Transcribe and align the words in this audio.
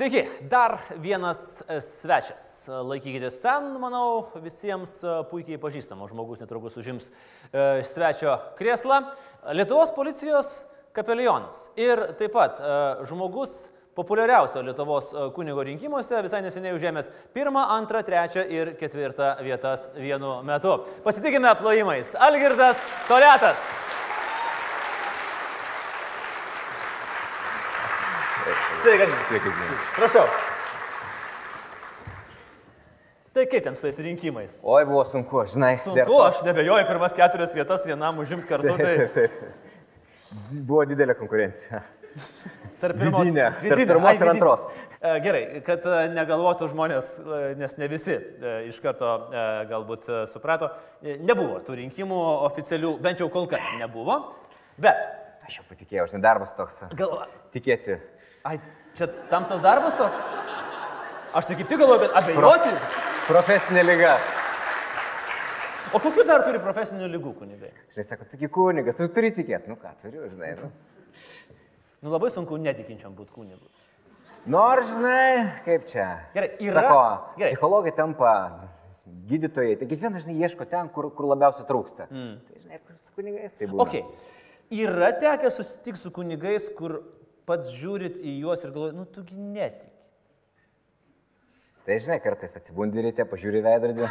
Sveiki, 0.00 0.22
dar 0.48 0.78
vienas 0.96 1.58
e, 1.68 1.74
svečias. 1.84 2.44
Laikykitės 2.88 3.34
ten, 3.44 3.66
manau, 3.82 4.30
visiems 4.40 4.94
e, 5.04 5.16
puikiai 5.28 5.58
pažįstamas 5.60 6.08
žmogus 6.14 6.40
netrukus 6.40 6.78
užims 6.80 7.10
e, 7.10 7.82
svečio 7.84 8.38
krėslą. 8.56 9.02
Lietuvos 9.52 9.92
policijos 9.92 10.54
kapelionas 10.96 11.66
ir 11.76 12.00
taip 12.16 12.32
pat 12.32 12.62
žmogus 13.12 13.58
populiariausio 14.00 14.64
Lietuvos 14.70 15.12
kunigo 15.36 15.68
rinkimuose 15.68 16.24
visai 16.24 16.40
neseniai 16.48 16.72
užėmęs 16.78 17.12
pirmą, 17.36 17.68
antrą, 17.76 18.00
trečią 18.00 18.48
ir 18.48 18.72
ketvirtą 18.80 19.34
vietas 19.44 19.90
vienu 20.00 20.38
metu. 20.48 20.78
Pasitikime 21.04 21.52
plojimais. 21.60 22.16
Algirdas 22.16 22.80
Toletas. 23.04 23.89
Sveikas. 28.80 29.60
Prašau. 29.96 30.24
Tai 33.30 33.44
kaip 33.46 33.62
ten 33.62 33.76
su 33.78 33.86
tais 33.86 33.98
rinkimais? 34.02 34.58
Oi, 34.62 34.84
buvo 34.88 35.04
sunku, 35.06 35.44
žinai. 35.52 35.76
Sunku, 35.84 36.16
aš 36.24 36.40
nebejoju, 36.46 36.86
pirmas 36.88 37.14
keturias 37.14 37.54
vietas 37.54 37.84
vienam 37.86 38.18
užimti 38.18 38.48
kartu. 38.48 38.72
Tai... 38.74 38.88
Taip, 38.96 39.12
taip, 39.14 39.36
taip. 39.38 40.60
Buvo 40.66 40.82
didelė 40.88 41.14
konkurencija. 41.18 41.82
Tarp 42.80 42.96
pirmos, 42.98 43.22
vidinė, 43.22 43.46
tarp 43.62 43.82
pirmos 43.86 44.18
ir 44.18 44.30
antros. 44.32 44.64
E, 44.98 45.12
gerai, 45.22 45.42
kad 45.66 45.84
e, 45.86 45.98
negalvotų 46.16 46.70
žmonės, 46.72 47.10
e, 47.20 47.40
nes 47.60 47.76
ne 47.78 47.88
visi 47.92 48.16
iš 48.66 48.80
karto 48.82 49.12
galbūt 49.70 50.08
suprato, 50.32 50.72
nebuvo 51.04 51.60
tų 51.66 51.76
rinkimų 51.84 52.20
oficialių, 52.48 52.96
bent 53.04 53.22
jau 53.22 53.28
kol 53.30 53.46
kas 53.50 53.68
nebuvo, 53.78 54.18
bet... 54.80 55.06
Aš 55.46 55.60
jau 55.60 55.68
patikėjau, 55.70 56.08
aš 56.08 56.16
nedarbas 56.16 56.56
toks. 56.58 56.82
Gal... 56.98 57.22
Tikėti 57.54 58.00
Ai, 58.44 58.56
čia 58.96 59.06
tamsos 59.28 59.60
darbas 59.60 59.96
toks? 60.00 60.20
Aš 61.36 61.46
tai 61.46 61.56
kaip 61.58 61.68
tik 61.68 61.78
galvoju, 61.78 62.00
bet 62.06 62.14
abejoti. 62.16 62.70
Pro, 62.72 63.34
profesinė 63.34 63.82
lyga. 63.84 64.14
O 65.92 65.98
kokiu 65.98 66.24
dar 66.24 66.44
turi 66.46 66.60
profesinių 66.62 67.08
lygų 67.10 67.34
kunigai? 67.42 67.70
Žinai, 67.92 68.06
sako, 68.06 68.26
taigi 68.30 68.48
kunigas, 68.54 68.96
tu 68.96 69.08
turi 69.12 69.32
tikėti. 69.34 69.68
Nu 69.70 69.76
ką, 69.78 69.92
turiu, 70.00 70.24
žinai. 70.30 70.54
Nu, 70.56 70.70
nu 72.06 72.14
labai 72.14 72.30
sunku 72.32 72.56
netikinčiam 72.62 73.12
būti 73.18 73.34
kunigu. 73.34 73.68
Nors, 74.50 74.88
žinai, 74.88 75.60
kaip 75.66 75.84
čia. 75.90 76.08
Gerai, 76.32 76.52
yra. 76.64 76.84
Sako, 76.86 77.00
Gerai. 77.36 77.52
psichologai 77.52 77.94
tampa 77.98 78.34
gydytojai, 79.28 79.76
tai 79.76 79.90
kiekvienas, 79.90 80.24
žinai, 80.24 80.46
ieško 80.46 80.64
ten, 80.70 80.88
kur, 80.94 81.10
kur 81.12 81.28
labiausiai 81.34 81.68
trūksta. 81.68 82.08
Mm. 82.08 82.36
Tai, 82.46 82.62
žinai, 82.64 82.82
su 83.04 83.16
kunigais 83.18 83.58
tai 83.58 83.68
būna. 83.68 83.84
Okay. 83.84 84.06
Yra 84.80 85.10
tekę 85.18 85.50
susitikti 85.52 86.00
su 86.00 86.14
kunigais, 86.14 86.70
kur 86.78 87.02
pats 87.50 87.74
žiūrit 87.74 88.20
į 88.22 88.38
juos 88.44 88.62
ir 88.62 88.70
galvojat, 88.74 88.96
nu 88.98 89.08
tugi 89.10 89.34
netiki. 89.34 89.96
Tai 91.86 91.96
žinai, 91.98 92.20
kartais 92.22 92.54
atsibundi 92.54 93.02
ryte, 93.02 93.24
pažiūri 93.26 93.62
veidrodį. 93.64 94.06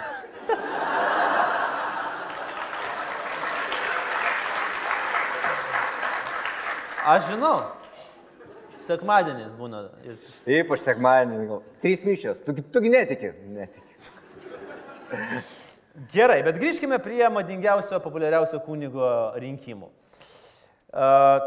Aš 7.10 7.30
žinau. 7.32 7.56
Sekmadienis 8.86 9.54
būna. 9.58 9.86
Ir... 10.06 10.17
Ypač 10.60 10.84
sekmadienį. 10.84 11.45
gal. 11.50 11.64
Trys 11.82 12.04
mišios. 12.06 12.42
Tu, 12.44 12.58
tugi 12.73 12.92
netiki. 12.92 13.32
Netiki. 13.54 13.94
Gerai, 16.14 16.42
bet 16.45 16.60
grįžkime 16.62 17.00
prie 17.04 17.23
madingiausio, 17.34 17.98
populiariausio 18.04 18.60
kunigo 18.66 19.10
rinkimų. 19.42 19.89
Uh, 20.89 21.38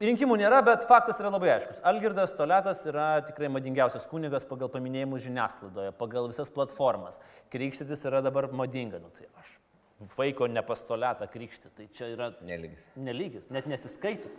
Rinkimų 0.00 0.38
nėra, 0.40 0.62
bet 0.64 0.86
faktas 0.88 1.18
yra 1.20 1.28
labai 1.28 1.50
aiškus. 1.58 1.82
Algirdas 1.84 2.32
Toletas 2.32 2.78
yra 2.88 3.08
tikrai 3.26 3.50
madingiausias 3.52 4.06
kunigas 4.08 4.46
pagal 4.48 4.70
paminėjimus 4.72 5.26
žiniasklaidoje, 5.26 5.90
pagal 5.98 6.28
visas 6.30 6.48
platformas. 6.54 7.18
Krikštytis 7.52 8.06
yra 8.08 8.22
dabar 8.24 8.46
madinga. 8.56 8.96
Nu, 9.02 9.10
tai 9.12 9.26
aš 9.42 9.50
vaiko 10.16 10.46
nepastoletą 10.48 11.28
krikštyti, 11.28 11.72
tai 11.76 11.88
čia 11.92 12.08
yra 12.14 12.30
Nelygis. 12.48 12.86
nelygis, 12.96 13.50
net 13.52 13.68
nesiskaitų. 13.68 14.30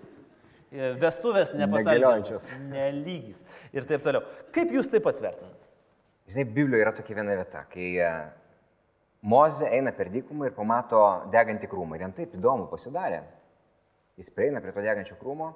Vestuvės 0.98 1.52
nepasakėčios. 1.54 2.48
Nelygis. 2.72 3.44
Ir 3.76 3.86
taip 3.86 4.02
toliau. 4.02 4.24
Kaip 4.56 4.72
jūs 4.74 4.90
taip 4.90 5.06
pats 5.06 5.22
vertinat? 5.22 5.70
Žinai, 6.32 6.48
Biblijoje 6.56 6.86
yra 6.88 6.96
tokia 6.96 7.20
viena 7.20 7.36
vieta, 7.38 7.62
kai 7.70 7.92
e, 8.02 8.10
Moze 9.22 9.70
eina 9.70 9.94
per 9.94 10.10
dykumą 10.10 10.48
ir 10.50 10.58
pamato 10.58 11.04
degantį 11.30 11.70
krūmą. 11.70 12.00
Ir 12.00 12.08
jam 12.08 12.16
taip 12.18 12.34
įdomu 12.40 12.66
pasidarė. 12.72 13.22
Jis 14.20 14.32
prieina 14.36 14.62
prie 14.64 14.74
to 14.76 14.84
degančio 14.84 15.18
krūmo. 15.20 15.52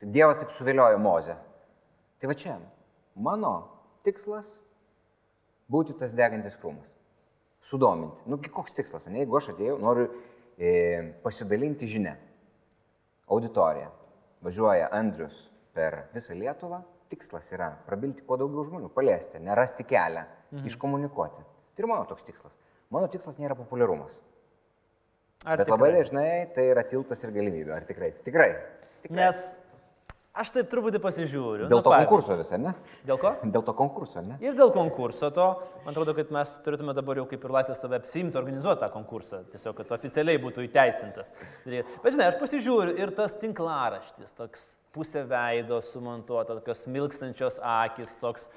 Tai 0.00 0.08
Dievas 0.12 0.42
taip 0.42 0.52
suviliojo 0.52 0.98
Mozę. 1.00 1.36
Tai 2.20 2.30
va 2.30 2.36
čia, 2.36 2.56
mano 3.14 3.52
tikslas 4.06 4.58
būti 5.72 5.96
tas 5.98 6.14
degantis 6.16 6.56
krūmas. 6.60 6.92
Sudominti. 7.66 8.22
Nu, 8.30 8.38
koks 8.38 8.76
tikslas, 8.76 9.08
ne? 9.10 9.22
Jeigu 9.24 9.38
aš 9.38 9.50
atėjau, 9.54 9.78
noriu 9.82 10.06
e, 10.56 11.14
pasidalinti 11.24 11.88
žinę. 11.90 12.14
Auditorija. 13.32 13.90
Važiuoja 14.46 14.90
Andrius 14.94 15.38
per 15.74 16.04
visą 16.14 16.36
Lietuvą. 16.38 16.84
Tikslas 17.10 17.48
yra 17.54 17.70
prabilti 17.86 18.24
kuo 18.26 18.38
daugiau 18.38 18.64
žmonių, 18.66 18.88
paliesti, 18.94 19.38
nerasti 19.42 19.84
kelią, 19.86 20.24
mhm. 20.50 20.64
iškomunikuoti. 20.70 21.44
Tai 21.76 21.84
ir 21.84 21.90
mano 21.90 22.06
toks 22.10 22.26
tikslas. 22.26 22.58
Mano 22.90 23.10
tikslas 23.10 23.38
nėra 23.38 23.56
populiarumas. 23.58 24.14
Ar 25.46 25.60
Bet 25.60 25.68
tikrai? 25.68 25.78
labai 25.78 25.92
dažnai 25.94 26.30
tai 26.56 26.64
yra 26.72 26.82
tiltas 26.82 27.22
ir 27.22 27.30
galimybė. 27.36 27.70
Ar 27.76 27.86
tikrai? 27.86 28.10
Tikrai. 28.26 28.50
tikrai. 29.04 29.20
Nes 29.20 29.44
aš 30.36 30.50
taip 30.52 30.66
truputį 30.72 30.98
pasižiūriu. 31.00 31.68
Dėl 31.70 31.80
to 31.80 31.88
pavyzdžiui. 31.92 32.08
konkurso 32.10 32.34
visą, 32.36 32.58
ne? 32.60 32.72
Dėl 33.08 33.20
ko? 33.22 33.30
Dėl 33.54 33.62
to 33.64 33.74
konkurso, 33.78 34.24
ne? 34.26 34.36
Ir 34.42 34.56
dėl 34.58 34.72
konkurso 34.74 35.30
to, 35.32 35.46
man 35.84 35.94
atrodo, 35.94 36.12
kad 36.18 36.32
mes 36.34 36.56
turėtume 36.66 36.92
dabar 36.98 37.22
jau 37.22 37.28
kaip 37.30 37.46
ir 37.46 37.54
laisvės 37.56 37.80
tave 37.80 37.96
apsimti 38.00 38.40
organizuoti 38.40 38.82
tą 38.82 38.90
konkursą. 38.92 39.44
Tiesiog, 39.54 39.78
kad 39.78 39.94
oficialiai 39.96 40.42
būtų 40.42 40.66
įteisintas. 40.66 41.32
Bet 41.64 42.10
žinai, 42.10 42.28
aš 42.32 42.40
pasižiūriu 42.42 42.98
ir 43.00 43.14
tas 43.16 43.38
tinklaraštis, 43.40 44.34
toks 44.36 44.72
pusė 44.96 45.22
veido 45.30 45.78
sumontuota, 45.84 46.58
tokios 46.58 46.84
milkstančios 46.90 47.60
akis, 47.62 48.18
toks 48.20 48.50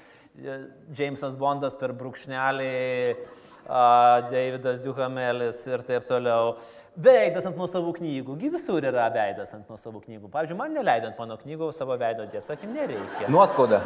Jamesas 0.96 1.36
Bondas 1.36 1.76
per 1.80 1.92
brūkšnelį, 1.98 2.68
Davidas 4.30 4.80
Duhamelis 4.82 5.60
ir 5.68 5.84
taip 5.86 6.06
toliau. 6.08 6.54
Veidas 7.00 7.46
ant 7.50 7.60
nuosavų 7.60 7.92
knygų. 7.98 8.38
Gi 8.40 8.52
visur 8.54 8.86
yra 8.88 9.08
veidas 9.14 9.52
ant 9.58 9.68
nuosavų 9.70 10.02
knygų. 10.06 10.30
Pavyzdžiui, 10.32 10.58
man 10.60 10.74
neleidant 10.76 11.20
mano 11.20 11.38
knygų 11.40 11.70
savo 11.76 11.98
veido 12.00 12.26
tiesą, 12.32 12.54
sakė, 12.54 12.70
nereikia. 12.72 13.28
Nuoskauda. 13.32 13.82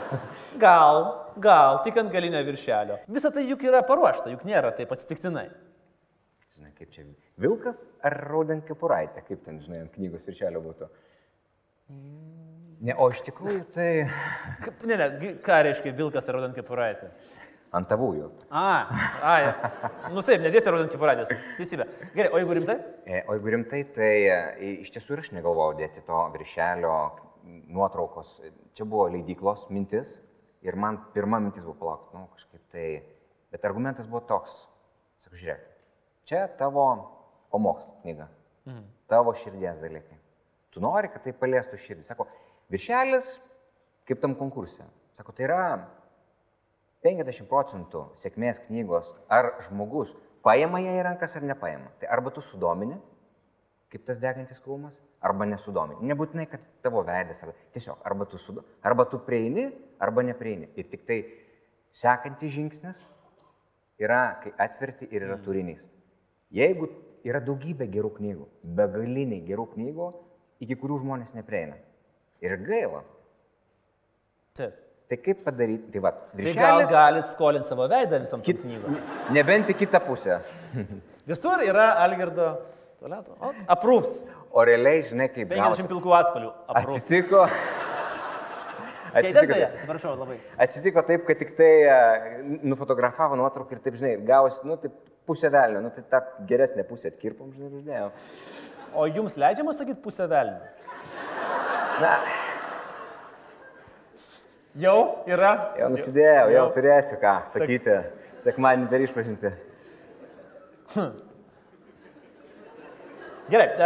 Gal, 0.61 1.01
gal, 1.41 1.81
tik 1.85 1.97
ant 2.01 2.13
galinio 2.13 2.43
viršelio. 2.45 3.01
Visą 3.09 3.33
tai 3.33 3.47
juk 3.49 3.65
yra 3.65 3.83
paruošta, 3.87 4.31
juk 4.33 4.45
nėra 4.47 4.71
taip 4.77 4.93
atsitiktinai. 4.93 5.47
Žinai, 6.53 6.73
kaip 6.77 6.93
čia 6.93 7.07
vilkas 7.41 7.87
ar 8.05 8.19
raudonkepuraitė, 8.29 9.25
kaip 9.25 9.41
ten, 9.45 9.59
žinai, 9.63 9.83
ant 9.87 9.97
knygos 9.97 10.29
viršelio 10.29 10.61
būtų. 10.63 10.89
Ne, 12.83 12.95
o 12.99 13.07
iš 13.11 13.21
tikrųjų 13.23 13.61
tai... 13.71 13.89
Ne, 14.83 14.97
ne, 14.99 15.33
ką 15.43 15.61
reiškia 15.69 15.93
vilkas 15.95 16.27
ar 16.27 16.35
raudonkepuraitė? 16.37 17.13
Ant 17.73 17.87
tavųjų. 17.89 18.27
A, 18.53 18.65
a, 19.23 20.09
nu 20.13 20.21
taip, 20.25 20.43
nedėsi 20.43 20.69
raudonkepuraitės. 20.69 21.31
Teisybė. 21.57 21.87
Gerai, 22.13 22.29
o 22.35 22.41
jeigu 22.41 22.57
rimtai? 22.59 22.75
E, 23.07 23.23
o 23.23 23.37
jeigu 23.37 23.53
rimtai, 23.55 23.79
tai 23.95 24.11
e, 24.27 24.35
iš 24.83 24.91
tiesų 24.93 25.15
ir 25.15 25.23
aš 25.23 25.31
negalvojau 25.37 25.79
dėti 25.79 26.03
to 26.05 26.19
viršelio 26.35 26.97
nuotraukos. 27.73 28.35
Čia 28.75 28.85
buvo 28.85 29.07
leidyklos 29.15 29.69
mintis 29.73 30.17
ir 30.65 30.77
man 30.79 30.99
pirma 31.15 31.39
mintis 31.43 31.65
buvo 31.65 31.79
palaukti, 31.81 32.19
nu 32.19 32.27
kažkaip 32.35 32.67
tai. 32.75 32.87
Bet 33.53 33.65
argumentas 33.69 34.11
buvo 34.11 34.21
toks. 34.27 34.53
Sakau, 35.23 35.39
žiūrėk, 35.39 35.63
čia 36.29 36.45
tavo 36.59 36.85
pamokslo 37.53 37.95
knyga. 38.03 38.27
Mhm. 38.67 38.85
Tavo 39.09 39.33
širdies 39.39 39.79
dalykai. 39.81 40.19
Tu 40.73 40.81
nori, 40.81 41.09
kad 41.13 41.21
tai 41.25 41.35
paliestų 41.37 41.77
širdį. 41.77 42.05
Sako, 42.07 42.25
Viršelis, 42.71 43.37
kaip 44.07 44.21
tam 44.23 44.35
konkurse. 44.39 44.85
Sako, 45.17 45.35
tai 45.35 45.47
yra 45.47 45.63
50 47.03 47.47
procentų 47.49 48.07
sėkmės 48.17 48.61
knygos, 48.67 49.11
ar 49.27 49.55
žmogus 49.67 50.13
paima 50.45 50.81
ją 50.83 50.95
į 50.99 51.03
rankas 51.07 51.35
ar 51.37 51.45
nepaima. 51.47 51.91
Tai 51.99 52.09
arba 52.15 52.31
tu 52.33 52.43
sudomini, 52.43 52.97
kaip 53.93 54.05
tas 54.07 54.19
degantis 54.21 54.61
krūmas, 54.63 54.97
arba 55.23 55.45
nesudomini. 55.47 56.01
Nebūtinai, 56.09 56.47
kad 56.49 56.63
tavo 56.83 57.03
veidas, 57.05 57.43
arba 57.45 57.55
tiesiog, 57.75 57.99
arba 58.07 58.27
tu, 58.29 58.39
sudo, 58.41 58.65
arba 58.81 59.05
tu 59.09 59.19
prieini, 59.23 59.67
arba 60.01 60.23
neprieini. 60.25 60.71
Ir 60.79 60.89
tik 60.91 61.05
tai 61.07 61.19
sekantis 61.93 62.55
žingsnis 62.55 63.03
yra, 64.01 64.39
kai 64.41 64.55
atverti 64.65 65.07
ir 65.11 65.27
yra 65.27 65.37
turinys. 65.43 65.85
Jeigu 66.53 66.89
yra 67.25 67.39
daugybė 67.43 67.87
gerų 67.91 68.15
knygų, 68.17 68.47
begaliniai 68.77 69.43
gerų 69.45 69.69
knygų, 69.75 70.09
iki 70.65 70.77
kurių 70.79 70.99
žmonės 71.03 71.35
neprieina. 71.37 71.77
Ir 72.43 72.57
gaila. 72.67 73.03
Taip. 74.57 74.79
Tai 75.09 75.17
kaip 75.19 75.43
padaryti? 75.45 75.91
Tai, 75.93 76.01
vat, 76.03 76.21
viršelis, 76.33 76.57
tai 76.57 76.69
gal 76.73 76.85
galit 76.89 77.27
skolinti 77.29 77.69
savo 77.69 77.87
veidą 77.91 78.19
visam 78.23 78.43
kit, 78.43 78.61
knygom. 78.63 78.97
Nebent 79.35 79.71
į 79.71 79.75
kitą 79.83 80.01
pusę. 80.03 80.39
Visur 81.29 81.63
yra 81.63 81.93
Algerdo 82.03 82.49
tualeto. 82.99 83.37
Aprūs. 83.71 84.17
O 84.53 84.63
realiai, 84.67 85.03
žinai, 85.07 85.29
kaip... 85.33 85.49
50 85.51 85.89
pilkų 85.91 86.13
atspalių. 86.17 86.51
Aprūs. 86.71 86.99
Atsitiko. 86.99 87.45
Atsitiko, 89.19 89.57
atsiprašau 89.67 90.13
labai. 90.17 90.39
Atsitiko 90.65 91.03
taip, 91.05 91.25
kad 91.27 91.37
tik 91.37 91.51
tai 91.57 91.71
uh, 91.85 92.29
nufotografavo 92.65 93.37
nuotrauką 93.37 93.77
ir 93.77 93.81
taip, 93.85 93.97
žinai, 93.99 94.15
gavosi, 94.25 94.63
nu, 94.65 94.77
taip 94.81 94.95
pusę 95.29 95.51
velnio, 95.53 95.83
nu, 95.85 95.91
tai 95.93 96.03
tą 96.09 96.21
geresnę 96.49 96.85
pusę 96.87 97.11
atkirpom, 97.13 97.51
žinai, 97.53 97.69
uždėjau. 97.79 98.07
O 98.97 99.05
jums 99.09 99.37
leidžiama 99.37 99.75
sakyti 99.77 100.01
pusę 100.01 100.25
velnio? 100.29 100.73
Na, 102.01 102.13
Jau 104.73 105.23
yra. 105.29 105.51
jau 105.77 105.87
nusidėjau, 105.93 106.47
jau 106.49 106.63
turėsiu 106.73 107.19
ką 107.21 107.33
sakyti. 107.53 107.97
Sekmanį 108.41 108.87
per 108.89 109.03
išpažinti. 109.05 109.51
Gerai. 113.53 113.67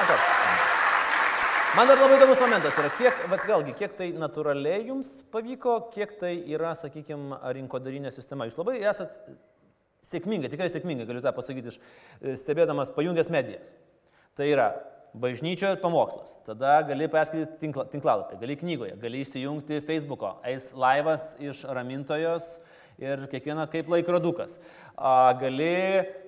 Okay. 0.00 0.16
Man 1.76 1.86
dar 1.90 1.98
labai 2.00 2.16
įdomus 2.16 2.38
momentas 2.40 2.78
yra, 2.80 2.88
kiek, 2.96 3.18
bet 3.28 3.42
vėlgi, 3.46 3.74
kiek 3.76 3.92
tai 3.98 4.06
natūraliai 4.16 4.86
jums 4.88 5.10
pavyko, 5.30 5.74
kiek 5.92 6.14
tai 6.18 6.30
yra, 6.50 6.70
sakykime, 6.78 7.36
rinkodarinė 7.58 8.08
sistema. 8.14 8.46
Jūs 8.48 8.56
labai 8.56 8.78
esat 8.80 9.18
sėkmingai, 10.08 10.48
tikrai 10.50 10.70
sėkmingai, 10.72 11.04
galiu 11.10 11.20
tą 11.20 11.34
pasakyti, 11.36 11.74
iš 11.74 12.40
stebėdamas 12.40 12.94
pajungęs 12.96 13.28
medijas. 13.30 13.74
Tai 14.38 14.46
yra 14.46 14.70
bažnyčioje 15.14 15.80
pamokslas, 15.82 16.36
tada 16.46 16.80
gali 16.86 17.08
perskaityti 17.10 17.58
tinkla, 17.58 17.86
tinklalapį, 17.90 18.36
gali 18.40 18.56
knygoje, 18.60 18.98
gali 19.02 19.24
įsijungti 19.24 19.80
Facebook'o, 19.82 20.36
eis 20.46 20.70
laivas 20.78 21.32
iš 21.42 21.64
ramintojos 21.66 22.52
ir 23.00 23.24
kiekviena 23.32 23.64
kaip 23.72 23.88
laikrodukas. 23.90 24.58
A, 24.94 25.32
gali 25.40 25.70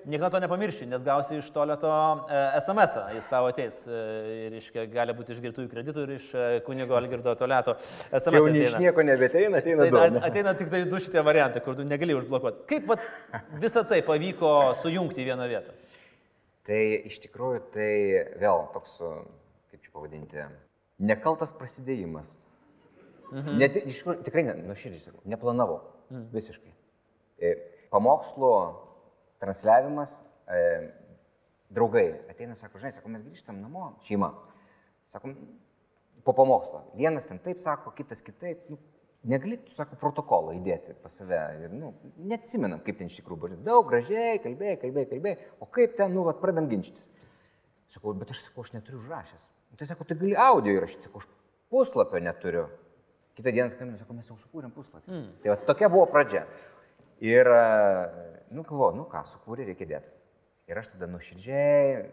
niekada 0.09 0.31
to 0.33 0.41
nepamiršti, 0.43 0.87
nes 0.89 1.03
gausi 1.05 1.37
iš 1.37 1.51
toleto 1.53 1.91
e, 2.25 2.41
SMS, 2.59 2.97
-ą. 2.97 3.03
jis 3.15 3.29
tavo 3.29 3.51
ateis 3.53 3.85
e, 3.87 4.01
ir 4.47 4.57
iškia, 4.57 4.87
gali 4.91 5.13
būti 5.13 5.37
iš 5.37 5.41
girtųjų 5.45 5.69
kreditų 5.69 6.07
ir 6.07 6.15
iš 6.17 6.27
e, 6.33 6.59
kunigo 6.65 6.97
Algirdo 6.97 7.35
toleto 7.39 7.77
SMS. 8.09 8.41
Jau 8.41 8.47
iš 8.49 8.79
nieko 8.81 9.05
nebeteina, 9.05 9.61
ateina 9.61 9.89
Tai 9.89 10.09
du. 10.09 10.19
ateina 10.31 10.53
tik 10.57 10.73
tai 10.73 10.83
du 10.89 10.99
šitie 10.99 11.21
variantai, 11.21 11.61
kur 11.61 11.75
tu 11.75 11.85
negali 11.85 12.17
užblokuoti. 12.17 12.65
Kaip 12.67 12.87
vat, 12.89 12.99
visą 13.61 13.85
tai 13.87 14.01
pavyko 14.01 14.73
sujungti 14.81 15.21
į 15.21 15.31
vieną 15.31 15.47
vietą? 15.47 15.82
Tai 16.67 16.79
iš 17.09 17.19
tikrųjų 17.25 17.63
tai 17.73 17.89
vėl 18.39 18.67
toks, 18.75 18.95
kaip 19.71 19.83
čia 19.83 19.91
pavadinti, 19.91 20.45
nekaltas 21.03 21.51
prasidėjimas. 21.57 22.37
Mhm. 23.33 23.57
Net, 23.59 23.77
iš 23.81 23.99
tikrųjų, 23.99 24.23
tikrai, 24.27 24.45
nuoširdžiai 24.61 25.07
sakau, 25.09 25.23
neplanavau. 25.27 25.81
Mhm. 26.09 26.29
Visiškai. 26.35 26.73
E, 27.43 27.53
Pamokslo 27.93 28.53
transliavimas, 29.41 30.23
e, 30.47 30.61
draugai 31.73 32.07
ateina, 32.31 32.55
sako, 32.55 32.79
žinai, 32.81 32.93
sako, 32.95 33.11
mes 33.13 33.25
grįžtam 33.25 33.59
namo, 33.61 33.91
šeima. 34.05 34.31
Sakom, 35.11 35.35
po 36.23 36.33
pamokslo. 36.33 36.85
Vienas 36.95 37.27
ten 37.27 37.39
taip 37.43 37.59
sako, 37.59 37.91
kitas 37.97 38.21
kitaip. 38.23 38.63
Nu, 38.71 38.79
negali, 39.23 39.57
tu 39.63 39.73
sako, 39.75 39.97
protokolą 39.99 40.53
įdėti 40.57 40.95
pas 41.03 41.15
save. 41.19 41.39
Ir, 41.63 41.73
nu, 41.75 41.93
neatsimenam, 42.29 42.81
kaip 42.85 42.99
ten 42.99 43.11
iš 43.11 43.19
tikrųjų 43.21 43.41
buvo. 43.41 43.59
Daug 43.65 43.87
gražiai, 43.89 44.39
kalbėjai, 44.43 44.79
kalbėjai, 44.81 45.09
kalbėjai. 45.11 45.49
O 45.63 45.67
kaip 45.67 45.95
ten, 45.99 46.13
nu, 46.15 46.25
vat, 46.27 46.41
pradam 46.43 46.69
ginčytis. 46.71 47.09
Sakau, 47.93 48.15
bet 48.17 48.33
aš 48.33 48.47
sakau, 48.47 48.65
aš 48.65 48.73
neturiu 48.75 49.01
užrašęs. 49.01 49.49
Nu, 49.71 49.79
Tai 49.79 49.89
sako, 49.89 50.05
tai 50.09 50.17
gali 50.19 50.35
audio 50.37 50.73
įrašyti. 50.75 51.07
Sakau, 51.07 51.23
aš 51.23 51.29
puslapio 51.73 52.21
neturiu. 52.21 52.67
Kitą 53.37 53.53
dieną 53.53 53.71
skambinu, 53.73 53.97
sakau, 53.97 54.17
mes 54.17 54.27
jau 54.29 54.37
sukūrėm 54.37 54.73
puslapį. 54.75 55.09
Mm. 55.09 55.29
Tai 55.41 55.53
va, 55.53 55.55
tokia 55.69 55.89
buvo 55.89 56.05
pradžia. 56.11 56.43
Ir, 57.23 57.47
nu, 58.53 58.61
galvoju, 58.61 58.97
nu 58.99 59.07
ką, 59.09 59.23
sukūrė, 59.31 59.65
reikia 59.71 59.87
dėti. 59.89 60.11
Ir 60.69 60.79
aš 60.79 60.91
tada 60.93 61.09
nuoširdžiai, 61.09 62.03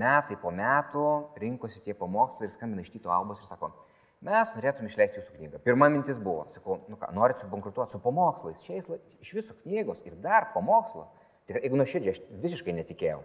metai 0.00 0.36
po 0.40 0.52
metų, 0.54 1.06
rinkosi 1.40 1.82
tie 1.84 1.96
pamokslai 1.98 2.46
ir 2.46 2.52
skambina 2.52 2.84
iš 2.84 2.92
Tyto 2.94 3.12
Albos 3.14 3.40
ir 3.42 3.48
sako, 3.48 3.72
mes 4.24 4.52
norėtum 4.56 4.88
išleisti 4.88 5.20
jūsų 5.20 5.36
knygą. 5.36 5.60
Pirma 5.64 5.88
mintis 5.92 6.20
buvo, 6.20 6.44
sakau, 6.52 6.80
nu 6.90 6.98
ką, 7.00 7.10
norit 7.16 7.40
subankrutuoti 7.40 7.96
su 7.96 8.02
pamokslais, 8.04 8.64
šiais 8.66 8.88
laikais, 8.90 9.18
iš 9.24 9.32
viso 9.38 9.56
knygos 9.62 10.02
ir 10.08 10.16
dar 10.20 10.50
pamokslo. 10.54 11.08
Tai 11.48 11.58
jeigu 11.58 11.80
nuoširdžiai, 11.80 12.14
aš 12.14 12.40
visiškai 12.42 12.76
netikėjau. 12.76 13.22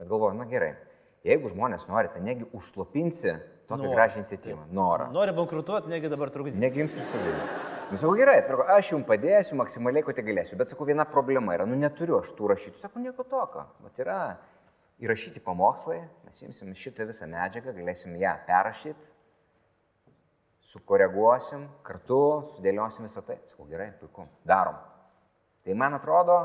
Bet 0.00 0.10
galvoju, 0.10 0.38
na 0.38 0.48
gerai, 0.48 0.72
jeigu 1.26 1.52
žmonės 1.52 1.86
nori, 1.90 2.10
tai 2.14 2.22
negi 2.24 2.48
užslopinsi 2.56 3.36
tokią 3.68 3.90
gražią 3.92 4.22
iniciatyvą, 4.22 4.68
norą. 4.74 5.10
Nori 5.14 5.34
bankrutuoti, 5.36 5.92
negi 5.92 6.10
dabar 6.10 6.32
trukdyti. 6.34 6.58
Negi 6.58 6.84
jums 6.84 6.96
susidaryti. 6.96 7.64
Nu, 7.88 7.96
sakau, 7.96 8.14
gerai, 8.18 8.38
atvirko, 8.42 8.64
aš 8.72 8.90
jums 8.92 9.06
padėsiu 9.08 9.56
maksimaliai, 9.60 10.04
ko 10.04 10.12
tik 10.16 10.26
galėsiu. 10.26 10.58
Bet 10.60 10.72
sakau, 10.72 10.88
viena 10.88 11.06
problema 11.08 11.54
yra, 11.56 11.64
nu 11.68 11.76
neturiu 11.78 12.18
aš 12.18 12.32
tų 12.36 12.50
rašytų. 12.52 12.80
Sakau, 12.80 13.00
nieko 13.04 13.24
tokio. 13.28 13.64
Vat 13.84 14.00
yra 14.02 14.18
įrašyti 15.00 15.40
pamokslai, 15.44 16.02
mes 16.26 16.42
imsim 16.44 16.74
šitą 16.76 17.06
visą 17.08 17.28
medžiagą, 17.30 17.72
galėsim 17.76 18.16
ją 18.20 18.34
perrašyti, 18.48 19.12
sukoreguosim, 20.64 21.66
kartu 21.86 22.20
sudėliosim 22.54 23.06
visą 23.06 23.22
tai. 23.26 23.38
Sakau, 23.50 23.66
gerai, 23.70 23.90
puiku, 24.00 24.26
darom. 24.48 24.76
Tai 25.64 25.76
man 25.78 25.96
atrodo, 25.98 26.38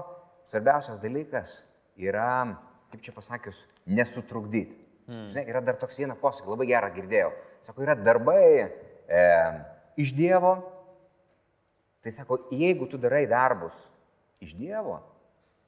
svarbiausias 0.50 1.01
dalykas 1.04 1.62
yra, 2.00 2.45
kaip 2.92 3.04
čia 3.06 3.13
pasakius, 3.15 3.63
nesutrukdyti. 3.86 4.80
Mm. 5.07 5.27
Žinai, 5.31 5.45
yra 5.51 5.62
dar 5.63 5.80
toks 5.80 5.98
vienas 6.00 6.19
posakis, 6.21 6.48
labai 6.48 6.68
gerą 6.69 6.92
girdėjau. 6.95 7.31
Sako, 7.65 7.83
yra 7.83 7.95
darbai 8.00 8.44
e, 8.63 9.24
iš 10.00 10.13
Dievo. 10.16 10.56
Tai 12.04 12.12
sako, 12.12 12.38
jeigu 12.51 12.88
tu 12.92 13.00
darai 13.00 13.24
darbus 13.31 13.75
iš 14.44 14.56
Dievo, 14.59 14.98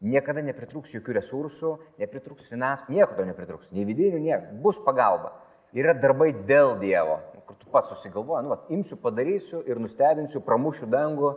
niekada 0.03 0.43
nepritrūks 0.43 0.91
jokių 0.97 1.15
resursų, 1.19 1.71
nepritrūks 2.01 2.49
finansų, 2.51 2.89
nieko 2.91 3.15
to 3.15 3.27
nepritrūks, 3.27 3.71
nei 3.75 3.85
vidinių, 3.87 4.19
nieko, 4.23 4.57
bus 4.63 4.79
pagalba. 4.83 5.31
Yra 5.75 5.95
darbai 5.97 6.29
dėl 6.47 6.77
Dievo, 6.79 7.17
kur 7.45 7.57
tu 7.59 7.67
pats 7.71 7.91
susigalvoji, 7.91 8.45
nu, 8.45 8.53
va, 8.53 8.61
imsiu, 8.71 8.97
padarysiu 9.01 9.59
ir 9.67 9.81
nustebinsiu, 9.83 10.41
pramušiu 10.45 10.87
dangų. 10.91 11.33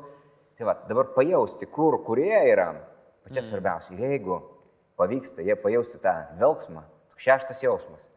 Tai 0.58 0.66
va, 0.66 0.74
dabar 0.88 1.10
pajausti, 1.14 1.66
kur, 1.70 2.00
kurie 2.06 2.34
yra, 2.50 2.72
pačia 3.26 3.42
mm. 3.42 3.48
svarbiausia. 3.48 3.94
Ir 3.94 4.14
jeigu 4.14 4.40
pavyksta 4.98 5.44
jie 5.46 5.54
pajausti 5.58 6.00
tą 6.02 6.14
velgsmą, 6.40 6.82
toks 7.12 7.26
šeštas 7.26 7.62
jausmas. 7.62 8.08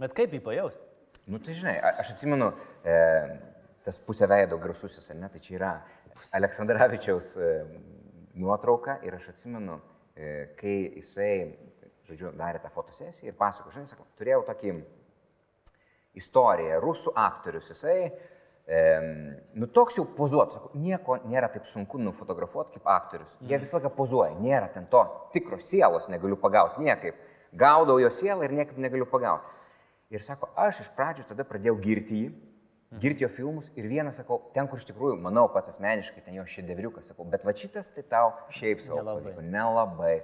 Bet 0.00 0.16
kaip 0.16 0.32
jį 0.36 0.40
pajausti? 0.44 0.82
Nu, 1.26 1.40
tai 1.42 1.56
žinai, 1.58 1.74
aš 2.00 2.12
atsimenu, 2.14 2.52
e, 2.86 2.96
tas 3.84 3.98
pusė 4.06 4.28
veido 4.30 4.60
garsusis, 4.62 5.08
ar 5.10 5.18
ne, 5.18 5.30
tai 5.32 5.40
čia 5.42 5.56
yra 5.56 5.72
Aleksandраvičiaus 6.36 7.32
e, 7.36 7.52
nuotrauka 8.38 9.00
ir 9.04 9.16
aš 9.18 9.32
atsimenu, 9.32 9.80
e, 10.14 10.34
kai 10.60 10.76
jisai, 11.00 11.32
žodžiu, 12.08 12.32
darė 12.38 12.60
tą 12.62 12.70
fotosesiją 12.74 13.32
ir 13.32 13.36
pasako, 13.38 13.72
žinai, 13.74 13.90
sakau, 13.90 14.06
turėjau 14.18 14.44
tokį 14.46 14.72
istoriją, 16.16 16.80
rusų 16.80 17.12
aktorius, 17.20 17.68
jisai, 17.72 17.96
e, 18.66 18.80
nu 19.58 19.68
toks 19.72 19.98
jau 20.00 20.06
pozuot, 20.16 20.54
sakau, 20.56 20.70
nieko 20.80 21.18
nėra 21.28 21.50
taip 21.52 21.68
sunku 21.70 22.00
nufotografuoti 22.00 22.78
kaip 22.78 22.88
aktorius. 22.94 23.36
Jie 23.40 23.60
visą 23.60 23.78
laiką 23.78 23.92
pozuoja, 23.98 24.32
nėra 24.40 24.70
ten 24.72 24.88
to 24.92 25.04
tikro 25.34 25.60
sielos, 25.60 26.08
negaliu 26.12 26.38
pagauti 26.40 26.84
niekaip. 26.86 27.20
Gaudau 27.56 28.00
jo 28.02 28.10
sielą 28.12 28.48
ir 28.48 28.56
niekaip 28.56 28.80
negaliu 28.80 29.06
pagauti. 29.08 29.52
Ir 30.12 30.22
sako, 30.22 30.48
aš 30.56 30.84
iš 30.84 30.92
pradžių 30.96 31.26
tada 31.30 31.44
pradėjau 31.46 31.76
girti 31.82 32.20
jį, 32.20 32.26
girti 33.02 33.24
jo 33.24 33.30
filmus 33.32 33.70
ir 33.76 33.88
vieną 33.90 34.12
sakau, 34.14 34.38
ten, 34.54 34.68
kur 34.70 34.80
iš 34.80 34.86
tikrųjų, 34.88 35.18
manau, 35.20 35.48
pats 35.52 35.72
asmeniškai, 35.72 36.22
ten 36.24 36.38
jo 36.38 36.44
šedevriukas, 36.48 37.10
sakau, 37.10 37.26
bet 37.28 37.44
va 37.46 37.54
šitas 37.56 37.90
tai 37.94 38.04
tau 38.06 38.30
šiaip 38.54 38.84
savo. 38.84 39.00
Nelabai. 39.02 39.32
pavyko, 39.32 39.46
Nelabai. 39.56 40.16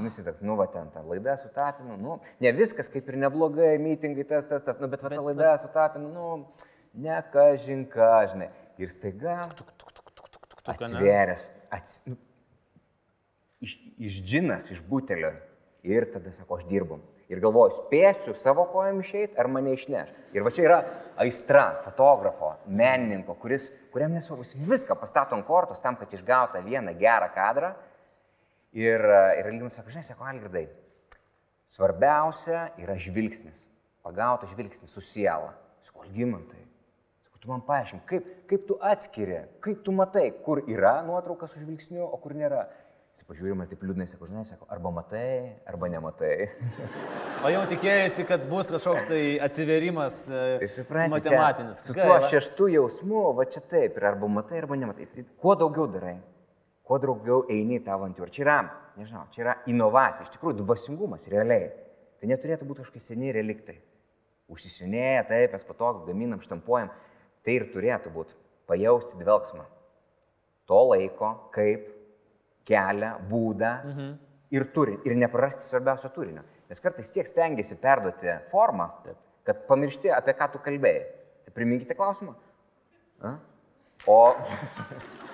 Nusitak, 0.00 0.40
nu 0.40 0.56
va 0.56 0.66
ten, 0.72 0.88
ta 0.88 1.02
laida 1.04 1.36
su 1.36 1.50
tapinu, 1.52 1.98
nu, 2.00 2.18
ne 2.40 2.52
viskas 2.56 2.88
kaip 2.88 3.10
ir 3.10 3.18
neblogai, 3.20 3.74
mitingai, 3.82 4.24
tas, 4.24 4.46
tas, 4.48 4.62
tas, 4.64 4.78
nu, 4.80 4.88
bet 4.88 5.04
va 5.04 5.10
ta 5.12 5.20
laida 5.20 5.52
su 5.60 5.68
tapinu, 5.74 6.08
nu, 6.08 6.28
ne 6.94 7.18
kažinka, 7.32 8.10
žinai. 8.32 8.48
Ir 8.80 8.88
staiga 8.88 9.36
atsivėręs, 10.72 11.50
ats, 11.74 12.00
nu, 12.08 12.16
iš, 13.62 13.76
iš 13.98 14.20
džinas, 14.24 14.70
iš 14.72 14.82
butelio. 14.88 15.34
Ir 15.82 16.06
tada 16.14 16.30
sako, 16.30 16.60
aš 16.60 16.66
dirbu. 16.70 17.00
Ir 17.32 17.40
galvoju, 17.42 17.72
spėsiu 17.86 18.34
savo 18.38 18.66
kojom 18.70 19.00
išeiti 19.02 19.38
ar 19.40 19.48
mane 19.50 19.72
išneš. 19.74 20.10
Ir 20.36 20.44
va 20.44 20.52
čia 20.54 20.66
yra 20.66 20.78
aistra 21.22 21.64
fotografo, 21.84 22.52
menininko, 22.66 23.34
kuris, 23.40 23.70
kuriam 23.94 24.12
nesvarbu, 24.14 24.44
viską 24.68 24.96
pastato 25.00 25.36
ant 25.36 25.46
kortos 25.48 25.80
tam, 25.82 25.96
kad 25.98 26.12
išgautų 26.12 26.62
vieną 26.66 26.94
gerą 27.00 27.30
kadrą. 27.34 27.72
Ir, 28.72 29.04
ir 29.38 29.48
Algimantas 29.50 29.80
sako, 29.80 29.92
žinai, 29.92 30.06
sako, 30.06 30.24
Algirdai, 30.30 30.66
svarbiausia 31.68 32.70
yra 32.80 32.96
žvilgsnis. 32.96 33.66
Pagautas 34.02 34.50
žvilgsnis 34.54 34.90
su 34.92 35.02
siela. 35.04 35.52
Sako, 35.84 36.06
Algimantai, 36.06 36.62
Sakau, 37.22 37.38
tu 37.42 37.50
man 37.50 37.62
paaiškink, 37.66 38.02
kaip, 38.06 38.30
kaip 38.50 38.64
tu 38.66 38.78
atskiri, 38.82 39.42
kaip 39.62 39.82
tu 39.84 39.92
matai, 39.94 40.30
kur 40.44 40.62
yra 40.66 41.02
nuotrauka 41.06 41.46
su 41.50 41.60
žvilgsniu, 41.62 42.04
o 42.06 42.18
kur 42.22 42.34
nėra. 42.38 42.66
Jis 43.12 43.26
pažiūrima 43.28 43.66
taip 43.68 43.82
liūdnai, 43.84 44.06
sako, 44.08 44.24
žinai, 44.30 44.42
sako, 44.48 44.64
arba 44.72 44.88
matai, 44.96 45.58
arba 45.68 45.90
nematai. 45.92 46.48
O 47.44 47.50
jau 47.52 47.66
tikėjausi, 47.68 48.24
kad 48.24 48.46
bus 48.48 48.70
kažkoks 48.72 49.04
tai 49.10 49.20
atsiverimas 49.44 50.22
e, 50.30 50.44
Tai 50.62 50.68
suprantate, 50.72 51.12
matematinis. 51.18 51.82
Su 51.84 51.96
tuo 51.98 52.16
šeštu 52.32 52.70
jausmu, 52.72 53.26
va 53.36 53.44
čia 53.52 53.60
taip, 53.60 53.98
ir 54.00 54.06
arba 54.14 54.30
matai, 54.32 54.62
arba 54.62 54.78
nematai. 54.80 55.10
Tai 55.12 55.26
kuo 55.44 55.52
daugiau 55.60 55.90
darai, 55.92 56.14
kuo 56.86 56.98
daugiau 57.02 57.44
eini 57.50 57.78
į 57.78 57.84
tą 57.86 57.94
avantūrą. 57.96 58.30
Čia 58.32 58.44
yra, 58.44 58.58
nežinau, 58.98 59.24
čia 59.34 59.44
yra 59.44 59.54
inovacija, 59.70 60.26
iš 60.26 60.34
tikrųjų, 60.34 60.60
dvasingumas 60.62 61.28
realiai. 61.32 61.70
Tai 62.20 62.30
neturėtų 62.30 62.68
būti 62.68 62.84
kažkokie 62.84 63.02
seniai 63.02 63.34
reliktai. 63.38 63.80
užsisinėję, 64.52 65.22
taip, 65.30 65.52
mes 65.54 65.62
patogu 65.64 66.04
gaminam, 66.04 66.40
štampuojam. 66.42 66.90
Tai 67.42 67.52
ir 67.56 67.64
turėtų 67.72 68.10
būti 68.12 68.36
pajausti 68.68 69.16
dvelgsmą. 69.16 69.64
To 70.68 70.80
laiko, 70.90 71.30
kaip 71.54 71.86
kelią, 72.68 73.14
būdą 73.30 73.72
mhm. 73.88 74.12
ir 74.52 74.68
turinį. 74.74 75.00
Ir 75.08 75.16
neprarasti 75.24 75.64
svarbiausio 75.70 76.12
turinio. 76.14 76.44
Nes 76.68 76.84
kartais 76.84 77.10
tiek 77.14 77.26
stengiasi 77.28 77.80
perduoti 77.80 78.36
formą, 78.52 78.90
taip. 79.06 79.18
kad 79.48 79.66
pamiršti, 79.70 80.12
apie 80.12 80.36
ką 80.36 80.52
tu 80.52 80.62
kalbėjai. 80.62 81.02
Tai 81.46 81.56
priminkite 81.56 81.96
klausimą. 81.98 82.36
A? 83.24 83.36
O... 84.06 84.20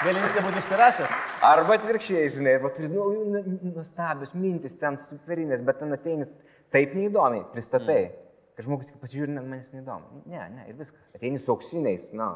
Gali 0.00 0.16
viską 0.16 0.42
būti 0.46 0.60
išsirašęs. 0.62 1.10
Arba 1.44 1.74
atvirkščiai, 1.76 2.28
žinai, 2.32 2.54
arba 2.56 2.70
turi 2.72 2.88
nu, 2.88 3.02
nu, 3.34 3.40
nuostabios 3.74 4.30
mintis, 4.32 4.72
ten 4.80 4.96
superinės, 5.10 5.60
bet 5.66 5.76
ten 5.82 5.92
ateini 5.92 6.24
taip 6.72 6.94
neįdomiai, 6.96 7.42
pristatai, 7.52 7.98
mm. 8.06 8.30
kad 8.56 8.64
žmogus 8.64 8.88
tik 8.88 8.96
pasižiūri, 9.02 9.34
net 9.34 9.44
manęs 9.44 9.74
neįdomu. 9.74 10.22
Ne, 10.32 10.46
ne, 10.54 10.64
ir 10.72 10.78
viskas. 10.78 11.10
Ateini 11.12 11.40
su 11.42 11.52
auksiniais, 11.52 12.06
na, 12.16 12.30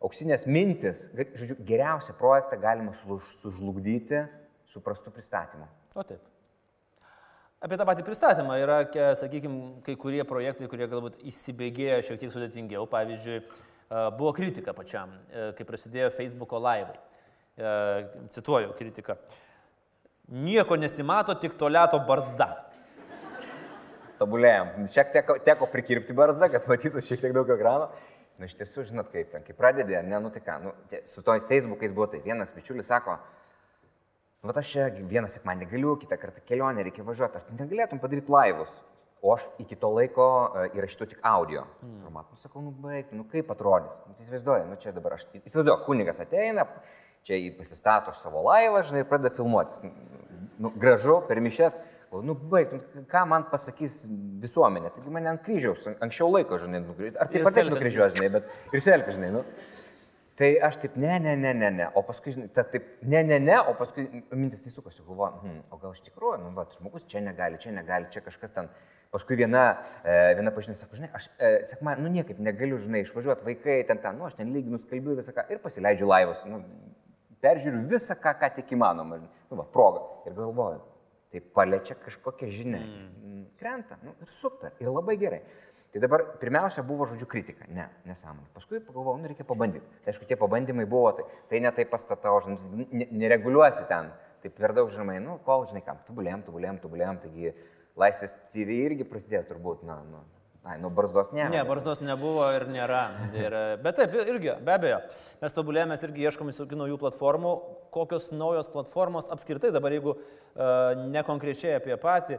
auksinės 0.00 0.46
mintis. 0.48 1.02
Žodžiu, 1.12 1.58
geriausią 1.68 2.16
projektą 2.16 2.56
galima 2.62 2.94
sužlugdyti 3.42 4.22
su 4.64 4.80
prastu 4.80 5.12
pristatymu. 5.12 5.68
O 5.92 6.06
taip. 6.08 6.24
Apie 7.62 7.76
tą 7.78 7.84
patį 7.86 8.06
pristatymą 8.06 8.56
yra, 8.58 8.80
sakykime, 9.20 9.82
kai 9.84 9.98
kurie 10.00 10.24
projektai, 10.26 10.72
kurie 10.72 10.88
galbūt 10.90 11.20
įsibėgėjo 11.30 12.00
šiek 12.08 12.24
tiek 12.24 12.32
sudėtingiau. 12.34 12.88
Pavyzdžiui, 12.90 13.44
buvo 14.18 14.32
kritika 14.36 14.74
pačiam, 14.76 15.12
kai 15.56 15.66
prasidėjo 15.68 16.10
Facebook'o 16.16 16.60
laivai. 16.62 16.98
Cituoju 18.32 18.72
kritiką. 18.78 19.18
Nieko 20.32 20.78
nesimato, 20.80 21.34
tik 21.36 21.58
toliato 21.60 21.98
barzda. 22.08 22.48
Tobulėjom. 24.20 24.86
Šiek 24.92 25.12
tiek 25.12 25.30
teko 25.44 25.66
prikirpti 25.68 26.14
barzdą, 26.16 26.48
kad 26.52 26.64
matytų 26.70 27.02
šiek 27.04 27.20
tiek 27.20 27.34
daug 27.36 27.50
ekrano. 27.52 27.90
Na, 28.40 28.48
iš 28.48 28.54
tiesų, 28.56 28.86
žinot, 28.88 29.10
kaip 29.12 29.28
ten, 29.30 29.44
kai 29.44 29.54
pradedė, 29.54 29.98
ne, 30.06 30.18
nu 30.22 30.30
tai 30.32 30.40
ką, 30.42 30.54
nu, 30.64 30.72
tie, 30.90 31.02
su 31.10 31.22
to 31.22 31.34
Facebook'ais 31.50 31.92
buvo 31.94 32.08
tai 32.10 32.22
vienas 32.24 32.50
bičiulis 32.56 32.88
sako, 32.88 33.18
nu, 34.40 34.48
va 34.48 34.54
aš 34.58 34.70
čia 34.72 34.86
vieną 34.96 35.28
sekmanį 35.30 35.68
galiu, 35.70 35.92
kitą 36.00 36.16
kartą 36.18 36.42
kelionę 36.48 36.82
reikia 36.86 37.04
važiuoti, 37.06 37.38
ar 37.38 37.44
tu 37.46 37.58
negalėtum 37.58 38.00
padaryti 38.02 38.32
laivus? 38.32 38.72
O 39.22 39.30
aš 39.36 39.44
iki 39.62 39.76
to 39.78 39.86
laiko 39.94 40.24
uh, 40.26 40.64
įrašytu 40.74 41.12
tik 41.12 41.20
audio. 41.26 41.62
Mm. 41.84 42.00
Format, 42.02 42.26
nu 42.34 42.42
sakau, 42.42 42.62
nu 42.64 42.72
baig, 42.74 43.12
nu 43.14 43.22
kaip 43.30 43.52
atrodys. 43.54 43.94
Nu, 44.08 44.16
tai 44.16 44.26
įsivaizduoju, 44.26 44.66
nu 44.66 44.78
čia 44.82 44.94
dabar 44.96 45.14
aš, 45.14 45.28
įsivaizduoju, 45.38 45.76
kunigas 45.86 46.18
ateina, 46.24 46.66
čia 47.28 47.38
jį 47.38 47.52
pasistato 47.60 48.14
savo 48.18 48.42
laivą, 48.48 48.82
žinai, 48.88 49.04
pradeda 49.06 49.30
filmuotis. 49.36 49.78
Nu, 50.58 50.72
gražu, 50.74 51.20
per 51.28 51.38
mišes. 51.44 51.78
O, 52.12 52.18
nu 52.20 52.34
baig, 52.34 52.74
nu, 52.74 53.04
ką 53.08 53.22
man 53.30 53.46
pasakys 53.48 54.02
visuomenė. 54.42 54.90
Taigi 54.92 55.14
mane 55.14 55.30
ant 55.30 55.46
kryžiaus, 55.46 55.86
anksčiau 56.02 56.26
laiko, 56.34 56.58
žinai, 56.60 56.82
nukryžiuoja. 56.82 57.22
Ar 57.22 57.30
taip 57.30 57.46
pat 57.46 57.70
nukryžiuoja, 57.70 58.10
žinai, 58.18 58.32
bet 58.34 58.74
ir 58.74 58.84
selfie, 58.84 59.14
žinai, 59.16 59.30
nu. 59.38 59.46
Tai 60.38 60.48
aš 60.64 60.78
taip, 60.80 60.94
ne, 60.96 61.18
ne, 61.20 61.34
ne, 61.36 61.52
ne, 61.52 61.68
ne, 61.76 61.86
o 61.92 62.00
paskui, 62.08 62.32
žinai, 62.32 62.48
tas 62.56 62.70
taip, 62.72 62.86
ne, 63.04 63.20
ne, 63.28 63.36
ne, 63.42 63.58
o 63.68 63.74
paskui 63.76 64.06
mintis 64.32 64.64
tai 64.64 64.72
sukasi, 64.72 65.02
galvoju, 65.04 65.42
hm, 65.42 65.58
o 65.68 65.78
gal 65.82 65.92
iš 65.92 66.00
tikrųjų, 66.06 66.38
nu, 66.40 66.54
va, 66.56 66.64
žmogus 66.72 67.04
čia 67.10 67.20
negali, 67.20 67.60
čia 67.60 67.74
negali, 67.76 68.08
čia 68.14 68.24
kažkas 68.24 68.54
ten 68.56 68.70
Paskui 69.12 69.36
viena, 69.36 69.62
e, 70.08 70.12
viena 70.38 70.48
pažinė 70.56 70.72
sako, 70.72 70.96
žinai, 70.96 71.10
aš, 71.12 71.26
e, 71.36 71.48
sak, 71.68 71.82
man, 71.84 71.98
nu 72.00 72.08
niekaip 72.08 72.38
negaliu, 72.40 72.78
žinai, 72.80 73.02
išvažiuoti 73.04 73.44
vaikai, 73.44 73.74
ten, 73.84 73.98
ten, 74.00 74.16
nu, 74.16 74.24
aš 74.24 74.38
ten 74.38 74.54
lyginu, 74.54 74.78
skalbiu 74.80 75.18
visą 75.18 75.34
ką 75.36 75.44
ir 75.52 75.58
pasileidžiu 75.60 76.08
laivus, 76.08 76.46
nu, 76.48 76.62
peržiūriu 77.44 77.82
visą, 77.90 78.16
ką, 78.16 78.32
ką 78.40 78.48
tik 78.56 78.72
įmanoma, 78.72 79.18
nu, 79.20 79.58
va, 79.58 79.66
proga. 79.74 80.00
Ir 80.24 80.32
galvoju, 80.38 80.80
tai 81.28 81.44
paliečia 81.58 81.98
kažkokią 82.06 82.48
žinią, 82.56 82.80
mm. 82.80 83.44
krenta, 83.60 84.00
nu, 84.00 84.16
ir 84.16 84.32
super, 84.32 84.72
ir 84.80 84.88
labai 84.88 85.18
gerai. 85.20 85.42
Tai 85.92 86.00
dabar 86.00 86.22
pirmiausia 86.40 86.82
buvo 86.88 87.04
žodžiu 87.10 87.26
kritika, 87.28 87.66
ne, 87.68 87.84
nesąmonė. 88.08 88.48
Paskui 88.56 88.80
pagalvojau, 88.80 89.18
nu 89.20 89.28
reikia 89.28 89.44
pabandyti. 89.44 89.84
Tai 90.04 90.14
aišku, 90.14 90.24
tie 90.28 90.38
pabandymai 90.40 90.86
buvo, 90.88 91.10
tai, 91.18 91.26
tai 91.50 91.60
ne 91.60 91.72
tai 91.76 91.84
pastatau, 91.88 92.38
žinai, 92.46 92.86
nereguliuosi 93.12 93.84
ten, 93.90 94.08
tai 94.40 94.52
per 94.56 94.72
daug, 94.72 94.88
žinai, 94.94 95.18
nu, 95.20 95.36
kol, 95.44 95.66
žinai, 95.68 95.84
kam, 95.84 96.00
tubulėjom, 96.08 96.46
tubulėjom, 96.46 96.78
tubulėjom, 96.86 97.18
taigi 97.26 97.52
Laisvės 98.00 98.38
TV 98.54 98.78
irgi 98.86 99.04
prasidėjo 99.04 99.42
turbūt, 99.50 99.84
na, 99.84 99.98
nu, 100.08 100.22
Ai, 100.62 100.76
nu, 100.78 100.92
barzdos 100.94 101.32
ne. 101.34 101.42
Ne, 101.50 101.64
barzdos 101.66 101.98
nebuvo 102.06 102.44
ir 102.54 102.68
nėra. 102.70 103.00
Ir, 103.34 103.54
bet 103.82 103.96
taip, 103.98 104.12
irgi, 104.14 104.52
be 104.62 104.70
abejo, 104.76 105.00
mes 105.42 105.56
tobulėjame, 105.56 105.96
irgi 106.06 106.28
ieškome 106.28 106.54
visokių 106.54 106.78
naujų 106.78 106.98
platformų, 107.00 107.54
kokios 107.90 108.28
naujos 108.30 108.70
platformos 108.70 109.26
apskritai 109.34 109.72
dabar, 109.74 109.90
jeigu 109.96 110.14
uh, 110.14 111.02
nekonkrečiai 111.16 111.80
apie 111.80 111.98
patį, 111.98 112.38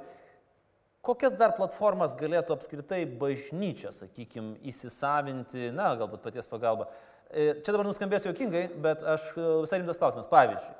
kokias 1.03 1.35
dar 1.37 1.53
platformas 1.57 2.15
galėtų 2.19 2.55
apskritai 2.55 3.03
bažnyčia, 3.19 3.91
sakykime, 3.95 4.55
įsisavinti, 4.71 5.69
na, 5.75 5.93
galbūt 5.99 6.23
paties 6.23 6.47
pagalba. 6.51 6.87
E, 7.29 7.51
čia 7.59 7.73
dabar 7.73 7.87
nuskambės 7.89 8.27
jokingai, 8.29 8.67
bet 8.83 9.03
aš 9.15 9.25
e, 9.33 9.47
visai 9.65 9.81
rimtas 9.81 9.99
klausimas. 9.99 10.29
Pavyzdžiui, 10.31 10.75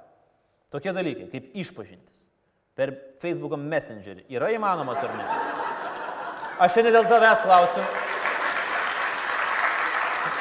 tokie 0.73 0.95
dalykai 0.95 1.27
kaip 1.33 1.57
išpažintis 1.63 2.27
per 2.77 2.95
Facebook 3.21 3.57
Messengerį 3.59 4.25
yra 4.33 4.49
įmanomas 4.55 5.01
ar 5.03 5.13
ne? 5.17 5.27
Aš 6.63 6.77
šiandien 6.77 6.95
dėl 6.95 7.07
savęs 7.09 7.43
klausiu. 7.43 7.83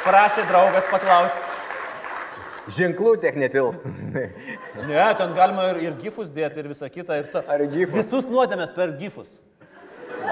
Prašė 0.03 0.45
draugas 0.49 0.87
paklausti. 0.91 1.49
Ženklų 2.77 3.17
tiek 3.23 3.37
netilps. 3.39 3.87
ne, 4.89 5.07
ten 5.19 5.33
galima 5.35 5.73
ir, 5.73 5.81
ir 5.89 5.97
gifus 5.99 6.31
dėti 6.31 6.63
ir 6.63 6.69
visą 6.71 6.91
kitą. 6.93 7.19
Ir 7.23 7.31
sa... 7.33 7.43
Ar 7.51 7.65
gifus? 7.67 7.97
Visus 7.97 8.29
nuodėmės 8.31 8.75
per 8.77 8.95
gifus. 9.01 9.33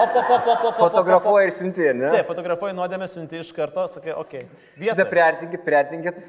O, 0.01 0.07
po, 0.07 0.21
po, 0.25 0.37
po, 0.45 0.55
po, 0.61 0.71
fotografuoji 0.79 1.47
ir 1.47 1.51
siunti, 1.53 1.83
ne? 1.93 2.07
Taip, 2.15 2.25
fotografuoji 2.25 2.73
nuodėmės, 2.73 3.11
siunti 3.13 3.37
iš 3.37 3.51
karto, 3.53 3.83
sakai, 3.91 4.15
okei. 4.17 4.47
Okay. 4.47 4.87
Šitą 4.87 5.05
priartinkit, 5.11 5.61
priartinkit. 5.67 6.21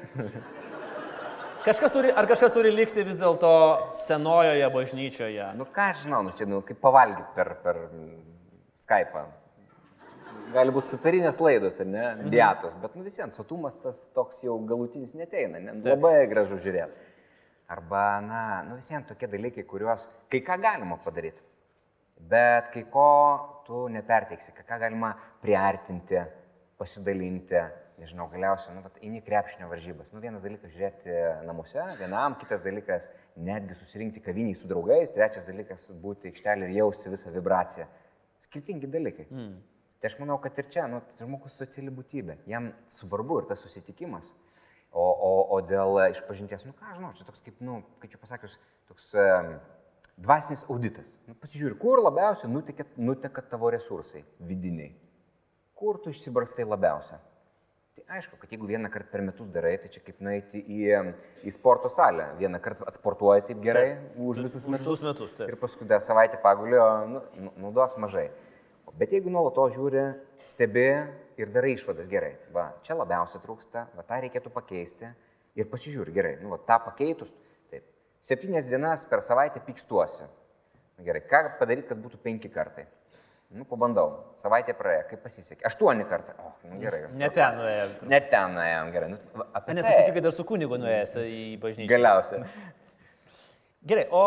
Kažkas 1.63 1.93
turi, 1.95 2.11
ar 2.11 2.27
kažkas 2.29 2.51
turi 2.53 2.73
likti 2.75 3.05
vis 3.07 3.15
dėlto 3.17 3.49
senojoje 3.95 4.67
bažnyčioje? 4.75 5.47
Nu 5.57 5.65
ką 5.65 5.87
aš 5.93 6.03
žinau, 6.03 6.19
nu 6.27 6.33
čia 6.37 6.45
nu, 6.49 6.59
kaip 6.67 6.77
pavalgyti 6.83 7.29
per, 7.37 7.49
per 7.63 7.79
Skype. 8.83 9.23
Gali 10.53 10.75
būti 10.75 10.91
superinės 10.91 11.39
laidos, 11.41 11.79
ne, 11.81 12.03
mhm. 12.03 12.29
diatos, 12.33 12.75
bet 12.83 12.93
nu 12.99 13.07
visiems 13.07 13.39
sotumas 13.39 13.79
tas 13.81 14.03
toks 14.13 14.43
jau 14.45 14.59
galutinis 14.69 15.15
neteina, 15.17 15.63
ne, 15.63 15.79
labai 15.87 16.27
gražu 16.29 16.59
žiūrėti. 16.61 17.09
Arba, 17.73 18.03
na, 18.21 18.43
nu 18.67 18.77
visiems 18.77 19.07
tokie 19.09 19.31
dalykai, 19.31 19.65
kuriuos 19.65 20.05
kai 20.29 20.43
ką 20.45 20.59
galima 20.61 20.99
padaryti, 21.01 21.41
bet 22.29 22.71
kai 22.73 22.85
ko 22.91 23.09
tu 23.67 23.85
neperteiksi, 23.91 24.53
ką 24.55 24.79
galima 24.81 25.13
priartinti, 25.43 26.19
pasidalinti, 26.79 27.61
nežinau, 28.01 28.27
galiausiai, 28.31 28.73
nu, 28.75 28.83
vat, 28.83 28.97
eini 29.05 29.21
krepšinio 29.23 29.67
varžybas. 29.71 30.09
Nu, 30.13 30.21
vienas 30.23 30.43
dalykas 30.45 30.73
žiūrėti 30.73 31.17
namuose, 31.47 31.83
vienam, 31.99 32.35
kitas 32.41 32.63
dalykas 32.65 33.09
netgi 33.39 33.77
susirinkti 33.77 34.23
kaviniai 34.23 34.57
su 34.57 34.69
draugais, 34.69 35.13
trečias 35.13 35.45
dalykas 35.47 35.85
būti 36.03 36.31
aikštelė 36.31 36.67
ir 36.67 36.79
jausti 36.81 37.13
visą 37.13 37.33
vibraciją. 37.35 37.85
Skirtingi 38.43 38.89
dalykai. 38.91 39.27
Mm. 39.29 39.53
Tai 40.01 40.09
aš 40.09 40.17
manau, 40.19 40.39
kad 40.43 40.57
ir 40.59 40.67
čia, 40.73 40.87
nu, 40.91 40.99
žmogus 41.19 41.55
sociali 41.55 41.93
būtybė, 41.93 42.41
jam 42.49 42.73
svarbu 42.91 43.39
ir 43.39 43.51
tas 43.53 43.61
susitikimas. 43.63 44.33
O, 44.93 45.03
o, 45.03 45.29
o 45.55 45.61
dėl 45.65 45.95
išpažinties, 46.11 46.67
nu 46.67 46.75
ką 46.77 46.97
žinau, 46.97 47.13
čia 47.17 47.23
toks 47.25 47.41
kaip, 47.45 47.61
nu, 47.65 47.79
kaip 48.01 48.11
čia 48.11 48.19
pasakius, 48.21 48.59
toks 48.89 49.07
um, 49.17 49.55
dvasinis 50.19 50.63
auditas. 50.69 51.09
Nu, 51.27 51.35
pasižiūrė, 51.39 51.77
kur 51.81 52.01
labiausiai 52.03 52.51
nuteka, 52.51 52.85
nuteka 52.97 53.43
tavo 53.49 53.71
resursai 53.73 54.23
vidiniai. 54.39 54.93
Kur 55.77 55.99
tu 56.01 56.13
išsibrastai 56.13 56.65
labiausiai. 56.67 57.19
Tai 57.93 58.17
aišku, 58.17 58.39
kad 58.41 58.49
jeigu 58.49 58.65
vieną 58.65 58.89
kartą 58.89 59.11
per 59.13 59.21
metus 59.21 59.49
darai, 59.53 59.75
tai 59.77 59.89
čia 59.93 60.01
kaip 60.01 60.21
nueiti 60.25 60.61
į, 60.61 60.79
į 61.45 61.51
sporto 61.53 61.91
salę. 61.93 62.31
Vieną 62.39 62.57
kartą 62.63 62.87
atsportuoji 62.89 63.45
taip 63.51 63.59
gerai 63.61 63.91
taip, 63.91 64.15
už 64.17 64.41
visus 64.47 64.65
metus. 64.65 64.87
Visus 64.87 65.03
metus 65.05 65.35
taip. 65.37 65.51
ir 65.51 65.59
paskui 65.61 65.85
dar 65.89 66.01
savaitę 66.01 66.39
pagulio 66.41 66.87
nu, 67.11 67.21
nu, 67.37 67.53
naudos 67.67 67.93
mažai. 68.01 68.31
Bet 68.97 69.13
jeigu 69.13 69.29
nuolato 69.33 69.67
žiūri, 69.73 70.07
stebi 70.45 70.87
ir 71.37 71.53
darai 71.53 71.75
išvadas 71.77 72.09
gerai, 72.09 72.33
va, 72.53 72.71
čia 72.85 72.97
labiausiai 72.97 73.41
trūksta, 73.45 73.85
va, 73.93 74.05
tą 74.05 74.19
reikėtų 74.25 74.51
pakeisti 74.53 75.09
ir 75.57 75.69
pasižiūri 75.69 76.13
gerai, 76.13 76.33
nu, 76.41 76.51
va, 76.53 76.59
tą 76.65 76.79
pakeitus, 76.83 77.33
taip, 78.23 78.39
septynės 78.39 78.67
dienas 78.71 79.05
per 79.05 79.21
savaitę 79.21 79.61
pykstuosi. 79.63 80.23
Gerai, 81.03 81.23
ką 81.27 81.59
padaryti, 81.59 81.89
kad 81.89 81.99
būtų 81.99 82.19
penki 82.23 82.49
kartai? 82.49 82.85
Nu, 83.53 83.67
pabandau. 83.69 84.33
Savaitė 84.41 84.73
praėjo, 84.73 85.03
kaip 85.11 85.21
pasisekė. 85.21 85.61
Aštuoni 85.69 86.05
kartą. 86.09 86.33
O, 86.41 86.53
nu, 86.71 86.79
gerai. 86.81 87.03
Ne 87.13 87.29
ten 87.29 87.59
nuėjom. 87.59 87.91
Ne 88.09 88.19
ten 88.31 88.55
nuėjom, 88.55 88.91
gerai. 88.95 89.09
Nu, 89.11 89.45
apie 89.53 89.75
Nesusitikai 89.77 90.15
tai. 90.15 90.23
dar 90.25 90.33
su 90.33 90.45
kunigu 90.49 90.79
nuėjęs 90.81 91.13
į 91.21 91.43
bažnyčią. 91.61 91.89
Galiausiai. 91.91 92.47
Gerai, 93.91 94.07
o 94.15 94.23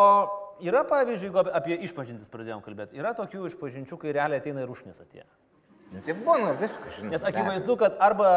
yra, 0.60 0.84
pavyzdžiui, 0.84 1.30
jeigu 1.30 1.42
apie 1.56 1.78
išpažintis 1.88 2.28
pradėjom 2.28 2.60
kalbėti, 2.62 2.98
yra 3.00 3.14
tokių 3.16 3.46
išpažinčių, 3.48 3.96
kai 4.02 4.12
realiai 4.12 4.42
ateina 4.42 4.62
ir 4.62 4.70
užnis 4.70 5.00
atėjo. 5.00 5.24
Nu, 5.94 6.02
tai 6.04 6.12
būna 6.12 6.52
viskas, 6.60 6.98
žinai. 6.98 7.14
Nes 7.14 7.24
akivaizdu, 7.24 7.78
kad 7.80 7.96
arba 8.04 8.28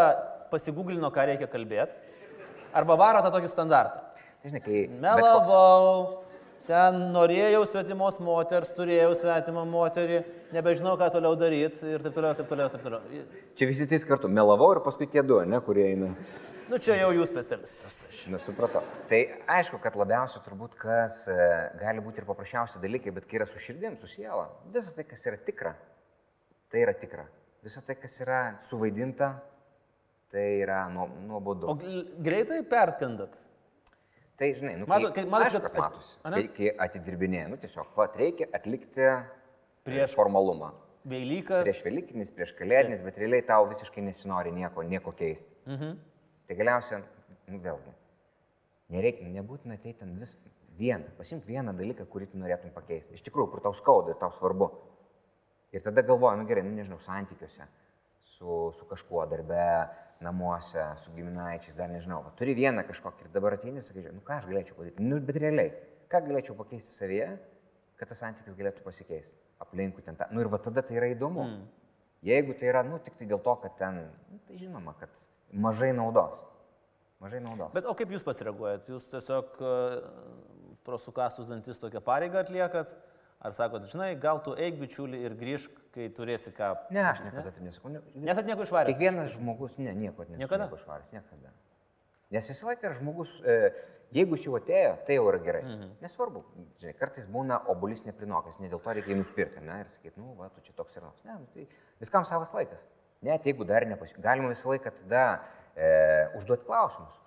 pasigūglino, 0.49 1.11
ką 1.11 1.25
reikia 1.27 1.49
kalbėti, 1.51 1.99
arba 2.71 2.95
varo 2.97 3.21
tą 3.25 3.33
tokį 3.35 3.51
standartą. 3.51 4.08
Tai 4.39 4.49
žinai, 4.49 4.61
kai... 4.63 4.81
Melavau. 5.03 6.23
ten 6.69 6.99
norėjau 7.11 7.65
svetimos 7.67 8.21
moters, 8.23 8.69
turėjau 8.77 9.09
svetimą 9.17 9.65
moterį, 9.67 10.21
nebežinau, 10.55 10.93
ką 11.01 11.09
toliau 11.11 11.35
daryti 11.35 11.89
ir 11.89 12.05
taip 12.05 12.15
toliau, 12.15 12.37
taip 12.37 12.47
toliau, 12.47 12.69
taip 12.71 12.85
toliau. 12.85 13.25
Čia 13.59 13.67
visi 13.67 13.87
trys 13.89 14.05
kartu 14.07 14.31
melavau 14.31 14.69
ir 14.75 14.79
paskui 14.85 15.09
tie 15.11 15.25
du, 15.27 15.41
ne, 15.43 15.59
kurie 15.65 15.89
eina. 15.89 16.13
Nu, 16.69 16.79
čia 16.79 16.95
jau 17.01 17.09
jūs 17.17 17.33
specialistas. 17.33 17.99
Nesupratau. 18.31 18.85
Tai 19.11 19.19
aišku, 19.57 19.81
kad 19.83 19.99
labiausiai 19.99 20.45
turbūt 20.45 20.79
kas 20.79 21.23
e, 21.27 21.35
gali 21.81 22.05
būti 22.05 22.21
ir 22.21 22.29
paprasčiausi 22.29 22.79
dalykai, 22.79 23.11
bet 23.17 23.27
kai 23.27 23.41
yra 23.41 23.49
su 23.49 23.59
širdim, 23.59 23.99
su 23.99 24.07
siela, 24.07 24.45
visa 24.71 24.95
tai, 24.95 25.07
kas 25.09 25.25
yra 25.27 25.41
tikra, 25.41 25.73
tai 26.71 26.85
yra 26.85 26.95
tikra. 26.95 27.25
Visa 27.65 27.83
tai, 27.83 27.97
kas 27.99 28.21
yra 28.23 28.43
suvaidinta, 28.69 29.33
tai 30.31 30.47
yra 30.61 30.83
nuobodu. 30.93 31.73
O 31.73 31.79
greitai 32.23 32.61
perkandat? 32.69 33.48
Tai 34.39 34.49
žinai, 34.55 34.77
nu, 34.79 34.85
Mato, 34.87 35.09
kai, 35.11 35.25
mato, 35.27 35.49
aišku, 35.49 35.59
kad 35.65 35.73
matus, 35.75 36.11
kai, 36.23 36.43
kai 36.55 36.69
atidirbinėjai, 36.85 37.49
nu 37.51 37.57
tiesiog, 37.59 37.89
va, 37.97 38.05
reikia 38.15 38.47
atlikti 38.55 39.09
prieš 39.83 40.13
formalumą. 40.15 40.69
Velykas. 41.09 41.65
Prieš 41.65 41.81
Velykinis, 41.83 42.31
prieš 42.35 42.53
Kalėdinis, 42.55 43.03
bet 43.03 43.17
realiai 43.19 43.43
tau 43.47 43.67
visiškai 43.67 44.03
nesinori 44.05 44.53
nieko, 44.55 44.83
nieko 44.87 45.11
keisti. 45.15 45.51
Mhm. 45.67 45.97
Tai 46.47 46.57
galiausiai, 46.59 47.01
nu 47.51 47.59
vėlgi, 47.63 47.93
nereikia, 48.95 49.27
nebūtina 49.35 49.75
ateiti 49.75 49.99
ten 50.01 50.15
vis 50.21 50.37
vieną, 50.79 51.11
pasimk 51.19 51.43
vieną 51.47 51.75
dalyką, 51.75 52.07
kurį 52.09 52.31
tu 52.31 52.39
norėtum 52.39 52.71
pakeisti. 52.75 53.19
Iš 53.19 53.25
tikrųjų, 53.27 53.51
kur 53.51 53.63
tau 53.67 53.75
skauda 53.75 54.15
ir 54.15 54.21
tau 54.21 54.31
svarbu. 54.33 54.71
Ir 55.75 55.83
tada 55.85 56.01
galvoju, 56.05 56.39
nu 56.39 56.47
gerai, 56.49 56.63
nu 56.65 56.71
nežinau, 56.73 56.97
santykiuose 57.03 57.67
su, 58.23 58.71
su 58.77 58.87
kažkuo 58.89 59.25
darbe, 59.29 59.65
namuose, 60.23 60.83
su 61.03 61.13
giminaičiais, 61.15 61.77
dar 61.79 61.89
nežinau. 61.91 62.21
Va, 62.25 62.33
turi 62.39 62.55
vieną 62.57 62.83
kažkokį 62.87 63.27
ir 63.27 63.31
dabar 63.35 63.55
ateini, 63.55 63.83
sakai, 63.83 64.09
nu 64.11 64.23
ką 64.25 64.39
aš 64.41 64.49
galėčiau 64.49 64.75
padaryti. 64.77 65.05
Nu, 65.05 65.19
bet 65.23 65.39
realiai, 65.39 65.71
ką 66.11 66.23
galėčiau 66.27 66.57
pakeisti 66.59 66.97
savyje, 66.97 67.29
kad 67.99 68.11
tas 68.11 68.21
santykis 68.23 68.57
galėtų 68.59 68.83
pasikeisti. 68.83 69.39
Aplinkui 69.63 70.03
ten 70.03 70.19
tą. 70.19 70.27
Nu 70.31 70.43
ir 70.43 70.51
va 70.51 70.59
tada 70.63 70.83
tai 70.85 70.99
yra 70.99 71.11
įdomu. 71.13 71.45
Mm. 71.47 71.65
Jeigu 72.27 72.55
tai 72.59 72.67
yra, 72.71 72.83
nu, 72.83 72.99
tik 73.03 73.15
tai 73.19 73.27
dėl 73.27 73.39
to, 73.43 73.55
kad 73.63 73.75
ten, 73.79 74.01
nu, 74.31 74.39
tai 74.47 74.59
žinoma, 74.59 74.95
kad 74.99 75.11
mažai 75.51 75.93
naudos. 75.95 76.41
Mažai 77.23 77.39
naudos. 77.43 77.71
Bet 77.75 77.87
o 77.87 77.95
kaip 77.95 78.11
jūs 78.11 78.23
pasireaguojat? 78.27 78.87
Jūs 78.91 79.07
tiesiog 79.11 79.59
uh, 79.63 79.95
prosukasus 80.87 81.47
dantis 81.47 81.79
tokią 81.79 82.03
pareigą 82.03 82.43
atliekat? 82.43 82.91
Ar 83.39 83.55
sakot, 83.55 83.87
žinai, 83.87 84.13
gal 84.19 84.41
tu 84.43 84.51
eik 84.59 84.81
bičiuli 84.81 85.21
ir 85.23 85.35
grįžk, 85.39 85.78
kai 85.93 86.07
turėsi 86.15 86.51
ką. 86.55 86.71
Ne, 86.93 87.03
aš 87.09 87.23
niekada 87.25 87.51
taip 87.51 87.63
nesakau. 87.65 87.91
Ne, 87.93 88.01
Nesat 88.27 88.47
nieko 88.49 88.65
išvaręs. 88.65 88.93
Kiekvienas 88.93 89.33
žmogus, 89.35 89.77
ne, 89.81 89.93
nieko 89.97 90.25
nesu 90.27 90.41
Niekada? 90.41 90.67
nieko 90.67 90.79
išvaręs, 90.79 91.13
niekada. 91.15 91.53
Nes 92.33 92.49
visą 92.51 92.69
laiką 92.69 92.91
žmogus, 92.99 93.35
e, 93.41 93.71
jeigu 94.15 94.37
jis 94.37 94.45
jau 94.47 94.57
atėjo, 94.59 94.91
tai 95.07 95.17
jau 95.17 95.25
yra 95.31 95.39
gerai. 95.45 95.63
Mhm. 95.65 95.93
Nesvarbu, 96.03 96.43
žinai, 96.81 96.93
kartais 96.99 97.25
būna 97.29 97.61
obulis 97.73 98.05
neprinokęs, 98.05 98.59
ne 98.61 98.69
dėl 98.69 98.81
to 98.83 98.95
reikia 98.97 99.13
jį 99.13 99.19
nuspirti, 99.23 99.63
ne, 99.65 99.79
ir 99.83 99.89
sakyti, 99.89 100.19
nu, 100.21 100.35
va, 100.37 100.51
tu 100.53 100.61
čia 100.65 100.75
toks 100.77 100.99
ir 100.99 101.07
toks. 101.07 101.23
Ne, 101.25 101.39
nu, 101.41 101.49
tai 101.55 101.65
viskam 102.03 102.27
savas 102.29 102.53
laikas. 102.53 102.85
Net 103.25 103.49
jeigu 103.49 103.65
dar 103.67 103.87
nepasiūlė, 103.89 104.23
galima 104.23 104.53
visą 104.53 104.69
laiką 104.71 104.93
tada 105.01 105.23
e, 105.75 105.89
užduoti 106.39 106.69
klausimus. 106.69 107.17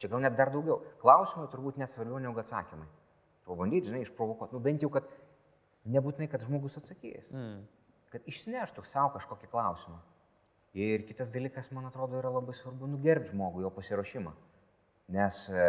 Čia 0.00 0.10
gal 0.12 0.24
net 0.24 0.34
dar 0.36 0.50
daugiau. 0.52 0.80
Klausimai 1.00 1.46
turbūt 1.52 1.78
net 1.80 1.92
svarbiau 1.92 2.18
negu 2.20 2.40
atsakymai. 2.42 2.88
Pabandyti, 3.46 3.92
žinai, 3.92 4.02
išprovokuoti, 4.02 4.56
nu 4.56 4.60
bent 4.60 4.82
jau, 4.82 4.90
kad 4.92 5.06
Nebūtinai, 5.86 6.28
kad 6.30 6.42
žmogus 6.42 6.78
atsakys. 6.80 7.30
Mm. 7.30 7.60
Kad 8.16 8.30
išsineštų 8.32 8.80
savo 8.88 9.10
kažkokį 9.12 9.50
klausimą. 9.52 9.98
Ir 10.72 11.02
kitas 11.04 11.34
dalykas, 11.34 11.66
man 11.76 11.84
atrodo, 11.84 12.16
yra 12.16 12.30
labai 12.32 12.54
svarbu 12.56 12.88
nugerbti 12.88 13.34
žmogų, 13.34 13.60
jo 13.66 13.70
pasiruošimą. 13.76 14.30
Nes 15.12 15.40
e, 15.52 15.66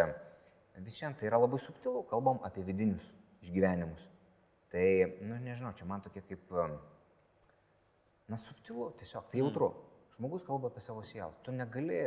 vis 0.85 0.95
šiandien 0.95 1.17
tai 1.19 1.27
yra 1.27 1.41
labai 1.41 1.59
subtilu, 1.59 2.05
kalbam 2.07 2.39
apie 2.47 2.63
vidinius 2.63 3.09
išgyvenimus. 3.43 4.05
Tai, 4.71 4.85
nu 5.27 5.41
nežinau, 5.43 5.73
čia 5.75 5.89
man 5.91 6.05
tokia 6.05 6.23
kaip, 6.23 6.47
e, 6.55 6.69
na, 8.31 8.39
subtilu, 8.39 8.93
tiesiog 9.03 9.27
tai 9.27 9.43
jautru. 9.43 9.73
Mm. 9.73 10.07
Žmogus 10.15 10.47
kalba 10.47 10.71
apie 10.71 10.85
savo 10.87 11.03
sielą. 11.03 11.33
Tu 11.43 11.51
negali 11.51 11.99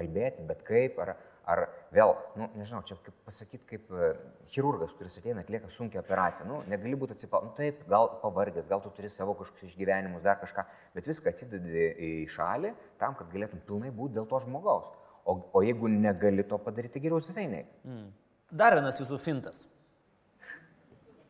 kalbėti, 0.00 0.48
bet 0.48 0.64
kaip, 0.64 0.96
ar, 1.04 1.12
Ar 1.46 1.62
vėl, 1.94 2.10
nu, 2.34 2.48
nežinau, 2.58 2.80
čia 2.82 2.96
kaip 3.06 3.14
pasakyti, 3.22 3.62
kaip 3.70 3.90
e, 3.94 4.06
chirurgas, 4.50 4.90
kuris 4.98 5.14
ateina 5.20 5.44
atlieka 5.44 5.68
sunkia 5.70 6.00
operaciją. 6.00 6.46
Nu, 6.48 6.56
negali 6.66 6.98
būti 6.98 7.14
atsipalaiduoti, 7.14 7.52
nu, 7.52 7.58
taip, 7.60 7.84
gal 7.92 8.10
pavargęs, 8.18 8.66
gal 8.66 8.82
tu 8.82 8.90
turi 8.96 9.10
savo 9.14 9.36
kažkokius 9.38 9.70
išgyvenimus, 9.70 10.24
dar 10.26 10.40
kažką, 10.40 10.64
bet 10.96 11.06
viską 11.06 11.30
atidedi 11.30 11.86
į 12.02 12.10
šalį 12.34 12.72
tam, 12.98 13.14
kad 13.14 13.30
galėtum 13.30 13.62
pilnai 13.68 13.92
būti 13.94 14.18
dėl 14.18 14.26
to 14.26 14.42
žmogaus. 14.42 14.90
O, 15.22 15.36
o 15.54 15.62
jeigu 15.62 15.90
negali 15.92 16.42
to 16.50 16.58
padaryti, 16.66 17.04
geriau 17.04 17.22
visai 17.22 17.46
neik. 17.50 17.70
Mm. 17.86 18.10
Dar 18.50 18.74
vienas 18.78 18.98
jūsų 18.98 19.22
fintas. 19.22 19.68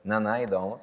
Na, 0.00 0.16
na, 0.16 0.38
įdomu. 0.44 0.78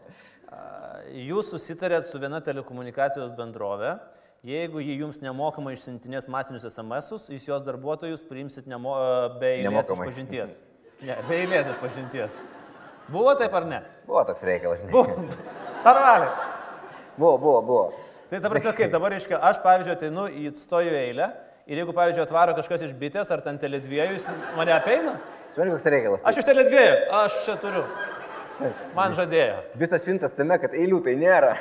Jūs 1.26 1.50
susitarėt 1.56 2.06
su 2.06 2.22
viena 2.22 2.38
telekomunikacijos 2.46 3.34
bendrovė 3.38 3.96
Jeigu 4.44 4.82
jį 4.84 4.98
jums 5.00 5.22
nemokamai 5.24 5.72
išsintinės 5.78 6.26
masinius 6.28 6.66
SMS-us, 6.68 7.30
jūs 7.32 7.46
jos 7.48 7.62
darbuotojus 7.64 8.26
priimsit 8.28 8.66
nemo, 8.68 8.92
be 9.40 9.54
eilės 9.62 9.88
išpažinties. 9.94 10.58
Ne, 11.08 11.16
be 11.30 11.38
eilės 11.46 11.70
išpažinties. 11.72 12.42
Buvo 13.08 13.32
taip 13.40 13.54
ar 13.56 13.70
ne? 13.70 13.78
Buvo 14.04 14.26
toks 14.28 14.44
reikalas? 14.44 14.82
Buvo. 14.92 15.24
Ar 15.88 16.00
valė? 16.04 16.28
Buvo, 17.16 17.38
buvo, 17.38 17.62
buvo. 17.70 17.86
Tai 18.28 18.42
ta 18.44 18.52
prasme, 18.52 18.74
kaip 18.76 18.92
dabar 18.92 19.16
reiškia, 19.16 19.40
aš 19.48 19.62
pavyzdžiui 19.64 19.94
ateinu 19.96 20.26
į 20.28 20.52
stoju 20.60 20.92
eilę 20.92 21.30
ir 21.64 21.80
jeigu, 21.80 21.96
pavyzdžiui, 21.96 22.26
atvaro 22.26 22.56
kažkas 22.58 22.84
iš 22.90 22.92
bitės 23.00 23.32
ar 23.32 23.46
ten 23.46 23.62
teledviejų, 23.62 24.18
jis 24.18 24.28
mane 24.58 24.74
apeina? 24.76 25.14
Suprantu, 25.54 25.78
koks 25.78 25.88
reikalas. 25.96 26.28
Aš 26.28 26.42
iš 26.42 26.50
teledviejų, 26.52 27.00
aš 27.22 27.40
čia 27.46 27.56
turiu. 27.64 27.86
Man 29.00 29.16
žadėjo. 29.16 29.64
Visas 29.80 30.04
fintas 30.04 30.36
tame, 30.36 30.60
kad 30.60 30.76
eilių 30.76 31.00
tai 31.08 31.16
nėra. 31.24 31.54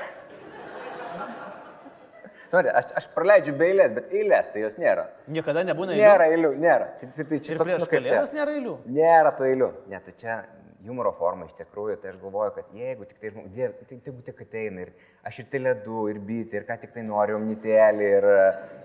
Turi, 2.52 2.68
aš, 2.68 2.90
aš 3.00 3.06
praleidžiu 3.14 3.54
be 3.56 3.70
eilės, 3.70 3.94
bet 3.96 4.10
eilės 4.12 4.50
tai 4.52 4.66
jos 4.66 4.74
nėra. 4.80 5.06
Niekada 5.32 5.62
nebūna 5.64 5.94
eilių. 5.94 6.02
Nėra 6.04 6.26
eilių, 6.34 6.50
nėra. 6.60 6.88
Tai, 7.00 7.06
tai, 7.16 7.24
tai 7.30 7.38
čia 7.44 7.54
ir 7.54 7.62
prieš 7.64 7.86
kalėdas 7.88 8.34
nėra 8.36 8.56
eilių. 8.58 8.74
Nėra 8.92 9.32
tų 9.38 9.46
eilių. 9.48 9.68
Ne, 9.88 10.00
tai 10.04 10.12
čia 10.20 10.42
humoro 10.86 11.12
forma 11.16 11.46
iš 11.46 11.54
tikrųjų, 11.56 11.96
tai 12.02 12.10
aš 12.10 12.18
galvoju, 12.20 12.52
kad 12.56 12.74
jeigu 12.76 13.06
tik 13.06 13.22
tai 13.22 13.30
žmogus, 13.30 13.74
tai 13.88 13.98
tegu 14.02 14.24
tik 14.26 14.40
ateina 14.42 14.84
ir 14.84 14.90
aš 15.28 15.38
ir 15.42 15.46
teledu, 15.52 16.06
ir 16.10 16.18
bitį, 16.26 16.58
ir 16.58 16.66
ką 16.68 16.76
tik 16.82 16.94
tai 16.96 17.04
noriu, 17.06 17.36
omnitelį, 17.38 18.08
ir, 18.18 18.26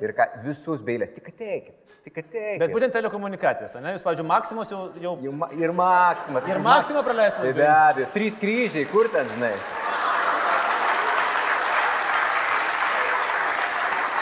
ir 0.05 0.13
ką, 0.17 0.27
visus 0.45 0.83
beilės, 0.85 1.11
tik 1.15 1.31
ateikit, 1.33 1.81
tik 2.05 2.21
ateikit. 2.21 2.61
Bet 2.61 2.75
būtent 2.75 2.93
telekomunikacijos, 2.95 3.79
ne, 3.81 3.95
jūs, 3.97 4.05
pavyzdžiui, 4.05 4.29
Maksimos 4.29 4.75
jau... 4.75 4.83
jau... 5.01 5.17
ir 5.57 5.75
Maksimą. 5.81 6.45
Ir 6.53 6.61
Maksimą 6.69 7.03
praleisime. 7.07 7.49
Tai 7.49 7.57
be 7.57 7.69
abejo, 7.73 8.11
trys 8.13 8.37
kryžiai, 8.45 8.87
kur 8.93 9.09
ten, 9.13 9.27
žinai. 9.33 9.55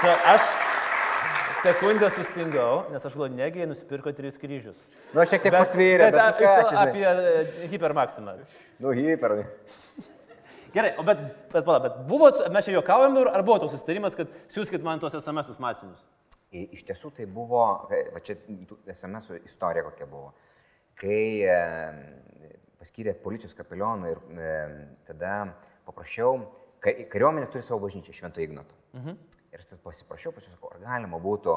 Aš 0.05 0.41
sekundę 1.63 2.09
sustingau, 2.13 2.83
nes 2.93 3.05
aš 3.05 3.13
galvoju, 3.15 3.33
negi 3.33 3.63
jie 3.63 3.65
nusipirko 3.69 4.11
tris 4.13 4.37
kryžius. 4.37 4.83
Nu, 5.15 5.23
šiek 5.25 5.41
tiek 5.41 5.55
pasvyrė, 5.55 6.11
bet, 6.11 6.17
bet, 6.19 6.41
bet 6.41 6.59
ką, 6.59 6.65
čia, 6.69 6.83
apie 6.83 7.05
e, 7.09 7.69
hipermaksimą. 7.71 8.35
Nu, 8.83 8.93
hiper. 8.93 9.33
Gerai, 10.75 10.91
o 11.01 11.05
bet, 11.07 11.23
bet, 11.49 11.63
pala, 11.63 11.79
bet 11.87 11.97
buvo, 12.09 12.29
mes 12.53 12.67
čia 12.67 12.75
juokaujam, 12.75 13.17
ar 13.31 13.45
buvo 13.47 13.57
toks 13.63 13.73
susitarimas, 13.77 14.17
kad 14.19 14.29
siūskit 14.53 14.85
man 14.85 15.01
tuos 15.01 15.17
SMS 15.17 15.57
masinius? 15.63 16.03
Iš 16.53 16.85
tiesų 16.85 17.09
tai 17.17 17.25
buvo, 17.25 17.63
va 17.89 18.21
čia 18.23 18.37
SMS 18.93 19.39
istorija 19.41 19.87
kokia 19.87 20.05
buvo. 20.11 20.35
Kai 21.01 21.23
e, 21.49 21.61
paskyrė 22.77 23.17
policijos 23.25 23.57
kapelioną 23.57 24.13
ir 24.13 24.21
e, 24.21 24.57
tada 25.09 25.39
paprašiau, 25.87 26.43
kariuomenė 26.85 27.49
turi 27.49 27.65
savo 27.65 27.87
bažnyčią 27.87 28.13
Švento 28.19 28.45
Ignoto. 28.45 28.77
Mhm. 28.93 29.17
Ir 29.55 29.61
aš 29.63 29.79
pasiprašiau 29.79 30.33
pas 30.35 30.43
jūs, 30.43 30.55
ar 30.67 30.81
galima 30.83 31.15
būtų 31.23 31.53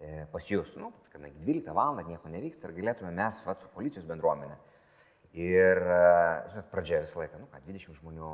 e, 0.00 0.24
pas 0.32 0.46
jūs, 0.48 0.70
nu, 0.80 0.88
kadangi 1.12 1.42
12 1.44 1.74
val. 1.76 1.98
nieko 2.08 2.30
nevyksta, 2.32 2.70
ar 2.70 2.72
galėtume 2.72 3.10
mes 3.12 3.40
vat, 3.44 3.60
su 3.60 3.68
policijos 3.74 4.06
bendruomenė. 4.08 4.56
Ir, 5.36 5.76
e, 5.76 5.98
žinot, 6.54 6.70
pradžia 6.72 7.02
visą 7.04 7.20
laiką, 7.20 7.42
nu 7.42 7.50
ką, 7.52 7.60
20 7.66 8.00
žmonių, 8.00 8.30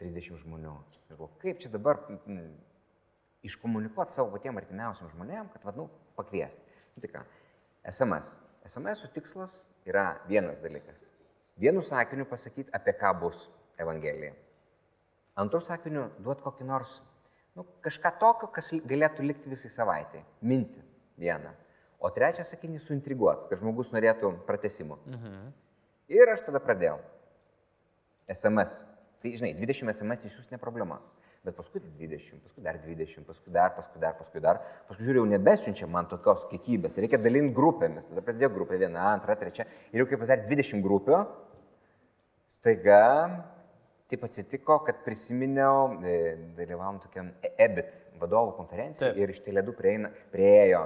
30 0.00 0.40
žmonių. 0.46 0.72
Ir 1.10 1.12
galvoju, 1.12 1.36
kaip 1.44 1.60
čia 1.60 1.74
dabar 1.76 2.00
m, 2.24 2.40
iškomunikuoti 3.44 4.16
savo 4.16 4.32
patiem 4.32 4.56
artimiausiam 4.62 5.12
žmonėm, 5.12 5.52
kad, 5.52 5.68
vad, 5.68 5.76
nu, 5.76 5.90
pakviesti. 6.16 6.64
Nu, 6.96 7.04
tai 7.04 7.12
ką, 7.12 7.28
SMS. 7.92 8.38
SMS 8.64 9.04
tikslas 9.12 9.60
yra 9.84 10.14
vienas 10.24 10.64
dalykas. 10.64 11.04
Vienu 11.60 11.84
sakiniu 11.84 12.24
pasakyti, 12.32 12.72
apie 12.72 12.96
ką 12.96 13.12
bus 13.20 13.44
Evangelija. 13.76 14.32
Antrų 15.36 15.60
sakiniu 15.68 16.08
duoti 16.24 16.48
kokį 16.48 16.72
nors 16.72 17.02
Nu, 17.56 17.66
kažką 17.84 18.14
tokio, 18.20 18.48
kas 18.52 18.70
galėtų 18.88 19.26
likti 19.26 19.50
visai 19.52 19.68
savaitai. 19.72 20.22
Minti 20.40 20.80
vieną. 21.20 21.52
O 22.02 22.10
trečią 22.10 22.44
sakinį 22.46 22.80
suintriguoti, 22.82 23.48
kad 23.50 23.60
žmogus 23.60 23.92
norėtų 23.94 24.32
pratesimo. 24.48 24.98
Mhm. 25.06 25.50
Ir 26.12 26.32
aš 26.32 26.46
tada 26.48 26.62
pradėjau. 26.62 26.98
SMS. 28.32 28.80
Tai, 29.22 29.30
žinai, 29.38 29.52
20 29.58 29.92
SMS 29.92 30.26
iš 30.26 30.40
jūsų 30.40 30.56
ne 30.56 30.58
problema. 30.62 30.98
Bet 31.42 31.56
paskui 31.58 31.80
20, 31.82 32.38
paskui 32.42 32.62
dar 32.62 32.76
20, 32.78 33.24
paskui 33.26 33.52
dar, 33.54 33.72
paskui 33.74 34.00
dar, 34.02 34.14
paskui 34.18 34.42
dar. 34.42 34.60
Paskui 34.86 35.06
žiūrėjau, 35.08 35.24
nebesiunčia 35.30 35.88
man 35.90 36.06
tokios 36.10 36.44
kiekybės. 36.50 37.00
Reikia 37.02 37.18
dalinti 37.18 37.54
grupėmis. 37.56 38.06
Tada 38.10 38.22
prasidėjo 38.22 38.52
grupė 38.54 38.78
viena, 38.78 39.08
antra, 39.10 39.34
trečia. 39.38 39.66
Ir 39.90 40.02
jau 40.02 40.06
kai 40.10 40.20
pasidarė 40.20 40.46
20 40.46 40.84
grupių, 40.86 41.18
staiga 42.50 43.00
taip 44.12 44.26
atsitiko, 44.28 44.78
kad 44.86 45.00
prisiminiau, 45.06 45.96
e, 46.04 46.16
dalyvavom 46.58 47.00
tokiam 47.02 47.32
E- 47.44 47.54
EBIT 47.64 47.96
vadovų 48.20 48.54
konferencijai 48.58 49.14
ir 49.18 49.32
iš 49.32 49.40
telėdų 49.46 49.74
prieina, 49.78 50.12
priejo 50.34 50.82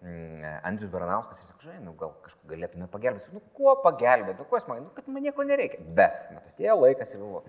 mm, 0.00 0.60
Andrius 0.66 0.92
Baranauskas, 0.92 1.42
jis 1.42 1.50
sako, 1.52 1.66
žinai, 1.66 1.82
nu, 1.84 1.94
gal 2.00 2.14
kažkuo 2.24 2.50
galėtume 2.54 2.88
pagelbėti. 2.92 3.34
Nu, 3.36 3.42
kuo 3.56 3.76
pagelbėti, 3.84 4.38
nu, 4.40 4.48
kuo 4.48 4.62
man, 4.70 4.84
nu, 4.86 4.92
kad 4.96 5.10
man 5.12 5.26
nieko 5.26 5.44
nereikia. 5.46 5.82
Bet, 5.84 6.24
mat, 6.34 6.48
atėjo 6.54 6.78
laikas 6.80 7.14
ir 7.14 7.24
buvo. 7.24 7.44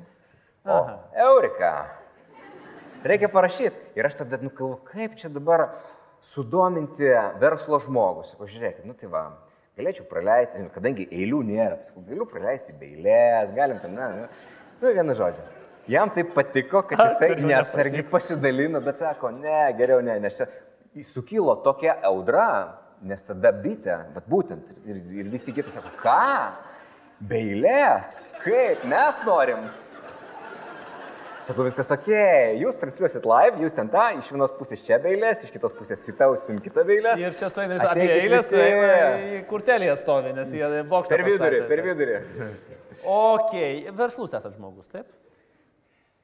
O, 0.62 0.76
Aha. 0.76 0.98
Eurika. 1.28 1.72
Reikia 3.08 3.32
parašyti. 3.34 3.80
Ir 3.98 4.06
aš 4.06 4.20
tada, 4.20 4.38
nu, 4.44 4.52
galvoju, 4.54 4.82
kaip 4.92 5.16
čia 5.18 5.32
dabar 5.34 5.70
sudominti 6.22 7.08
verslo 7.42 7.80
žmogus. 7.82 8.36
Sakau, 8.36 8.50
žiūrėkit, 8.52 8.86
nu 8.86 8.94
tai 9.00 9.10
va, 9.10 9.24
galėčiau 9.80 10.06
praleisti, 10.10 10.62
kadangi 10.76 11.08
eilių 11.10 11.42
nėra, 11.48 11.80
sakau, 11.86 12.04
galiu 12.06 12.28
praleisti 12.30 12.76
be 12.78 12.92
eilės, 12.92 13.54
galim 13.56 13.80
ten, 13.82 13.96
na, 13.98 14.10
nu, 14.20 14.28
nu 14.82 14.94
vienu 14.96 15.16
žodžiu. 15.18 15.48
Jam 15.90 16.12
tai 16.14 16.24
patiko, 16.24 16.84
kad 16.86 17.00
jisai 17.08 17.36
neatsargiai 17.42 18.06
pasidalino, 18.10 18.82
bet 18.86 19.02
sako, 19.02 19.32
ne, 19.34 19.64
geriau 19.78 20.02
ne, 20.06 20.20
nes 20.22 20.38
čia 20.38 20.48
sukilo 21.08 21.56
tokia 21.66 21.96
audra, 22.06 22.48
nes 23.02 23.24
tada 23.26 23.50
bitė, 23.56 23.98
bet 24.14 24.28
būtent, 24.30 24.76
ir, 24.86 25.00
ir 25.24 25.32
visi 25.32 25.54
kiti 25.56 25.74
sako, 25.74 25.94
ką? 26.02 26.26
Be 27.30 27.40
eilės, 27.42 28.20
kaip 28.46 28.86
mes 28.90 29.24
norim. 29.26 29.70
Sakau, 31.42 31.66
viskas 31.66 31.90
ok, 31.96 32.10
jūs 32.62 32.78
transliuosit 32.78 33.26
live, 33.26 33.64
jūs 33.66 33.74
ten 33.74 33.90
tą, 33.90 34.04
iš 34.20 34.28
vienos 34.30 34.54
pusės 34.60 34.84
čia 34.86 35.00
beilės, 35.02 35.42
iš 35.42 35.54
kitos 35.56 35.74
pusės 35.74 36.06
kita 36.06 36.28
ausim 36.30 36.60
kita 36.62 36.86
beilės. 36.86 37.18
Ir 37.22 37.38
čia 37.40 37.50
sueina 37.50 37.80
vis 37.80 37.88
apie 37.88 38.06
eilės, 38.20 38.52
visi. 38.54 39.42
kurtelėje 39.50 39.98
stovi, 40.04 40.36
nes 40.38 40.54
jie 40.54 40.70
bokštą. 40.94 41.18
Per 41.18 41.26
vidurį, 41.32 41.64
per 41.72 41.84
vidurį. 41.90 42.22
Ok, 43.06 43.54
verslus 43.98 44.34
esate 44.34 44.54
žmogus, 44.56 44.90
taip? 44.92 45.08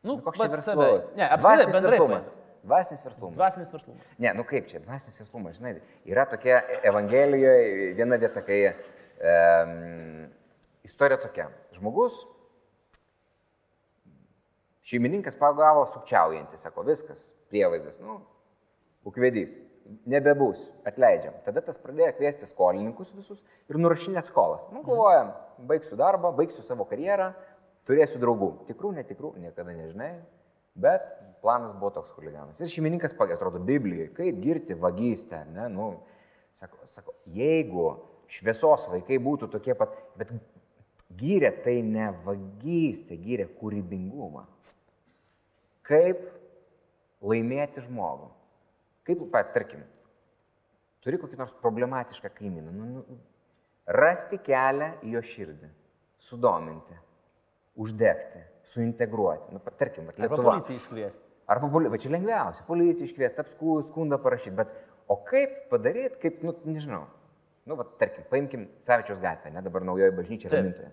Nu, 0.05 0.19
Koks 0.23 0.39
čia 0.39 0.49
verslumas? 0.51 1.09
Ne, 1.17 1.25
apskritai, 1.35 1.71
bendrai. 1.73 1.99
Dvasinis 2.67 3.03
verslumas. 3.05 3.35
Dvasinis 3.37 3.73
verslumas. 3.73 4.15
Ne, 4.19 4.33
nu 4.35 4.43
kaip 4.47 4.67
čia, 4.69 4.81
dvasinis 4.83 5.19
verslumas, 5.21 5.59
žinai, 5.59 5.77
yra 6.09 6.25
tokia 6.29 6.59
Evangelijoje 6.87 7.93
viena 7.97 8.19
vieta, 8.19 8.43
kai 8.45 8.59
um, 8.67 10.25
istorija 10.87 11.19
tokia. 11.23 11.47
Žmogus, 11.77 12.19
šeimininkas 14.87 15.37
pagavo 15.39 15.85
sukčiaujantį, 15.93 16.59
sako, 16.59 16.83
viskas, 16.87 17.27
prievaizdas, 17.51 17.99
nu, 18.03 18.19
ukvedys, 19.07 19.57
nebebus, 20.09 20.67
atleidžiam. 20.87 21.35
Tada 21.45 21.61
tas 21.65 21.79
pradėjo 21.81 22.13
kviesti 22.17 22.47
skolininkus 22.49 23.13
visus 23.15 23.43
ir 23.69 23.79
nurašinėti 23.79 24.29
skolas. 24.29 24.65
Nu, 24.73 24.83
galvojam, 24.85 25.31
baigsiu 25.69 25.97
darbą, 25.99 26.31
baigsiu 26.37 26.65
savo 26.65 26.87
karjerą, 26.89 27.31
turėsiu 27.87 28.21
draugų. 28.21 28.51
Tikrų, 28.69 28.93
netikrų, 28.99 29.33
niekada 29.43 29.75
nežinai. 29.75 30.11
Bet 30.77 31.09
planas 31.41 31.73
buvo 31.73 31.95
toks 31.95 32.11
huliganas. 32.17 32.59
Ir 32.61 32.69
šeimininkas, 32.69 33.15
atrodo, 33.17 33.59
Biblijoje, 33.65 34.11
kaip 34.13 34.37
girti 34.43 34.77
vagystę, 34.77 35.41
ne, 35.55 35.65
nu, 35.73 35.87
sako, 36.53 36.83
sako, 36.85 37.15
jeigu 37.33 37.87
šviesos 38.29 38.85
vaikai 38.91 39.17
būtų 39.23 39.49
tokie 39.55 39.73
pat, 39.77 39.95
bet 40.19 40.35
gyrė 41.17 41.49
tai 41.65 41.79
ne 41.81 42.11
vagystė, 42.25 43.17
gyrė 43.17 43.47
kūrybingumą. 43.57 44.45
Kaip 45.87 46.27
laimėti 47.23 47.81
žmogų. 47.87 48.29
Kaip, 49.07 49.23
pa, 49.31 49.43
tarkim, 49.55 49.85
turi 51.03 51.19
kokį 51.21 51.39
nors 51.39 51.55
problematišką 51.63 52.31
kaimyną, 52.35 52.73
nu, 52.75 52.87
nu, 52.97 53.19
rasti 53.87 54.39
kelią 54.43 54.97
į 55.07 55.15
jo 55.15 55.23
širdį, 55.23 55.69
sudominti, 56.27 56.97
uždegti, 57.79 58.43
suintegruoti. 58.73 59.53
Nu, 59.55 59.63
pa, 59.63 59.71
tarkim, 59.79 60.09
vat 60.09 60.19
Arba 60.19 60.27
Lietuva. 60.27 60.57
policiją 60.57 60.81
iškviesti. 60.81 61.23
Arba 61.47 61.69
poli... 61.71 61.91
va 61.93 61.99
čia 62.03 62.11
lengviausia, 62.11 62.65
policiją 62.67 63.07
iškviesti, 63.07 63.43
apskų, 63.45 63.77
skundą 63.87 64.19
parašyti, 64.19 64.55
bet 64.57 64.73
o 65.07 65.15
kaip 65.29 65.69
padaryti, 65.71 66.19
kaip, 66.25 66.41
nu, 66.43 66.51
nežinau. 66.67 67.05
Nu, 67.67 67.77
va, 67.79 67.87
tarkim, 67.99 68.27
paimkim 68.31 68.67
Savičiaus 68.83 69.21
gatvę, 69.23 69.51
ne 69.55 69.63
dabar 69.63 69.85
naujoji 69.87 70.15
bažnyčia 70.15 70.51
ramintoje. 70.51 70.91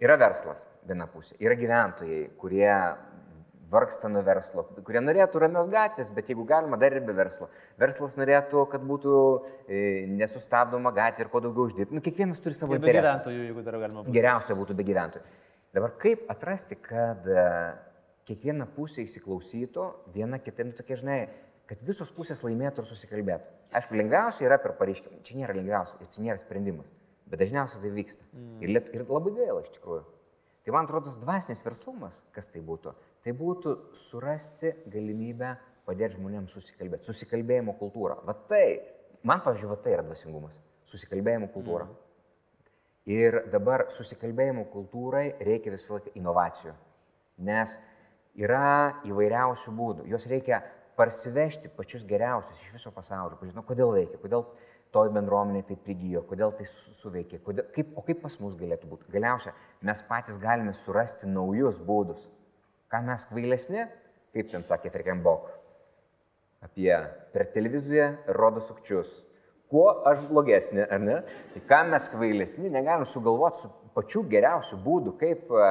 Yra 0.00 0.16
verslas, 0.20 0.64
viena 0.88 1.04
pusė, 1.08 1.34
yra 1.44 1.56
gyventojai, 1.60 2.22
kurie 2.40 2.68
vargsta 3.70 4.08
nuo 4.10 4.22
verslo, 4.26 4.64
kurie 4.86 5.02
norėtų 5.02 5.42
ramios 5.44 5.68
gatvės, 5.70 6.10
bet 6.14 6.30
jeigu 6.32 6.44
galima, 6.48 6.78
dar 6.80 6.96
ir 6.96 7.04
be 7.06 7.14
verslo. 7.16 7.48
Verslas 7.80 8.16
norėtų, 8.18 8.64
kad 8.72 8.82
būtų 8.86 9.12
e, 9.66 9.82
nesustabdoma 10.10 10.92
gatvė 10.96 11.26
ir 11.26 11.30
kuo 11.32 11.42
daugiau 11.44 11.68
uždirbti. 11.70 11.94
Nu, 11.94 12.02
kiekvienas 12.04 12.42
turi 12.42 12.58
savo 12.58 12.74
Ir 12.74 12.82
be 12.82 12.90
interesą. 12.90 13.12
gyventojų, 13.20 13.44
jeigu 13.48 13.64
dar 13.66 13.78
galima 13.78 14.02
būtų. 14.02 14.16
Geriausia 14.16 14.58
būtų 14.58 14.76
be 14.78 14.88
gyventojų. 14.90 15.38
Dabar 15.76 15.94
kaip 16.02 16.26
atrasti, 16.32 16.78
kad 16.82 17.28
e, 17.30 17.46
kiekviena 18.30 18.66
pusė 18.74 19.04
įsiklausytų, 19.06 19.86
viena 20.14 20.40
kitai, 20.42 20.66
nu 20.70 20.78
tokie 20.78 20.98
žinai, 20.98 21.20
kad 21.70 21.82
visos 21.86 22.10
pusės 22.14 22.42
laimėtų 22.42 22.82
ir 22.82 22.90
susikalbėtų. 22.90 23.58
Aišku, 23.78 23.94
lengviausia 23.94 24.48
yra 24.48 24.58
per 24.58 24.74
pareiškimą. 24.78 25.20
Čia 25.26 25.36
nėra 25.38 25.54
lengviausia, 25.54 26.00
ir 26.02 26.10
čia 26.10 26.24
nėra 26.26 26.40
sprendimas. 26.42 26.88
Bet 27.30 27.38
dažniausiai 27.44 27.84
tai 27.84 27.92
vyksta. 27.94 28.26
Mm. 28.34 28.56
Ir, 28.66 28.80
ir 28.98 29.04
labai 29.06 29.30
gaila 29.36 29.60
iš 29.62 29.70
tikrųjų. 29.76 30.02
Tai 30.66 30.74
man 30.74 30.88
atrodo, 30.88 31.12
dvasinis 31.22 31.62
verslumas, 31.64 32.18
kas 32.34 32.50
tai 32.52 32.60
būtų, 32.66 32.92
tai 33.24 33.34
būtų 33.36 33.74
surasti 34.08 34.74
galimybę 34.90 35.54
padėti 35.88 36.18
žmonėms 36.18 36.54
susikalbėti. 36.54 37.08
Susikalbėjimo 37.08 37.74
kultūra. 37.80 38.20
Va 38.26 38.36
tai, 38.50 38.80
man, 39.26 39.42
pavyzdžiui, 39.44 39.70
va 39.72 39.78
tai 39.82 39.96
yra 39.96 40.06
dvasingumas. 40.06 40.60
Susikalbėjimo 40.90 41.50
kultūra. 41.54 41.88
Mm. 41.88 41.98
Ir 43.10 43.40
dabar 43.50 43.88
susikalbėjimo 43.96 44.66
kultūrai 44.70 45.32
reikia 45.40 45.72
visą 45.72 45.96
laiką 45.96 46.12
inovacijų, 46.20 46.74
nes 47.48 47.72
yra 48.38 49.00
įvairiausių 49.08 49.72
būdų. 49.74 50.04
Jos 50.12 50.26
reikia 50.30 50.60
parsivežti 50.98 51.70
pačius 51.74 52.04
geriausius 52.06 52.60
iš 52.60 52.74
viso 52.76 52.92
pasaulio, 52.92 53.38
pažinau, 53.40 53.64
kodėl 53.66 53.94
veikia, 53.96 54.20
kodėl 54.20 54.44
toj 54.92 55.10
bendruomeniai 55.14 55.64
tai 55.66 55.78
prigijo, 55.80 56.22
kodėl 56.28 56.52
tai 56.58 56.66
su- 56.68 56.92
suveikė, 57.00 57.40
kodėl, 57.46 57.66
kaip, 57.74 57.94
o 57.96 58.04
kaip 58.04 58.20
pas 58.22 58.36
mus 58.42 58.54
galėtų 58.58 58.90
būti. 58.90 59.08
Galiausia, 59.14 59.54
mes 59.80 60.02
patys 60.08 60.38
galime 60.38 60.74
surasti 60.84 61.30
naujus 61.30 61.78
būdus. 61.78 62.28
Ką 62.90 63.02
mes 63.06 63.26
kvailesni, 63.30 63.86
kaip 64.34 64.50
ten 64.50 64.64
sakė 64.66 64.90
Frikembok, 64.90 65.48
apie 66.64 66.92
per 67.32 67.50
televiziją 67.54 68.10
rodo 68.36 68.62
sukčius. 68.64 69.12
Kuo 69.70 69.86
aš 70.10 70.24
blogesnė, 70.26 70.82
ar 70.90 71.02
ne? 71.02 71.20
Tai 71.54 71.62
ką 71.70 71.84
mes 71.92 72.08
kvailesni, 72.10 72.72
negalim 72.74 73.06
sugalvoti 73.06 73.62
su 73.62 73.70
pačiu 73.94 74.24
geriausiu 74.30 74.80
būdu, 74.82 75.14
kaip 75.20 75.52
e, 75.54 75.68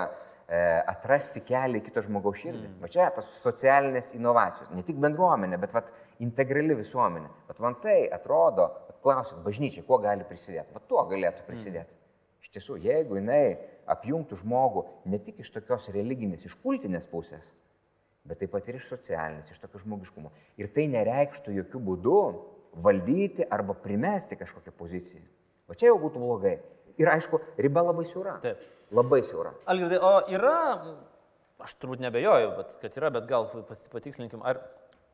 e, 0.47 0.62
atrasti 0.93 1.43
kelią 1.43 1.82
į 1.82 1.86
kito 1.89 2.03
žmogaus 2.05 2.39
širdį. 2.39 2.65
Mm. 2.69 2.77
Va 2.84 2.91
čia 2.93 3.10
tas 3.15 3.34
socialinės 3.43 4.13
inovacijos. 4.15 4.71
Ne 4.75 4.86
tik 4.88 4.99
bendruomenė, 5.03 5.60
bet 5.60 5.75
vat, 5.75 5.91
integrali 6.23 6.77
visuomenė. 6.79 7.27
Bet 7.51 7.60
man 7.63 7.75
tai 7.84 8.01
atrodo, 8.15 8.69
vat, 8.88 8.97
klausit, 9.03 9.43
bažnyčia, 9.43 9.84
kuo 9.88 9.99
gali 10.03 10.27
prisidėti? 10.27 10.71
Va 10.75 10.84
tuo 10.88 11.03
galėtų 11.12 11.43
prisidėti. 11.47 11.95
Mm. 11.95 12.05
Iš 12.39 12.55
tiesų, 12.55 12.79
jeigu 12.88 13.19
jinai 13.19 13.43
apjungtų 13.89 14.39
žmogų 14.43 14.86
ne 15.10 15.19
tik 15.23 15.41
iš 15.43 15.52
tokios 15.56 15.89
religinės, 15.93 16.45
iš 16.45 16.56
kultinės 16.63 17.10
pusės, 17.10 17.52
bet 18.28 18.41
taip 18.41 18.54
pat 18.54 18.67
ir 18.69 18.80
iš 18.80 18.89
socialinės, 18.91 19.52
iš 19.52 19.62
tokio 19.63 19.82
žmogiškumo. 19.84 20.32
Ir 20.62 20.71
tai 20.75 20.88
nereikštų 20.91 21.56
jokių 21.62 21.84
būdų 21.89 22.19
valdyti 22.86 23.47
arba 23.49 23.73
primesti 23.73 24.38
kažkokią 24.39 24.73
poziciją. 24.78 25.23
O 25.69 25.78
čia 25.78 25.91
jau 25.91 25.99
būtų 26.02 26.21
blogai. 26.21 26.58
Ir 26.99 27.10
aišku, 27.10 27.39
riba 27.62 27.86
labai 27.86 28.06
siaura. 28.10 28.39
Taip. 28.43 28.62
Labai 28.95 29.21
siaura. 29.23 29.54
Algirdai, 29.69 29.99
o 30.02 30.13
yra, 30.34 30.58
aš 31.62 31.75
turbūt 31.80 32.02
nebejoju, 32.04 32.52
bet 32.58 32.75
kad 32.82 32.97
yra, 32.97 33.12
bet 33.13 33.28
gal 33.30 33.47
patikslinkim, 33.93 34.41
ar 34.43 34.63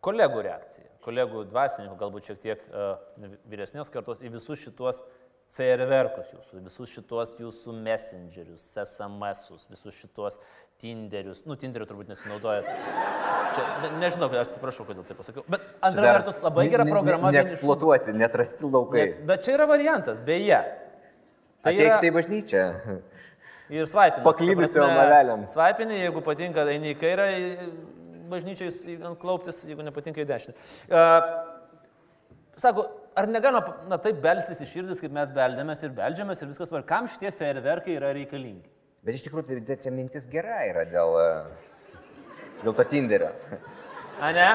kolegų 0.05 0.43
reakcija, 0.45 0.87
kolegų 1.05 1.43
dvasininkų, 1.49 1.97
galbūt 1.99 2.29
šiek 2.29 2.41
tiek 2.41 2.63
uh, 2.69 2.95
vyresnės 3.51 3.91
kartos 3.93 4.21
į 4.23 4.31
visus 4.37 4.61
šituos 4.63 5.01
fejerverkus 5.55 6.31
jūsų, 6.33 6.61
visus 6.65 6.89
šituos 6.91 7.35
jūsų 7.39 7.73
messengerius, 7.85 8.65
SMS-us, 8.81 9.67
visus 9.71 9.95
šituos 10.01 10.39
Tinderius, 10.81 11.45
nu, 11.47 11.55
Tinderiu 11.55 11.85
turbūt 11.87 12.09
nesinaudojat. 12.11 12.65
Čia, 13.55 13.67
ne, 13.85 13.91
nežinau, 14.01 14.27
aš 14.35 14.49
atsiprašau, 14.49 14.83
kodėl 14.89 15.05
tai 15.07 15.15
pasakiau. 15.15 15.45
Bet 15.47 15.61
antra 15.79 16.09
vertus, 16.17 16.41
labai 16.43 16.65
gera 16.73 16.83
programa. 16.89 17.31
vienišų- 17.31 17.53
Neeksploatuoti, 17.55 18.13
netrasti 18.13 18.67
laukai. 18.67 19.05
Ne, 19.05 19.25
bet 19.29 19.43
čia 19.45 19.53
yra 19.55 19.67
variantas, 19.71 20.19
beje. 20.19 20.59
Tai 21.63 21.71
yra 21.73 21.95
Ateikite 21.95 22.11
į 22.11 22.15
bažnyčią. 22.17 22.63
ir 23.69 23.85
svaipinį. 23.85 24.23
Paklydusio 24.27 24.83
avelėm. 24.83 25.47
Svaipinį, 25.47 26.01
jeigu 26.03 26.21
patinka, 26.21 26.67
eini 26.67 26.91
į 26.93 26.99
kairę, 26.99 27.29
ant 29.05 29.19
klauptis, 29.19 29.63
jeigu 29.65 29.83
nepatinka 29.87 30.19
į 30.19 30.27
dešinę. 30.27 30.55
Uh, 30.91 31.21
sako, 32.57 32.89
ar 33.15 33.27
negalima 33.31 33.75
na, 33.89 33.97
taip 34.01 34.21
belstis 34.23 34.61
į 34.63 34.67
širdis, 34.71 35.01
kaip 35.03 35.13
mes 35.15 35.31
beldėmės 35.35 35.83
ir 35.85 35.93
beldžiamės 35.95 36.41
ir 36.41 36.51
viskas 36.51 36.73
var, 36.73 36.83
kam 36.87 37.07
šitie 37.11 37.31
fejerverkai 37.35 37.95
yra 37.97 38.13
reikalingi? 38.15 38.67
Bet 39.05 39.15
iš 39.15 39.27
tikrųjų, 39.27 39.47
tai- 39.47 39.61
tai 39.65 39.77
čia 39.83 39.91
mintis 39.91 40.25
gera 40.27 40.63
yra 40.65 40.85
dėl, 40.85 41.15
e, 41.21 41.45
dėl 42.63 42.75
to 42.75 42.83
Tinderio. 42.83 43.31
A 44.19 44.31
ne? 44.31 44.49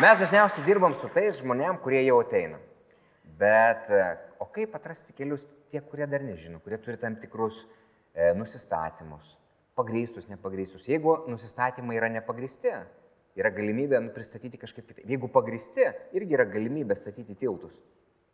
Mes 0.00 0.18
dažniausiai 0.18 0.64
dirbam 0.64 0.94
su 0.94 1.08
tais 1.08 1.40
žmonėm, 1.40 1.78
kurie 1.80 2.04
jau 2.06 2.18
ateina. 2.22 2.58
Bet, 3.38 3.90
e, 3.90 4.16
O 4.42 4.46
kaip 4.50 4.72
atrasti 4.74 5.14
kelius 5.14 5.44
tie, 5.70 5.78
kurie 5.86 6.06
dar 6.10 6.22
nežino, 6.26 6.58
kurie 6.64 6.78
turi 6.82 6.98
tam 6.98 7.14
tikrus 7.14 7.60
e, 8.10 8.32
nusistatymus, 8.34 9.36
pagrįstus, 9.78 10.26
nepagrįstus. 10.26 10.88
Jeigu 10.90 11.14
nusistatymai 11.30 11.94
yra 12.00 12.08
nepagristi, 12.10 12.72
yra 13.38 13.52
galimybė 13.54 14.00
nu, 14.02 14.12
pristatyti 14.14 14.60
kažkaip 14.60 14.86
kitaip. 14.88 15.06
Jeigu 15.08 15.30
pagristi, 15.32 15.86
irgi 16.16 16.36
yra 16.36 16.46
galimybė 16.48 16.96
statyti 16.98 17.36
tiltus. 17.38 17.78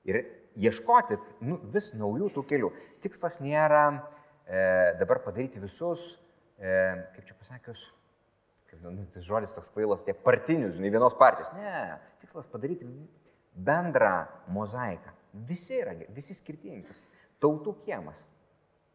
Ir 0.08 0.22
ieškoti 0.58 1.18
nu, 1.46 1.58
vis 1.74 1.92
naujų 1.98 2.30
tų 2.34 2.44
kelių. 2.48 2.72
Tikslas 3.04 3.38
nėra 3.44 3.84
e, 3.92 4.00
dabar 5.00 5.20
padaryti 5.24 5.62
visus, 5.62 6.14
e, 6.58 6.72
kaip 7.14 7.28
čia 7.28 7.36
pasakius, 7.38 7.84
kaip 8.70 8.82
nu, 8.86 9.04
tas 9.12 9.26
žodis 9.26 9.54
toks 9.56 9.70
kvailas, 9.74 10.04
tiek 10.06 10.18
partinius, 10.24 10.76
žinai, 10.78 10.92
vienos 10.94 11.16
partijos. 11.20 11.52
Ne, 11.58 11.98
tikslas 12.22 12.48
padaryti 12.50 12.88
bendrą 13.54 14.26
mozaiką. 14.54 15.14
Visi 15.48 15.78
yra, 15.82 15.94
visi 16.14 16.34
skirtingi. 16.36 16.96
Tautų 17.42 17.76
kiemas. 17.84 18.24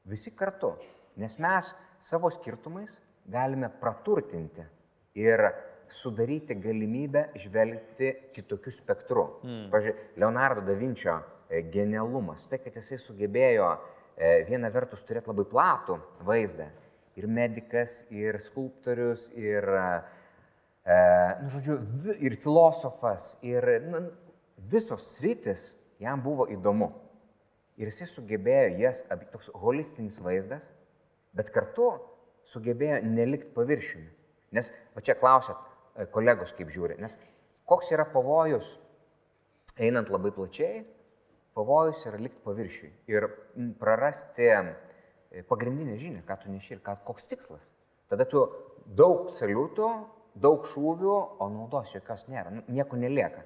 Visi 0.10 0.34
kartu. 0.36 0.74
Nes 1.22 1.38
mes 1.40 1.70
savo 2.02 2.32
skirtumais 2.34 2.98
galime 3.30 3.70
praturtinti 3.80 4.66
ir 5.16 5.46
sudaryti 5.94 6.56
galimybę 6.56 7.28
žvelgti 7.36 8.14
kitokiu 8.34 8.72
spektru. 8.72 9.26
Mm. 9.44 9.70
Pavyzdžiui, 9.72 9.96
Leonardo 10.18 10.62
da 10.66 10.76
Vinčio 10.78 11.20
e, 11.50 11.62
genialumas, 11.74 12.48
tai 12.50 12.60
kad 12.64 12.78
jisai 12.80 12.98
sugebėjo 13.02 13.70
e, 13.74 14.32
viena 14.50 14.72
vertus 14.74 15.06
turėti 15.08 15.32
labai 15.32 15.46
platų 15.50 16.00
vaizdą. 16.26 16.70
Ir 17.20 17.28
medikas, 17.30 18.00
ir 18.10 18.40
skulptorius, 18.42 19.28
ir, 19.38 19.68
e, 19.70 20.98
nu, 21.44 21.52
žodžiu, 21.54 21.78
ir 22.26 22.38
filosofas, 22.42 23.36
ir 23.46 23.68
nu, 23.86 24.08
visos 24.72 25.12
sritis 25.18 25.74
jam 26.02 26.24
buvo 26.26 26.48
įdomu. 26.50 26.90
Ir 27.78 27.90
jisai 27.90 28.10
sugebėjo 28.10 28.80
jas, 28.82 29.04
toks 29.34 29.52
holistinis 29.58 30.20
vaizdas, 30.22 30.66
bet 31.38 31.54
kartu 31.54 31.92
sugebėjo 32.50 33.00
nelikti 33.06 33.54
paviršiumi. 33.54 34.10
Nes, 34.54 34.70
va 34.94 35.02
čia 35.06 35.16
klausėt 35.18 35.58
kolegos 36.14 36.54
kaip 36.58 36.72
žiūri, 36.74 36.98
nes 37.02 37.18
koks 37.70 37.92
yra 37.94 38.06
pavojus, 38.10 38.76
einant 39.78 40.10
labai 40.14 40.34
plačiai, 40.36 40.84
pavojus 41.58 42.04
yra 42.10 42.20
likti 42.22 42.42
paviršiui 42.46 42.92
ir 43.14 43.30
prarasti 43.82 44.50
e, 44.50 45.44
pagrindinę 45.50 45.96
žinią, 46.02 46.26
ką 46.28 46.40
tu 46.44 46.52
neši 46.54 46.78
ir 46.78 46.84
ką, 46.86 46.98
koks 47.08 47.30
tikslas. 47.30 47.72
Tada 48.10 48.26
tu 48.30 48.44
daug 48.86 49.32
saliutų, 49.38 49.90
daug 50.34 50.66
šūvių, 50.70 51.18
o 51.42 51.50
naudos 51.54 51.94
jokios 51.94 52.28
nėra, 52.30 52.52
nu, 52.54 52.66
nieko 52.74 52.98
nelieka 52.98 53.46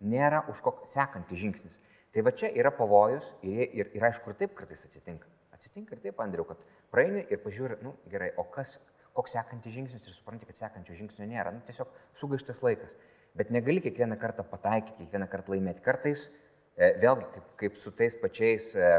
nėra 0.00 0.44
už 0.50 0.60
kokį 0.62 0.88
sekantį 0.88 1.38
žingsnis. 1.42 1.80
Tai 2.14 2.24
va 2.24 2.32
čia 2.32 2.50
yra 2.56 2.70
pavojus 2.74 3.32
ir, 3.42 3.66
ir, 3.66 3.90
ir 3.94 4.06
aišku, 4.08 4.32
ir 4.32 4.38
taip 4.38 4.54
kartais 4.58 4.84
atsitinka. 4.86 5.28
Atsitinka 5.54 5.96
ir 5.96 6.02
taip, 6.02 6.20
Andriu, 6.22 6.46
kad 6.48 6.60
praeini 6.92 7.24
ir 7.28 7.42
pažiūri, 7.42 7.80
nu 7.84 7.94
gerai, 8.10 8.30
o 8.38 8.46
kas, 8.48 8.78
koks 9.16 9.34
sekantis 9.36 9.74
žingsnis 9.74 10.04
ir 10.04 10.14
supranti, 10.14 10.46
kad 10.48 10.58
sekančio 10.58 10.96
žingsnio 10.98 11.28
nėra. 11.30 11.52
Nu, 11.54 11.62
tiesiog 11.66 11.90
sugaištas 12.18 12.62
laikas. 12.64 12.96
Bet 13.38 13.50
negali 13.54 13.82
kiekvieną 13.84 14.18
kartą 14.20 14.44
pataikyti, 14.48 15.04
kiekvieną 15.04 15.28
kartą 15.30 15.54
laimėti. 15.54 15.84
Kartais, 15.84 16.28
e, 16.76 16.94
vėlgi, 17.02 17.28
kaip, 17.34 17.50
kaip 17.62 17.76
su 17.82 17.92
tais 17.94 18.16
pačiais, 18.18 18.70
e, 18.76 18.92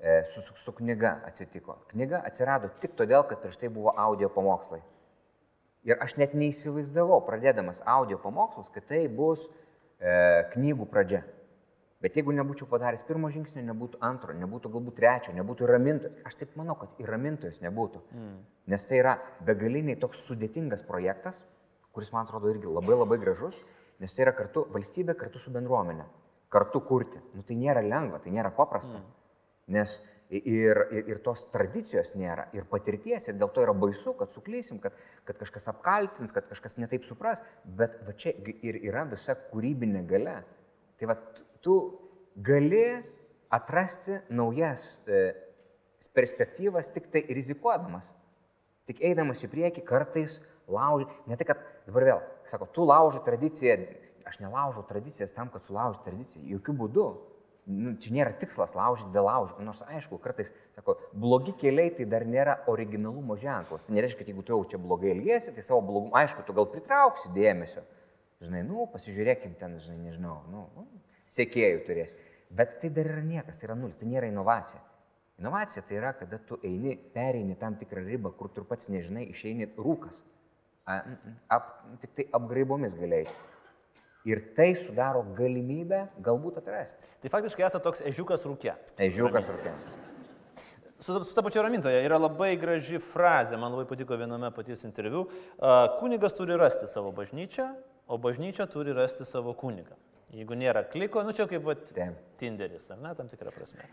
e, 0.00 0.16
su, 0.32 0.42
su, 0.42 0.56
su 0.60 0.74
knyga 0.80 1.18
atsitiko. 1.28 1.78
Knyga 1.92 2.22
atsirado 2.28 2.72
tik 2.82 2.96
todėl, 2.98 3.24
kad 3.28 3.40
prieš 3.44 3.60
tai 3.62 3.70
buvo 3.72 3.94
audio 3.96 4.28
pamokslai. 4.32 4.82
Ir 5.84 6.00
aš 6.00 6.16
net 6.16 6.32
neįsivaizdavau, 6.32 7.20
pradėdamas 7.26 7.82
audio 7.84 8.16
pamokslus, 8.20 8.70
kad 8.72 8.86
tai 8.88 9.04
bus 9.08 9.50
e, 10.00 10.44
knygų 10.54 10.88
pradžia. 10.88 11.24
Bet 12.04 12.18
jeigu 12.18 12.34
nebūčiau 12.36 12.66
padaręs 12.68 13.00
pirmo 13.08 13.30
žingsnio, 13.32 13.62
nebūtų 13.64 13.98
antro, 14.04 14.34
nebūtų 14.36 14.70
galbūt 14.74 14.98
trečio, 14.98 15.32
nebūtų 15.38 15.68
ramintojas. 15.70 16.18
Aš 16.28 16.36
taip 16.42 16.50
manau, 16.60 16.74
kad 16.76 16.98
ir 17.00 17.08
ramintojas 17.08 17.62
nebūtų. 17.64 18.02
Mm. 18.12 18.34
Nes 18.74 18.82
tai 18.90 18.98
yra 19.00 19.14
begaliniai 19.46 19.96
toks 20.02 20.20
sudėtingas 20.26 20.84
projektas, 20.84 21.40
kuris 21.96 22.10
man 22.12 22.26
atrodo 22.26 22.50
irgi 22.52 22.68
labai 22.68 22.98
labai 22.98 23.16
gražus, 23.22 23.56
nes 24.04 24.12
tai 24.12 24.26
yra 24.26 24.34
kartu 24.36 24.66
valstybė 24.74 25.14
kartu 25.16 25.40
su 25.40 25.54
bendruomenė. 25.54 26.04
Kartu 26.52 26.82
kurti. 26.84 27.22
Nu, 27.32 27.46
tai 27.46 27.56
nėra 27.56 27.80
lengva, 27.80 28.20
tai 28.20 28.34
nėra 28.36 28.52
paprasta. 28.52 29.00
Mm. 29.00 29.16
Nes 29.78 29.96
ir, 30.28 30.82
ir, 30.92 31.08
ir 31.14 31.22
tos 31.24 31.46
tradicijos 31.54 32.12
nėra, 32.20 32.50
ir 32.52 32.68
patirties, 32.68 33.30
ir 33.30 33.40
dėl 33.40 33.48
to 33.54 33.64
yra 33.64 33.72
baisu, 33.72 34.12
kad 34.18 34.32
suklysim, 34.34 34.82
kad, 34.82 34.92
kad 35.24 35.40
kažkas 35.40 35.70
apkaltins, 35.72 36.36
kad 36.36 36.52
kažkas 36.52 36.76
netaip 36.80 37.08
supras, 37.08 37.40
bet 37.64 37.96
va 38.04 38.12
čia 38.12 38.36
ir 38.60 38.82
yra 38.82 39.08
visa 39.08 39.38
kūrybinė 39.48 40.04
gale. 40.10 40.36
Tai 41.00 41.10
va 41.10 41.18
tu 41.64 41.76
gali 42.36 42.84
atrasti 43.54 44.18
naujas 44.28 44.98
e, 45.08 45.32
perspektyvas 46.14 46.90
tik 46.92 47.08
tai 47.12 47.24
rizikuodamas. 47.32 48.12
Tik 48.84 49.00
eidamas 49.08 49.40
į 49.46 49.48
priekį 49.52 49.84
kartais 49.88 50.40
lauži, 50.68 51.06
ne 51.30 51.38
tai, 51.40 51.46
kad 51.48 51.62
dabar 51.86 52.08
vėl, 52.10 52.24
sako, 52.50 52.68
tu 52.74 52.84
lauži 52.84 53.22
tradiciją, 53.24 53.78
aš 54.28 54.40
nelaužau 54.42 54.84
tradicijas 54.88 55.32
tam, 55.32 55.48
kad 55.52 55.64
sulauži 55.64 56.02
tradiciją, 56.04 56.44
jokių 56.56 56.74
būdų 56.82 57.06
nu, 57.70 57.94
čia 58.00 58.12
nėra 58.12 58.34
tikslas 58.36 58.74
laužyti 58.76 59.12
dėl 59.14 59.24
laužimo. 59.28 59.64
Nors 59.64 59.80
aišku, 59.86 60.18
kartais, 60.20 60.52
sako, 60.76 60.98
blogi 61.16 61.54
keliai 61.60 61.94
tai 61.96 62.04
dar 62.08 62.26
nėra 62.28 62.58
originalumo 62.68 63.38
ženklas. 63.40 63.88
Nereiškia, 63.94 64.20
kad 64.20 64.32
jeigu 64.32 64.44
tu 64.44 64.52
jau 64.52 64.60
čia 64.68 64.80
blogai 64.80 65.14
elgiesi, 65.14 65.54
tai 65.54 65.64
savo 65.64 65.80
blogumą, 65.86 66.12
aišku, 66.20 66.44
tu 66.44 66.56
gal 66.56 66.68
pritrauksi 66.72 67.32
dėmesio. 67.36 67.84
Žinai, 68.44 68.64
nu, 68.68 68.84
pasižiūrėkim 68.92 69.56
ten, 69.56 69.78
žinai, 69.80 70.10
nežinau, 70.10 70.42
nu, 70.52 70.66
nu 70.76 71.04
sėkėjų 71.30 71.80
turės. 71.86 72.16
Bet 72.54 72.78
tai 72.82 72.90
dar 72.94 73.08
yra 73.10 73.24
niekas, 73.24 73.58
tai 73.58 73.68
yra 73.70 73.78
nulis, 73.78 73.96
tai 74.00 74.10
nėra 74.10 74.28
inovacija. 74.30 74.82
Inovacija 75.42 75.82
tai 75.86 75.98
yra, 75.98 76.12
kada 76.14 76.38
tu 76.38 76.60
eini, 76.62 76.94
pereini 77.14 77.56
tam 77.58 77.74
tikrą 77.80 78.04
ribą, 78.06 78.30
kur 78.38 78.52
tu 78.54 78.62
pats 78.68 78.90
nežinai, 78.92 79.26
išeini 79.32 79.72
rūkas. 79.74 80.22
A, 80.86 81.00
ap, 81.56 81.74
tik 82.02 82.12
tai 82.14 82.28
apgraibomis 82.36 82.94
galėjai 82.98 83.26
ir 84.24 84.40
tai 84.56 84.72
sudaro 84.78 85.22
galimybę 85.36 86.06
galbūt 86.24 86.58
atrasti. 86.62 87.04
Tai 87.22 87.30
faktiškai 87.32 87.66
esate 87.66 87.84
toks 87.84 88.02
ežiukas 88.08 88.46
rūkė. 88.48 88.72
Ežiukas 89.06 89.48
rūkė. 89.52 89.74
Su, 91.04 91.18
su 91.20 91.34
ta 91.36 91.44
pačia 91.44 91.64
ramintoje 91.64 92.00
yra 92.06 92.16
labai 92.16 92.54
graži 92.56 93.00
frazė, 93.02 93.58
man 93.60 93.74
labai 93.74 93.84
patiko 93.90 94.16
viename 94.16 94.48
paties 94.56 94.86
interviu. 94.88 95.26
Kunigas 95.98 96.36
turi 96.38 96.56
rasti 96.56 96.88
savo 96.88 97.12
bažnyčią, 97.12 97.68
o 98.08 98.16
bažnyčia 98.20 98.66
turi 98.72 98.96
rasti 98.96 99.28
savo 99.28 99.52
kunigą. 99.58 99.98
Jeigu 100.34 100.56
nėra 100.58 100.82
kliko, 100.90 101.22
nu 101.22 101.32
čia 101.36 101.46
kaip 101.46 101.62
pat 101.62 101.90
Tinderis, 102.40 102.88
ar 102.90 102.98
ne, 102.98 103.12
tam 103.14 103.28
tikrą 103.30 103.52
prasme. 103.54 103.84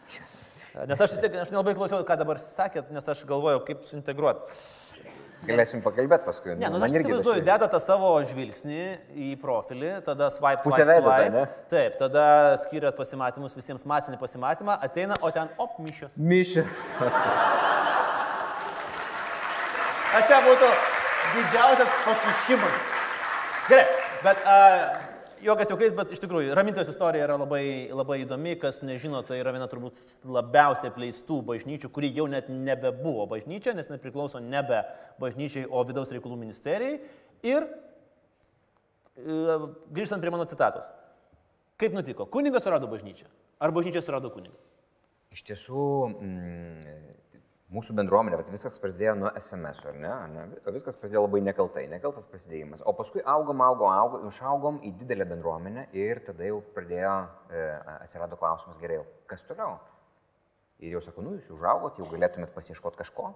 Nes 0.89 1.01
aš 1.04 1.13
vis 1.13 1.21
tiek, 1.21 1.36
aš 1.43 1.51
nelabai 1.54 1.75
klausiau, 1.77 2.01
ką 2.08 2.15
dabar 2.17 2.39
sakėt, 2.41 2.89
nes 2.95 3.10
aš 3.13 3.25
galvojau, 3.30 3.60
kaip 3.67 3.84
suintegruoti. 3.86 4.56
Galėsim 5.45 5.82
pakalbėti 5.82 6.25
paskui. 6.25 6.54
Ne, 6.58 6.69
nu, 6.69 6.80
aš 6.86 6.95
įsivaizduoju, 6.99 7.43
dedate 7.45 7.82
savo 7.82 8.12
žvilgsnį 8.30 8.82
į 9.10 9.30
profilį, 9.41 9.91
tada 10.06 10.30
swipe, 10.34 10.62
swipe, 10.62 10.86
swipe. 10.86 11.15
swipe. 11.17 11.45
Taip, 11.73 11.97
tada 12.01 12.25
skiriat 12.62 12.97
pasimatymus 12.97 13.58
visiems 13.58 13.86
masinį 13.89 14.21
pasimatymą, 14.21 14.77
ateina, 14.86 15.17
o 15.21 15.34
ten 15.34 15.49
op, 15.62 15.77
mišios. 15.82 16.17
Mišios. 16.17 16.86
A 20.12 20.25
čia 20.30 20.41
būtų 20.45 20.73
didžiausias 21.36 21.95
pakišimas. 22.06 22.91
Gerai, 23.69 23.88
bet 24.25 24.45
uh, 24.45 25.11
Jokas 25.41 25.71
juokais, 25.71 25.93
bet 25.97 26.12
iš 26.13 26.19
tikrųjų, 26.21 26.54
Ramintojos 26.58 26.91
istorija 26.91 27.25
yra 27.25 27.36
labai, 27.39 27.89
labai 27.89 28.19
įdomi, 28.21 28.54
kas 28.62 28.84
nežino, 28.86 29.23
tai 29.25 29.39
yra 29.41 29.54
viena 29.56 29.65
turbūt 29.69 29.97
labiausiai 30.30 30.91
pleistų 30.93 31.39
bažnyčių, 31.47 31.89
kuri 31.93 32.12
jau 32.13 32.27
net 32.30 32.49
nebebuvo 32.51 33.25
bažnyčia, 33.32 33.73
nes 33.77 33.89
nepriklauso 33.89 34.41
nebe 34.43 34.84
bažnyčiai, 35.21 35.65
o 35.65 35.82
vidaus 35.88 36.13
reikalų 36.13 36.38
ministerijai. 36.43 36.99
Ir 37.47 37.65
e, 37.65 39.58
grįžtant 39.97 40.21
prie 40.21 40.34
mano 40.34 40.45
citatos. 40.49 40.91
Kaip 41.82 41.97
nutiko? 41.97 42.30
Kunigas 42.30 42.67
surado 42.67 42.89
bažnyčią? 42.91 43.25
Ar 43.62 43.73
bažnyčia 43.73 44.06
surado 44.06 44.30
kunigą? 44.34 44.58
Iš 45.34 45.41
tiesų, 45.47 45.88
mm, 46.21 47.01
mūsų 47.72 47.96
bendruomenė, 47.96 48.38
bet 48.42 48.52
viskas 48.52 48.76
prasidėjo 48.82 49.14
nuo 49.20 49.32
SMS, 49.40 49.80
ar 49.88 49.96
ne? 49.96 50.12
ne? 50.34 50.44
Viskas 50.76 50.98
prasidėjo 51.00 51.24
labai 51.24 51.42
nekaltai, 51.46 51.86
nekaltas 51.92 52.28
prasidėjimas. 52.32 52.84
O 52.88 52.94
paskui 52.98 53.24
augom, 53.24 53.64
augom, 53.64 53.88
augom, 53.94 54.28
išaugom 54.28 54.82
į 54.88 54.92
didelę 55.00 55.28
bendruomenę 55.30 55.88
ir 55.96 56.20
tada 56.28 56.50
jau 56.50 56.60
pradėjo, 56.76 57.16
e, 57.48 57.64
atsirado 58.02 58.40
klausimas 58.40 58.82
gerai, 58.82 59.00
kas 59.32 59.48
toliau? 59.48 59.78
Ir 60.82 60.98
jau 60.98 61.04
sakau, 61.06 61.24
nu, 61.24 61.38
jūs 61.38 61.52
užaugot, 61.56 62.00
jau 62.02 62.10
galėtumėt 62.12 62.52
pasieškoti 62.56 63.00
kažko. 63.04 63.32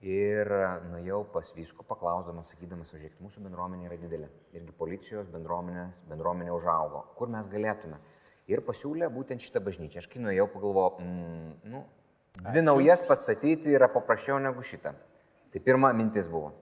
Ir 0.00 0.48
nuėjau 0.88 1.20
pas 1.28 1.50
viskų 1.52 1.84
paklausdamas, 1.84 2.54
sakydamas, 2.54 2.88
žiūrėkit, 2.94 3.20
mūsų 3.20 3.42
bendruomenė 3.44 3.90
yra 3.90 3.98
didelė. 4.00 4.30
Irgi 4.56 4.72
policijos 4.78 5.28
bendruomenė 5.28 6.54
užaugo. 6.56 7.04
Kur 7.18 7.28
mes 7.28 7.48
galėtume? 7.52 8.00
Ir 8.48 8.64
pasiūlė 8.64 9.10
būtent 9.12 9.44
šitą 9.44 9.60
bažnyčią. 9.62 10.00
Aš 10.00 10.08
kai 10.10 10.22
nuėjau, 10.24 10.48
pagalvojau, 10.54 11.04
mm, 11.04 11.50
nu, 11.68 11.84
Dvi 12.38 12.62
naujas 12.62 13.02
pastatyti 13.08 13.74
yra 13.74 13.88
paprasčiau 13.90 14.38
negu 14.38 14.62
šitą. 14.62 14.94
Tai 15.50 15.60
pirma 15.64 15.90
mintis 15.96 16.28
buvo. 16.30 16.52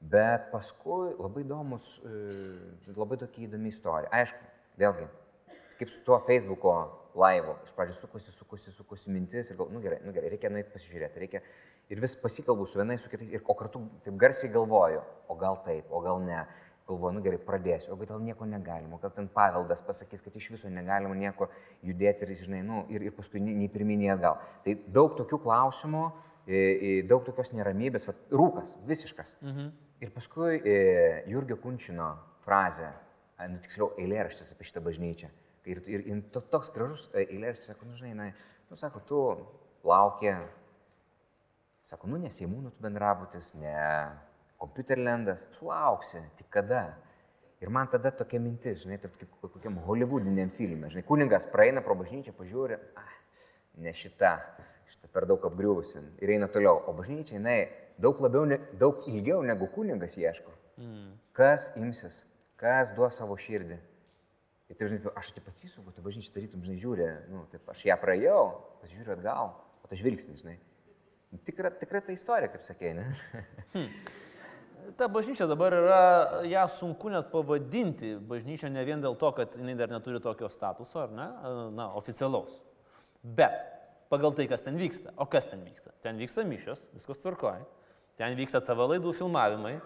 Bet 0.00 0.48
paskui 0.52 1.10
labai 1.18 1.42
įdomus, 1.44 1.88
e, 2.06 2.94
labai 2.96 3.18
tokia 3.20 3.48
įdomi 3.48 3.68
istorija. 3.68 4.08
Aišku, 4.14 4.46
vėlgi, 4.80 5.08
kaip 5.76 5.90
su 5.90 6.00
tuo 6.06 6.20
Facebook'o 6.24 6.76
laivo. 7.18 7.58
Iš 7.66 7.74
pradžių 7.76 7.96
sukosi, 7.98 8.32
sukosi, 8.32 8.72
sukosi 8.72 9.12
mintis 9.12 9.50
ir 9.50 9.58
gal, 9.58 9.68
nu 9.74 9.82
gerai, 9.82 9.98
nu 10.06 10.14
gerai, 10.16 10.30
reikia 10.32 10.52
nueiti 10.52 10.72
pasižiūrėti, 10.72 11.22
reikia 11.24 11.42
ir 11.90 12.00
vis 12.00 12.14
pasikalbu 12.22 12.66
su 12.68 12.80
vienais, 12.80 13.02
su 13.02 13.10
kitais, 13.12 13.30
ir, 13.34 13.42
o 13.44 13.56
kartu 13.58 13.82
taip 14.06 14.16
garsiai 14.20 14.52
galvoju, 14.54 15.02
o 15.28 15.36
gal 15.40 15.60
taip, 15.66 15.90
o 15.90 16.02
gal 16.04 16.22
ne. 16.24 16.44
Galvoju, 16.90 17.14
nu 17.14 17.22
gerai, 17.22 17.38
pradėsiu, 17.46 17.92
o 17.94 17.98
gal 18.00 18.22
nieko 18.24 18.46
negalima, 18.48 18.98
gal 19.02 19.12
ten 19.14 19.28
paveldas 19.30 19.82
pasakys, 19.86 20.24
kad 20.24 20.34
iš 20.36 20.48
viso 20.56 20.70
negalima 20.72 21.14
nieko 21.14 21.46
judėti 21.86 22.26
ir, 22.26 22.32
žinai, 22.40 22.64
nu, 22.66 22.82
ir, 22.90 23.04
ir 23.06 23.14
paskui 23.14 23.42
nei 23.44 23.68
pirminį 23.70 24.10
atgal. 24.16 24.40
Tai 24.64 24.74
daug 24.90 25.14
tokių 25.20 25.38
klausimų, 25.44 26.02
daug 27.10 27.22
tokios 27.28 27.52
neramybės, 27.54 28.08
va, 28.08 28.16
rūkas, 28.34 28.74
visiškas. 28.88 29.36
Mhm. 29.44 29.70
Ir 30.00 30.10
paskui 30.14 30.56
Jurgio 31.28 31.58
Kunčino 31.60 32.14
frazė, 32.46 32.88
nu 33.52 33.60
tiksliau, 33.60 33.92
eilėraštis 34.00 34.50
apie 34.54 34.66
šitą 34.66 34.82
bažnyčią. 34.84 35.28
Ir, 35.68 35.82
ir, 35.84 36.06
ir 36.08 36.22
to, 36.32 36.40
toks 36.40 36.72
gražus 36.74 37.10
eilėraštis, 37.12 37.68
sako, 37.70 37.90
nu 37.90 37.98
žinai, 37.98 38.14
na, 38.16 38.30
nu 38.72 38.78
sako, 38.80 39.02
tu 39.04 39.20
laukia, 39.86 40.38
sako, 41.84 42.08
nu 42.10 42.20
ne 42.22 42.32
Seimūnų 42.32 42.72
tu 42.72 42.84
bendrabutis, 42.84 43.52
ne 43.60 43.76
kompiuterlendas, 44.60 45.46
sulauksi, 45.56 46.20
tik 46.38 46.50
kada. 46.52 46.84
Ir 47.60 47.68
man 47.72 47.90
tada 47.92 48.12
tokia 48.16 48.40
mintis, 48.40 48.84
žinai, 48.84 48.96
taip 49.00 49.16
kaip 49.20 49.52
kokiam 49.52 49.76
holivudiniam 49.84 50.48
filmė, 50.56 50.88
žinai, 50.92 51.04
kuningas 51.08 51.44
praeina 51.52 51.82
pro 51.84 51.96
bažnyčią, 51.98 52.32
pažiūri, 52.36 52.78
ah, 52.96 53.10
ne 53.84 53.92
šita, 53.96 54.30
šita 54.88 55.10
per 55.12 55.26
daug 55.28 55.44
apgriuvusi 55.44 56.00
ir 56.24 56.32
eina 56.36 56.48
toliau, 56.52 56.80
o 56.88 56.94
bažnyčia, 56.96 57.36
jinai 57.36 57.58
daug 58.00 58.20
labiau, 58.24 58.46
ne, 58.48 58.56
daug 58.80 59.04
ilgiau 59.12 59.42
negu 59.44 59.68
kuningas 59.74 60.16
ieško. 60.16 60.54
Mm. 60.80 61.12
Kas 61.36 61.68
imsis, 61.76 62.22
kas 62.60 62.94
duos 62.96 63.20
savo 63.20 63.36
širdį. 63.36 63.76
Ir 64.70 64.78
tai, 64.78 64.88
žinai, 64.88 65.12
aš 65.20 65.34
taip 65.36 65.52
atsisuku, 65.52 65.92
tu 65.92 66.04
bažnyčia 66.04 66.32
tarytum, 66.38 66.64
žinai, 66.64 66.80
žiūri, 66.80 67.10
nu, 67.28 67.44
taip, 67.52 67.68
aš 67.72 67.84
ją 67.90 67.98
praėjau, 68.00 68.40
pasižiūriu 68.80 69.18
atgal, 69.18 69.52
o 69.84 69.92
tas 69.92 70.00
žvilgsnis, 70.00 70.40
žinai. 70.46 70.56
Tikra, 71.44 71.70
tikra 71.76 72.00
ta 72.02 72.16
istorija, 72.16 72.48
kaip 72.54 72.64
sakė, 72.66 72.96
ne? 72.96 73.06
Hmm. 73.74 73.92
Ta 74.96 75.08
bažnyčia 75.12 75.46
dabar 75.50 75.74
yra, 75.76 76.00
ją 76.48 76.62
sunku 76.72 77.10
net 77.12 77.28
pavadinti 77.32 78.14
bažnyčia 78.30 78.70
ne 78.72 78.82
vien 78.86 79.02
dėl 79.02 79.16
to, 79.20 79.30
kad 79.36 79.54
jinai 79.58 79.74
dar 79.78 79.92
neturi 79.92 80.20
tokio 80.22 80.48
statuso, 80.50 81.02
ar 81.04 81.12
ne, 81.14 81.26
na, 81.76 81.90
oficialaus. 81.98 82.62
Bet 83.22 83.60
pagal 84.10 84.34
tai, 84.36 84.48
kas 84.50 84.64
ten 84.64 84.78
vyksta. 84.80 85.12
O 85.20 85.26
kas 85.30 85.50
ten 85.50 85.62
vyksta? 85.66 85.92
Ten 86.02 86.18
vyksta 86.20 86.46
mišios, 86.48 86.82
viskas 86.96 87.20
tvarkoja. 87.22 87.66
Ten 88.18 88.34
vyksta 88.38 88.62
tavo 88.64 88.88
laidų 88.90 89.12
filmavimai, 89.16 89.76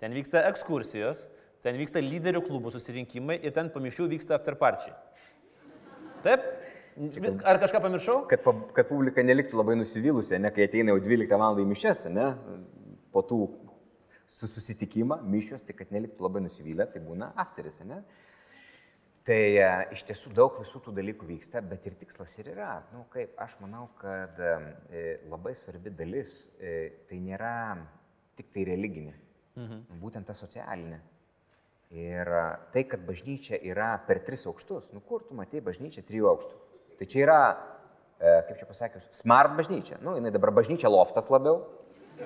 ten 0.00 0.14
vyksta 0.16 0.46
ekskursijos, 0.50 1.26
ten 1.64 1.76
vyksta 1.80 2.00
lyderių 2.04 2.44
klubų 2.46 2.72
susirinkimai 2.74 3.40
ir 3.42 3.54
ten 3.56 3.68
pamišių 3.74 4.08
vyksta 4.14 4.38
afterparčiai. 4.38 4.94
Taip? 6.24 6.46
Ar 7.44 7.60
kažką 7.60 7.82
pamiršau? 7.84 8.22
Kad, 8.30 8.46
kad 8.72 8.88
publika 8.88 9.20
neliktų 9.26 9.58
labai 9.58 9.76
nusivylusi, 9.76 10.38
ne 10.40 10.50
kai 10.54 10.64
ateina 10.70 10.94
jau 10.94 11.02
12 11.04 11.38
val. 11.42 11.60
į 11.60 11.66
mišes, 11.68 12.06
ne? 12.14 12.30
Po 13.12 13.20
tų 13.26 13.42
su 14.36 14.48
susitikimą, 14.50 15.20
mišios, 15.24 15.64
tai 15.64 15.76
kad 15.78 15.92
neliktų 15.94 16.26
labai 16.26 16.42
nusivylę, 16.44 16.86
tai 16.92 17.02
būna 17.04 17.32
afteris, 17.40 17.80
ne? 17.88 18.02
Tai 19.26 19.38
e, 19.58 19.68
iš 19.96 20.04
tiesų 20.06 20.30
daug 20.36 20.54
visų 20.60 20.84
tų 20.84 20.92
dalykų 21.00 21.26
vyksta, 21.26 21.58
bet 21.66 21.86
ir 21.88 21.96
tikslas 21.98 22.36
ir 22.38 22.52
yra. 22.52 22.76
Nu, 22.92 23.02
kaip, 23.10 23.32
aš 23.42 23.56
manau, 23.58 23.88
kad 23.98 24.38
e, 24.38 25.06
labai 25.26 25.56
svarbi 25.58 25.90
dalis 25.90 26.36
e, 26.60 26.76
tai 27.10 27.18
nėra 27.24 27.54
tik 28.38 28.52
tai 28.54 28.66
religinė, 28.68 29.16
mhm. 29.58 29.98
būtent 30.02 30.30
ta 30.30 30.36
socialinė. 30.36 31.00
Ir 31.96 32.28
tai, 32.74 32.82
kad 32.90 33.02
bažnyčia 33.06 33.58
yra 33.62 33.92
per 34.06 34.20
tris 34.26 34.44
aukštus, 34.46 34.92
nu 34.94 35.02
kur 35.06 35.22
tu 35.26 35.34
matai 35.38 35.62
bažnyčią 35.64 36.02
trijų 36.06 36.30
aukštų? 36.32 36.62
Tai 36.98 37.06
čia 37.10 37.20
yra, 37.22 37.40
kaip 38.18 38.56
čia 38.58 38.66
pasakius, 38.66 39.06
smart 39.14 39.54
bažnyčia. 39.54 40.00
Nu, 40.02 40.16
jinai 40.18 40.32
dabar 40.34 40.50
bažnyčia 40.56 40.90
loftas 40.90 41.30
labiau, 41.30 41.60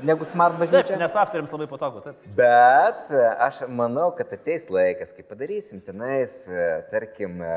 negu 0.02 0.26
smart 0.28 0.58
bažnyčia. 0.60 0.94
Taip, 0.94 1.00
nes 1.02 1.16
afteriams 1.22 1.54
labai 1.54 1.66
patogu, 1.70 2.02
taip. 2.04 2.28
Bet 2.38 3.10
e, 3.14 3.24
aš 3.46 3.64
manau, 3.68 4.10
kad 4.16 4.32
ateis 4.36 4.68
laikas, 4.72 5.14
kai 5.16 5.24
padarysim 5.26 5.82
tenais, 5.84 6.42
e, 6.48 6.68
tarkim, 6.92 7.40
e, 7.42 7.56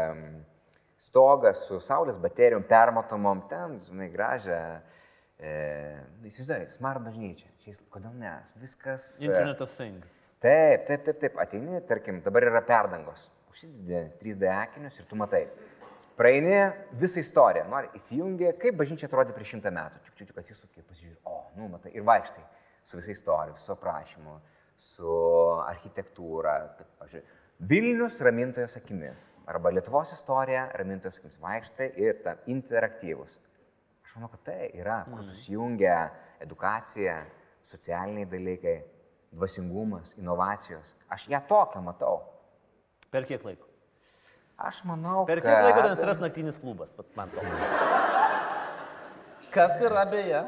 stogą 1.04 1.54
su 1.58 1.80
saulės 1.84 2.18
baterijom 2.22 2.66
permatomom, 2.70 3.44
ten, 3.52 3.78
žinai, 3.88 4.10
gražią. 4.14 4.60
E, 5.44 5.54
Įsivaizduoju, 6.24 6.70
smart 6.72 7.04
bažnyčia. 7.04 7.50
Šiais, 7.66 7.82
kodėl 7.92 8.14
ne? 8.16 8.38
Viskas. 8.62 9.08
Internet 9.26 9.64
of 9.66 9.74
Things. 9.76 10.16
Taip, 10.44 10.86
taip, 10.88 11.04
taip, 11.04 11.20
taip. 11.20 11.40
Ateini, 11.44 11.82
tarkim, 11.90 12.22
dabar 12.24 12.48
yra 12.48 12.62
perdangos. 12.64 13.28
Užsidedi 13.52 14.06
3D 14.22 14.50
akinius 14.54 15.02
ir 15.02 15.10
tu 15.10 15.20
matai. 15.20 15.46
Praeini 16.18 16.56
visą 17.02 17.20
istoriją, 17.24 17.66
nori 17.72 17.90
įsijungi, 17.98 18.52
kaip 18.62 18.78
bažnyčia 18.78 19.08
atrodė 19.10 19.34
prieš 19.34 19.56
šimtą 19.56 19.72
metų. 19.74 20.02
Čiuk, 20.06 20.20
čiuk, 20.20 20.40
atsisuki, 20.44 20.84
pasižiūrė, 20.86 21.18
o, 21.26 21.40
nu, 21.58 21.70
matai, 21.72 21.94
ir 21.96 22.06
vaikštai 22.08 22.44
su 22.84 22.98
visą 23.00 23.14
istoriją, 23.14 23.56
su 23.58 23.72
aprašymu, 23.74 24.36
su 24.78 25.16
architektūra. 25.68 26.58
Pavyzdžiui, 27.00 27.24
Vilnius 27.70 28.20
ramintojos 28.26 28.76
akimis 28.80 29.30
arba 29.48 29.72
Lietuvos 29.72 30.12
istorija 30.16 30.66
ramintojos 30.80 31.22
akimis 31.22 31.40
vaikštai 31.40 31.90
ir 32.02 32.20
ta 32.26 32.36
interaktyvus. 32.52 33.38
Aš 34.04 34.18
manau, 34.18 34.30
kad 34.34 34.42
tai 34.50 34.72
yra, 34.76 35.04
kur 35.08 35.22
mhm. 35.22 35.30
susijungia 35.30 35.98
edukacija, 36.44 37.22
socialiniai 37.70 38.28
dalykai, 38.28 38.82
dvasingumas, 39.34 40.18
inovacijos. 40.20 40.96
Aš 41.10 41.30
ją 41.32 41.40
tokią 41.48 41.82
matau. 41.86 42.18
Per 43.14 43.26
kiek 43.30 43.46
laiko? 43.46 43.70
Aš 44.58 44.84
manau, 44.90 45.24
per 45.30 45.42
kiek 45.42 45.50
kad... 45.50 45.64
laiko 45.66 45.86
ten 45.86 45.96
atsiras 45.96 46.20
naktinis 46.22 46.60
klubas, 46.62 46.98
man 47.16 47.32
to. 47.34 47.46
Kas 49.54 49.80
yra 49.86 50.04
beje? 50.10 50.44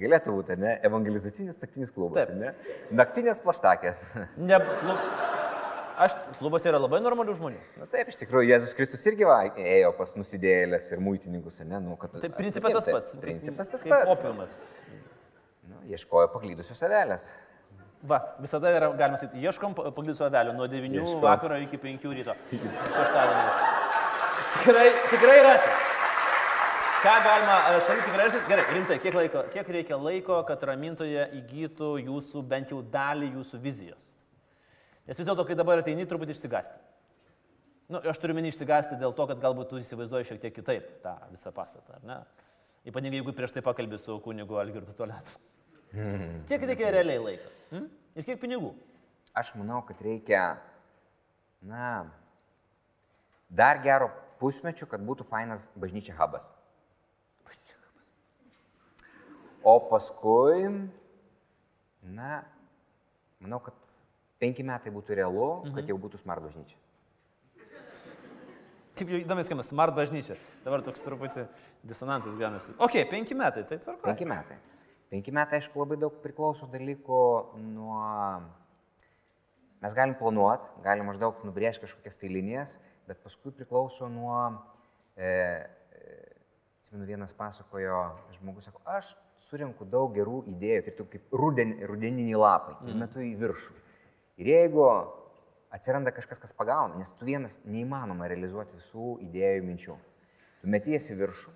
Galėtų 0.00 0.34
būti, 0.36 0.56
ne? 0.60 0.76
Evangelizacinis 0.86 1.58
naktinis 1.62 1.90
klubas, 1.94 2.28
Taip. 2.28 2.36
ne? 2.36 2.52
Naktinės 2.94 3.40
plaštakės. 3.42 4.02
Ne, 4.50 4.60
klub... 4.60 5.04
Aš, 6.00 6.14
klubas 6.38 6.64
yra 6.64 6.78
labai 6.80 7.02
normalių 7.04 7.34
žmonių. 7.36 7.58
Na 7.76 7.84
taip, 7.92 8.08
iš 8.08 8.16
tikrųjų, 8.22 8.46
Jėzus 8.54 8.70
Kristus 8.76 9.02
irgi 9.10 9.26
va, 9.28 9.42
ėjo 9.60 9.90
pas 9.98 10.14
nusidėlės 10.16 10.86
ir 10.94 11.02
muitininkus, 11.04 11.58
ne? 11.68 11.76
Nu, 11.84 11.96
kad, 12.00 12.14
tai 12.22 12.30
principas 12.32 12.72
tas 12.78 12.88
pats. 12.88 13.10
Principas 13.20 13.68
tas 13.68 13.84
pats. 13.84 14.08
Opiumas. 14.14 14.54
Nu, 15.68 15.82
ieškojo 15.92 16.30
paklydusios 16.32 16.80
avelės. 16.88 17.28
Va, 18.08 18.22
visada 18.40 18.72
yra, 18.72 18.88
galima 18.96 19.20
sakyti, 19.20 19.44
ieškom 19.44 19.76
paglysų 19.76 20.24
avelių 20.30 20.56
nuo 20.56 20.70
9 20.72 20.96
ieškom. 21.02 21.20
vakaro 21.20 21.60
iki 21.66 21.76
5 21.82 22.08
ryto. 22.16 22.38
Šeštadienis. 22.96 23.60
Tikrai, 24.54 24.88
tikrai 25.12 25.38
rasi. 25.44 25.89
Ką 27.00 27.12
galima 27.24 27.54
atsakyti 27.64 28.10
tikrai? 28.10 28.24
Gerai, 28.48 28.64
rimtai, 28.74 28.96
kiek, 29.00 29.14
laiko, 29.16 29.42
kiek 29.54 29.68
reikia 29.72 29.96
laiko, 29.96 30.42
kad 30.44 30.64
ramintoje 30.68 31.22
įgytų 31.38 31.94
jūsų 32.04 32.42
bent 32.50 32.74
jau 32.74 32.82
dalį 32.84 33.30
jūsų 33.38 33.60
vizijos? 33.62 34.02
Nes 35.08 35.16
vis 35.16 35.30
dėlto, 35.30 35.46
kai 35.48 35.56
dabar 35.56 35.80
ateini, 35.80 36.04
turbūt 36.10 36.34
išsigasti. 36.34 36.76
Nu, 37.88 38.02
aš 38.04 38.20
turiu 38.20 38.36
minį 38.36 38.52
išsigasti 38.52 39.00
dėl 39.00 39.16
to, 39.16 39.24
kad 39.32 39.40
galbūt 39.40 39.72
tu 39.72 39.80
įsivaizduoji 39.80 40.28
šiek 40.28 40.44
tiek 40.44 40.56
kitaip 40.60 40.92
tą 41.00 41.16
visą 41.32 41.54
pastatą, 41.56 41.96
ar 41.96 42.04
ne? 42.04 42.20
Ypatingai 42.92 43.22
jeigu 43.22 43.32
prieš 43.32 43.56
tai 43.56 43.64
pakalbė 43.64 43.96
su 43.96 44.20
kunigu 44.20 44.60
Algirdu 44.60 44.92
Toletu. 45.00 45.40
Hmm. 45.96 46.44
Kiek 46.52 46.68
reikia 46.68 46.92
realiai 46.92 47.24
laiko? 47.30 47.50
Hmm? 47.72 47.88
Ir 48.12 48.28
kiek 48.28 48.44
pinigų? 48.44 48.74
Aš 49.40 49.56
manau, 49.56 49.80
kad 49.88 50.04
reikia, 50.04 50.44
na, 51.64 52.04
dar 53.48 53.80
gero 53.80 54.12
pusmečio, 54.40 54.84
kad 54.84 55.00
būtų 55.00 55.24
fainas 55.32 55.70
bažnyčia 55.80 56.20
hubas. 56.20 56.52
O 59.62 59.74
paskui, 59.90 60.68
na, 62.02 62.44
manau, 63.42 63.60
kad 63.64 63.76
penki 64.40 64.64
metai 64.64 64.92
būtų 64.94 65.18
realu, 65.18 65.48
kad 65.66 65.82
mhm. 65.82 65.90
jau 65.92 65.98
būtų 66.00 66.20
smart 66.22 66.44
bažnyčia. 66.44 66.78
Kaip 68.96 69.12
jau 69.12 69.20
įdomi 69.20 69.44
skamba, 69.46 69.64
smart 69.64 69.96
bažnyčia. 69.96 70.36
Dabar 70.64 70.82
toks 70.84 71.00
truputį 71.04 71.46
disonansas 71.88 72.34
ganasi. 72.40 72.74
Ok, 72.80 72.98
penki 73.08 73.36
metai, 73.36 73.64
tai 73.68 73.78
tvarko. 73.80 74.04
Penki 74.04 74.28
metai. 74.28 74.58
Penki 75.12 75.32
metai, 75.34 75.60
aišku, 75.60 75.80
labai 75.80 75.96
daug 76.00 76.18
priklauso 76.24 76.68
dalykų 76.72 77.20
nuo... 77.64 78.00
Mes 79.80 79.96
galim 79.96 80.12
planuoti, 80.20 80.68
galim 80.84 81.08
maždaug 81.08 81.40
nubrėžti 81.48 81.86
kažkokias 81.86 82.20
tai 82.20 82.28
linijas, 82.28 82.76
bet 83.08 83.22
paskui 83.24 83.52
priklauso 83.56 84.08
nuo... 84.12 84.36
E, 85.16 85.24
e, 85.24 86.20
atsimenu, 86.82 87.08
vienas 87.08 87.32
pasakojo, 87.36 88.02
žmogus 88.36 88.68
sako, 88.68 88.84
aš 88.84 89.14
surinku 89.48 89.86
daug 89.88 90.12
gerų 90.14 90.42
idėjų, 90.52 90.82
tai 90.86 90.94
tu 90.98 91.06
kaip 91.12 91.32
ruden, 91.36 91.76
rudeniniai 91.88 92.38
lapai, 92.38 92.76
mm. 92.80 92.90
ir 92.90 93.00
metu 93.00 93.24
į 93.24 93.32
viršų. 93.40 93.78
Ir 94.40 94.50
jeigu 94.52 94.84
atsiranda 95.74 96.12
kažkas, 96.14 96.40
kas 96.42 96.54
pagauna, 96.56 96.98
nes 97.00 97.12
tu 97.16 97.28
vienas 97.28 97.58
neįmanoma 97.64 98.28
realizuoti 98.30 98.76
visų 98.78 99.16
idėjų 99.28 99.64
minčių, 99.66 99.96
tu 100.60 100.70
metiesi 100.70 101.16
viršų 101.18 101.54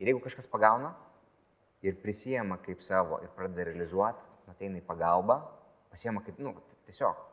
ir 0.00 0.10
jeigu 0.10 0.22
kažkas 0.24 0.48
pagauna, 0.50 0.94
ir 1.82 1.96
prisijama 2.02 2.58
kaip 2.64 2.82
savo 2.84 3.20
ir 3.24 3.32
pradeda 3.36 3.70
realizuoti, 3.70 4.26
ateina 4.50 4.80
į 4.80 4.84
pagalbą, 4.84 5.40
pasiema 5.92 6.22
kaip, 6.24 6.38
nu, 6.42 6.54
tiesiog. 6.88 7.26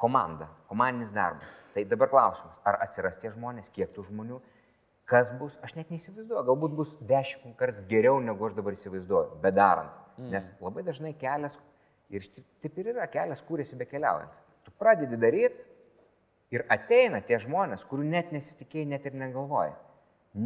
komanda, 0.00 0.46
komandinis 0.68 1.10
darbas. 1.12 1.48
Tai 1.74 1.82
dabar 1.84 2.08
klausimas, 2.08 2.60
ar 2.64 2.78
atsiras 2.80 3.18
tie 3.20 3.28
žmonės, 3.34 3.68
kiek 3.68 3.90
tų 3.92 4.06
žmonių, 4.06 4.38
kas 5.10 5.32
bus, 5.34 5.56
aš 5.64 5.74
net 5.74 5.90
neįsivaizduoju, 5.90 6.44
galbūt 6.46 6.76
bus 6.78 6.94
dešimt 7.08 7.56
kartų 7.58 7.82
geriau, 7.90 8.20
negu 8.22 8.46
aš 8.46 8.54
dabar 8.58 8.76
įsivaizduoju, 8.76 9.40
bedarant. 9.42 9.96
Mm. 10.16 10.30
Nes 10.36 10.50
labai 10.62 10.84
dažnai 10.86 11.12
kelias, 11.18 11.56
ir 12.14 12.26
taip 12.62 12.78
ir 12.78 12.92
yra, 12.92 13.08
kelias 13.10 13.42
kūrėsi 13.46 13.78
be 13.78 13.88
keliaujant. 13.90 14.34
Tu 14.66 14.74
pradedi 14.78 15.18
daryti 15.18 15.66
ir 16.54 16.66
ateina 16.70 17.22
tie 17.26 17.40
žmonės, 17.42 17.86
kurių 17.90 18.06
net 18.12 18.30
nesitikėjai, 18.34 18.90
net 18.92 19.08
ir 19.10 19.18
negalvoji. 19.18 19.74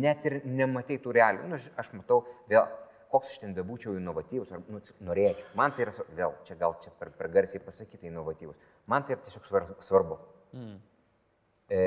Net 0.01 0.25
ir 0.25 0.39
nematai 0.49 0.97
tų 1.03 1.13
realių. 1.13 1.49
Nu, 1.51 1.61
aš 1.61 1.93
matau, 1.93 2.23
vėl, 2.49 2.65
koks 3.13 3.35
aš 3.35 3.43
ten 3.43 3.53
bebūčiau 3.57 3.99
inovatyvus, 3.99 4.55
ar 4.55 4.65
nu, 4.73 4.81
norėčiau. 5.05 5.51
Man 5.61 5.77
tai 5.77 5.85
yra, 5.85 6.09
vėl, 6.17 6.37
čia 6.49 6.57
gal 6.61 6.79
čia 6.81 6.93
per, 6.99 7.13
per 7.19 7.29
garsiai 7.37 7.61
pasakyti 7.65 8.09
inovatyvus. 8.09 8.57
Man 8.89 9.05
tai 9.05 9.19
yra 9.19 9.27
tiesiog 9.27 9.77
svarbu. 9.85 10.21
Mm. 10.57 10.79
E, 11.69 11.79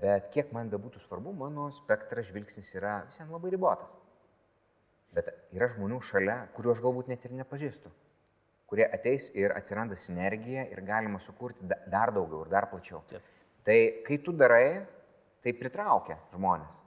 bet 0.00 0.30
kiek 0.32 0.52
man 0.56 0.70
bebūtų 0.72 1.00
svarbu, 1.02 1.34
mano 1.36 1.66
spektras 1.76 2.30
žvilgsnis 2.30 2.70
yra 2.78 3.02
visiems 3.10 3.32
labai 3.34 3.52
ribotas. 3.52 3.92
Bet 5.12 5.28
yra 5.52 5.68
žmonių 5.68 5.98
šalia, 6.08 6.38
kuriuo 6.56 6.72
aš 6.72 6.80
galbūt 6.80 7.10
net 7.12 7.26
ir 7.28 7.34
nepažįstu, 7.36 7.92
kurie 8.70 8.86
ateis 8.88 9.28
ir 9.36 9.52
atsiranda 9.52 9.98
sinergija 10.00 10.64
ir 10.72 10.80
galima 10.88 11.20
sukurti 11.20 11.68
dar 11.68 12.14
daugiau 12.16 12.46
ir 12.46 12.52
dar 12.54 12.70
plačiau. 12.70 13.02
Taip. 13.10 13.26
Tai 13.62 13.78
kai 14.06 14.18
tu 14.24 14.32
darai, 14.32 14.80
tai 15.44 15.52
pritraukia 15.58 16.16
žmonės 16.32 16.80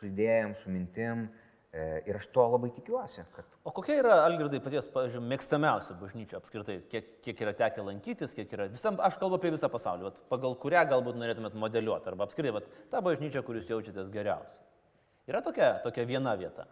su 0.00 0.08
idėjom, 0.08 0.52
su 0.56 0.70
mintim, 0.72 1.26
ir 1.72 2.16
aš 2.18 2.26
to 2.34 2.44
labai 2.50 2.70
tikiuosi. 2.74 3.22
Kad... 3.34 3.46
O 3.62 3.70
kokia 3.74 4.00
yra, 4.00 4.16
Algirdai, 4.26 4.58
paties, 4.64 4.88
pavyzdžiui, 4.90 5.22
mėgstamiausia 5.30 5.94
bažnyčia 6.00 6.40
apskritai? 6.40 6.80
Kiek, 6.90 7.12
kiek 7.22 7.44
yra 7.46 7.54
tekę 7.56 7.84
lankytis, 7.86 8.34
kiek 8.34 8.50
yra... 8.56 8.66
Visam, 8.72 8.98
aš 9.06 9.20
kalbu 9.22 9.38
apie 9.38 9.52
visą 9.54 9.70
pasaulį, 9.70 10.08
vat, 10.08 10.18
pagal 10.32 10.56
kurią 10.58 10.82
galbūt 10.90 11.20
norėtumėt 11.20 11.54
modeliuoti, 11.62 12.10
arba 12.10 12.26
apskritai, 12.26 12.56
vat, 12.58 12.68
tą 12.90 13.04
bažnyčią, 13.06 13.44
kuris 13.46 13.70
jaučiatės 13.70 14.10
geriausiai. 14.10 14.66
Yra 15.30 15.44
tokia, 15.46 15.76
tokia 15.84 16.08
viena 16.10 16.34
vieta? 16.38 16.66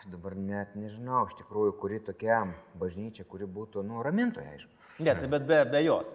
Aš 0.00 0.10
dabar 0.12 0.36
net 0.36 0.76
nežinau, 0.76 1.26
iš 1.28 1.38
tikrųjų, 1.40 1.74
kuri 1.80 2.00
tokia 2.04 2.42
bažnyčia, 2.80 3.24
kuri 3.28 3.48
būtų, 3.48 3.84
nu, 3.88 4.04
ramintoja, 4.04 4.52
aišku. 4.52 4.72
Ne, 5.00 5.14
tai 5.16 5.28
bet 5.32 5.48
be, 5.48 5.62
be 5.68 5.80
jos. 5.86 6.12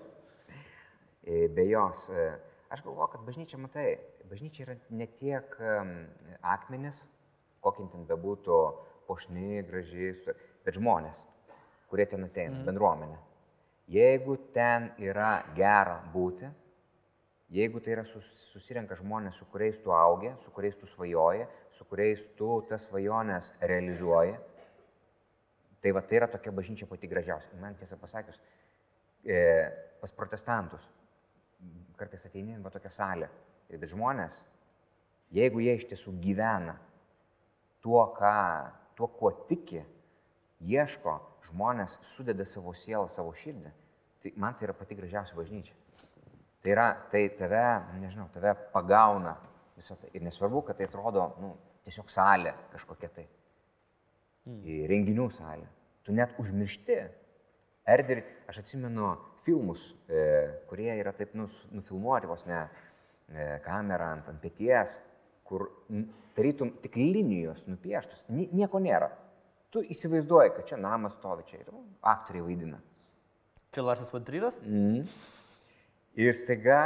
E, 1.26 1.48
be 1.50 1.66
jos. 1.72 2.06
E, 2.14 2.28
aš 2.74 2.86
galvoju, 2.86 3.12
kad 3.16 3.26
bažnyčia, 3.26 3.58
matai, 3.62 3.96
bažnyčia 4.30 4.66
yra 4.66 4.76
ne 4.90 5.08
tiek 5.20 5.56
akmenis, 6.42 7.06
kokie 7.64 7.88
ten 7.92 8.06
bebūtų 8.10 8.60
pošni, 9.08 9.62
gražiai, 9.68 10.14
bet 10.66 10.78
žmonės, 10.78 11.24
kurie 11.92 12.06
ten 12.10 12.26
ateina, 12.26 12.60
mm. 12.60 12.68
bendruomenė. 12.68 13.18
Jeigu 13.94 14.38
ten 14.54 14.90
yra 15.02 15.44
gera 15.58 16.00
būti, 16.14 16.50
jeigu 17.54 17.82
tai 17.86 17.94
yra 17.94 18.06
sus, 18.10 18.26
susirenka 18.54 18.98
žmonės, 18.98 19.38
su 19.38 19.46
kuriais 19.52 19.78
tu 19.84 19.94
augi, 19.94 20.34
su 20.42 20.54
kuriais 20.56 20.78
tu 20.82 20.90
svajoji, 20.90 21.46
su 21.78 21.86
kuriais 21.90 22.26
tu 22.40 22.50
tas 22.70 22.88
svajonės 22.90 23.52
realizuoji, 23.62 24.36
tai 25.86 25.94
va 25.94 26.02
tai 26.02 26.22
yra 26.24 26.30
tokia 26.34 26.54
bažnyčia 26.56 26.90
pati 26.90 27.10
gražiausia. 27.10 27.54
Man 27.62 27.78
tiesą 27.78 28.00
pasakius, 28.02 28.42
e, 29.22 29.38
pas 30.02 30.14
protestantus 30.18 30.90
kartais 31.96 32.26
ateini 32.28 32.58
va 32.62 32.72
tokia 32.74 32.92
salė 33.70 33.82
Bet 33.82 33.92
žmonės, 33.94 34.40
jeigu 35.36 35.64
jie 35.64 35.76
iš 35.78 35.88
tiesų 35.90 36.16
gyvena 36.24 36.78
tuo, 37.84 38.04
ką, 38.18 38.36
tuo 38.98 39.10
kuo 39.14 39.32
tiki, 39.50 39.84
ieško, 40.66 41.18
žmonės 41.50 42.00
sudeda 42.06 42.46
savo 42.48 42.74
sielą, 42.74 43.08
savo 43.12 43.34
širdį, 43.38 43.74
tai 44.24 44.34
man 44.42 44.56
tai 44.58 44.70
yra 44.70 44.78
pati 44.78 44.98
gražiausia 44.98 45.38
bažnyčia. 45.38 45.76
Tai 46.66 46.74
yra, 46.74 46.88
tai 47.12 47.28
tave, 47.38 47.66
nežinau, 48.02 48.26
tave 48.34 48.56
pagauna 48.74 49.36
visą 49.78 49.98
tai. 50.02 50.10
Ir 50.18 50.24
nesvarbu, 50.26 50.64
kad 50.66 50.80
tai 50.80 50.88
atrodo, 50.90 51.28
nu, 51.38 51.52
tiesiog 51.86 52.10
salė 52.10 52.56
kažkokia 52.72 53.12
tai. 53.14 53.28
Mm. 54.50 54.64
Renginių 54.90 55.28
salė. 55.34 55.68
Tu 56.06 56.16
net 56.18 56.34
užmiršti. 56.42 56.98
Erdvė, 57.94 58.24
aš 58.50 58.64
atsimenu 58.64 59.12
filmus, 59.46 59.92
e, 60.10 60.24
kurie 60.70 60.90
yra 60.96 61.14
taip 61.14 61.36
nu, 61.38 61.46
nufilmuoti 61.74 62.30
vos 62.30 62.48
ne 62.50 62.64
kamerą 63.66 64.12
ant, 64.18 64.28
ant 64.32 64.42
pėties, 64.42 65.00
kur 65.46 65.68
tarytum 66.38 66.74
tik 66.84 66.98
linijos 67.00 67.66
nupieštus, 67.70 68.26
nieko 68.30 68.82
nėra. 68.82 69.10
Tu 69.74 69.82
įsivaizduoji, 69.92 70.54
kad 70.56 70.70
čia 70.70 70.80
namas 70.80 71.18
stovi, 71.18 71.44
čia 71.50 71.60
ir 71.60 71.72
aktoriai 72.06 72.46
vaidina. 72.46 72.80
Čia 73.76 73.84
Larsas 73.84 74.14
Vadryras? 74.14 74.62
Mm. 74.64 75.04
Ir 76.16 76.38
staiga 76.38 76.80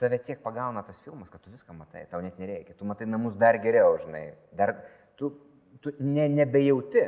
tave 0.00 0.16
tiek 0.24 0.40
pagauna 0.44 0.80
tas 0.86 1.00
filmas, 1.04 1.28
kad 1.32 1.42
tu 1.44 1.52
viską 1.52 1.76
matai, 1.76 2.06
tau 2.08 2.22
net 2.24 2.38
nereikia. 2.40 2.76
Tu 2.76 2.88
matai 2.88 3.08
namus 3.08 3.36
dar 3.36 3.58
geriau, 3.60 3.98
žinai. 4.00 4.30
Dar, 4.56 4.72
tu 5.16 5.34
tu 5.80 5.92
ne, 6.00 6.26
nebejauti. 6.32 7.04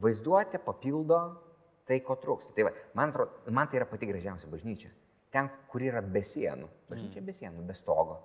Vaizduotė 0.00 0.60
papildo 0.64 1.18
tai, 1.88 2.00
ko 2.04 2.16
trūks. 2.20 2.54
Tai 2.56 2.70
va, 2.70 2.74
man, 2.96 3.12
atrodo, 3.12 3.52
man 3.52 3.68
tai 3.68 3.82
yra 3.82 3.88
pati 3.90 4.08
gražiausia 4.08 4.48
bažnyčia 4.48 4.88
ten, 5.34 5.50
kur 5.70 5.84
yra 5.84 6.02
be 6.02 6.22
sienų. 6.26 6.68
Bažnyčia 6.90 7.20
mm. 7.20 7.26
be 7.26 7.34
sienų, 7.36 7.66
be 7.68 7.76
stogo, 7.78 8.18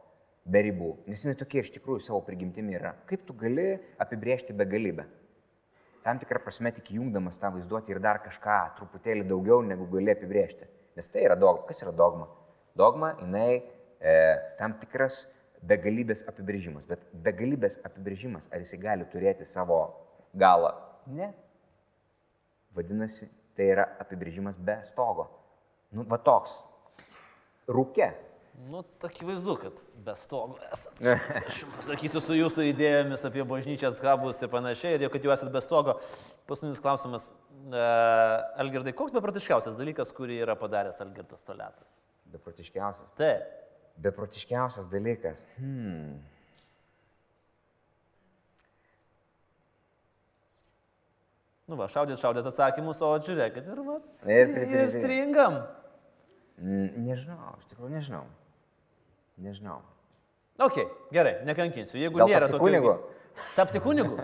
be 0.46 0.64
ribų. 0.68 0.92
Nes 1.10 1.26
jinai 1.26 1.38
tokia 1.40 1.64
iš 1.64 1.72
tikrųjų 1.78 2.04
savo 2.08 2.22
prigimtimi 2.26 2.78
yra. 2.80 2.96
Kaip 3.10 3.26
tu 3.28 3.36
gali 3.38 3.76
apibriežti 4.02 4.56
begalybę? 4.58 5.06
Tam 6.06 6.20
tikrą 6.22 6.42
prasme 6.44 6.70
tik 6.74 6.92
jungdamas 6.94 7.40
tą 7.42 7.50
vaizduoti 7.56 7.96
ir 7.96 8.02
dar 8.02 8.20
kažką 8.22 8.58
truputėlį 8.80 9.26
daugiau, 9.30 9.64
negu 9.66 9.88
gali 9.90 10.14
apibriežti. 10.14 10.68
Nes 10.98 11.10
tai 11.10 11.24
yra 11.26 11.38
dogma. 11.38 11.66
Kas 11.70 11.82
yra 11.82 11.94
dogma? 11.96 12.28
Dogma, 12.78 13.16
jinai 13.22 13.56
e, 13.56 14.14
tam 14.60 14.76
tikras 14.82 15.24
begalybės 15.66 16.22
apibrėžimas. 16.30 16.86
Bet 16.86 17.02
begalybės 17.26 17.80
apibrėžimas, 17.88 18.50
ar 18.54 18.62
jisai 18.62 18.80
gali 18.84 19.08
turėti 19.10 19.48
savo 19.50 19.80
galą? 20.38 20.76
Ne. 21.10 21.32
Vadinasi, 22.78 23.28
tai 23.58 23.72
yra 23.74 23.88
apibrėžimas 24.04 24.60
be 24.62 24.78
stogo. 24.86 25.30
Nu, 25.96 26.06
va 26.10 26.20
toks 26.22 26.60
rūke. 27.68 28.12
Nu, 28.72 28.84
akivaizdu, 29.04 29.58
kad 29.60 29.82
be 30.06 30.14
stogo 30.16 30.56
esate. 30.72 31.18
Aš 31.42 31.64
jums 31.66 31.76
pasakysiu 31.76 32.22
su 32.24 32.38
jūsų 32.38 32.70
idėjomis 32.70 33.26
apie 33.28 33.44
bažnyčias, 33.48 34.00
habus 34.06 34.40
ir 34.42 34.52
panašiai, 34.54 34.96
ir 34.96 35.06
jau 35.06 35.12
kad 35.12 35.28
jūs 35.28 35.36
esate 35.36 35.52
be 35.54 35.62
stogo. 35.64 35.98
Paskutinis 36.48 36.80
klausimas. 36.84 37.32
Uh, 37.66 38.62
Algirdai, 38.62 38.94
koks 38.94 39.14
beprotiškiausias 39.16 39.76
dalykas, 39.78 40.12
kurį 40.16 40.38
yra 40.46 40.54
padaręs 40.60 41.02
Algirdas 41.02 41.42
Toletas? 41.44 41.98
Beprotiškiausias. 42.32 43.10
Taip. 43.18 43.52
Beprotiškiausias 44.06 44.88
dalykas. 44.92 45.44
Hmm. 45.58 46.16
Nu 51.66 51.80
va, 51.80 51.88
šaudėt, 51.90 52.22
šaudėt 52.22 52.46
atsakymus, 52.52 53.00
o 53.02 53.16
žiūrėkit 53.26 53.72
ir, 53.74 53.80
va, 53.88 53.98
stri, 54.20 54.44
ir 54.78 54.92
stringam. 54.94 55.64
Nežinau, 56.62 57.56
iš 57.60 57.68
tikrųjų 57.72 57.92
nežinau. 57.98 58.24
Nežinau. 59.44 59.82
Ok, 60.64 60.80
gerai, 61.12 61.42
nekankinsiu. 61.48 62.00
Jeigu 62.00 62.22
Gal 62.22 62.32
nėra 62.32 62.48
tokio... 62.48 62.64
Kunigu? 62.64 62.94
Tapti 63.58 63.82
kunigu? 63.84 64.16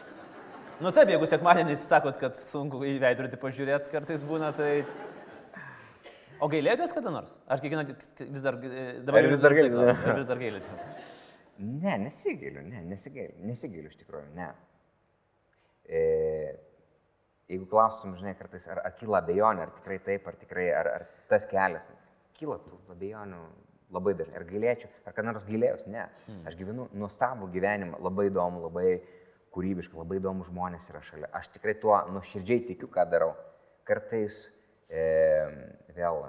nu 0.84 0.92
taip, 0.92 1.08
jeigu 1.14 1.28
sekmadienį 1.30 1.78
sakot, 1.80 2.18
kad 2.20 2.36
sunku 2.36 2.82
į 2.84 2.98
veidrodį 3.00 3.40
pažiūrėti, 3.40 3.92
kartais 3.94 4.24
būna 4.28 4.52
tai... 4.56 4.72
O 6.36 6.50
gailėtės 6.52 6.92
kada 6.92 7.14
nors? 7.14 7.32
Ar 7.48 7.62
kiekvieną 7.64 7.86
vis 7.88 8.44
dar... 8.44 8.60
E, 8.60 8.84
dabar 9.00 9.24
ar 9.24 9.30
vis 9.32 9.40
dar 9.40 9.56
gailėtės? 9.56 10.04
Ar 10.04 10.20
vis 10.20 10.28
dar 10.28 10.42
gailėtės? 10.42 10.84
Ne, 11.56 11.96
nesigailiu, 12.02 12.60
ne, 12.68 12.82
nesigailiu, 12.90 13.40
nesigailiu 13.48 13.88
iš 13.88 13.96
tikrųjų, 14.02 14.28
ne. 14.36 14.50
E, 15.88 16.02
jeigu 17.50 17.66
klausim, 17.70 18.14
žinai, 18.18 18.34
kartais, 18.38 18.66
ar, 18.70 18.82
ar 18.86 18.96
kyla 18.98 19.20
abejonė, 19.22 19.66
ar 19.66 19.74
tikrai 19.76 20.00
taip, 20.02 20.26
ar 20.26 20.38
tikrai, 20.40 20.66
ar, 20.74 20.90
ar 20.98 21.06
tas 21.30 21.46
kelias, 21.50 21.86
kyla 22.36 22.58
tų 22.64 22.80
abejonių 22.94 23.42
labai 23.94 24.14
dažnai. 24.18 24.40
Ar 24.40 24.46
gailėčiau, 24.48 24.90
ar 25.06 25.14
kada 25.16 25.32
nors 25.32 25.46
gailėjus? 25.46 25.86
Ne. 25.90 26.06
Mm. 26.26 26.42
Aš 26.50 26.58
gyvenu 26.58 26.88
nuostabų 26.96 27.50
gyvenimą, 27.54 28.00
labai 28.02 28.28
įdomu, 28.30 28.64
labai 28.66 28.88
kūrybišką, 29.54 29.98
labai 30.02 30.18
įdomu 30.20 30.46
žmonės 30.48 30.90
yra 30.90 31.02
šalia. 31.06 31.30
Aš 31.36 31.52
tikrai 31.54 31.76
tuo 31.80 31.96
nuoširdžiai 32.12 32.66
tikiu, 32.72 32.90
ką 32.92 33.06
darau. 33.12 33.32
Kartais 33.86 34.40
e, 34.90 35.04
vėl 35.96 36.26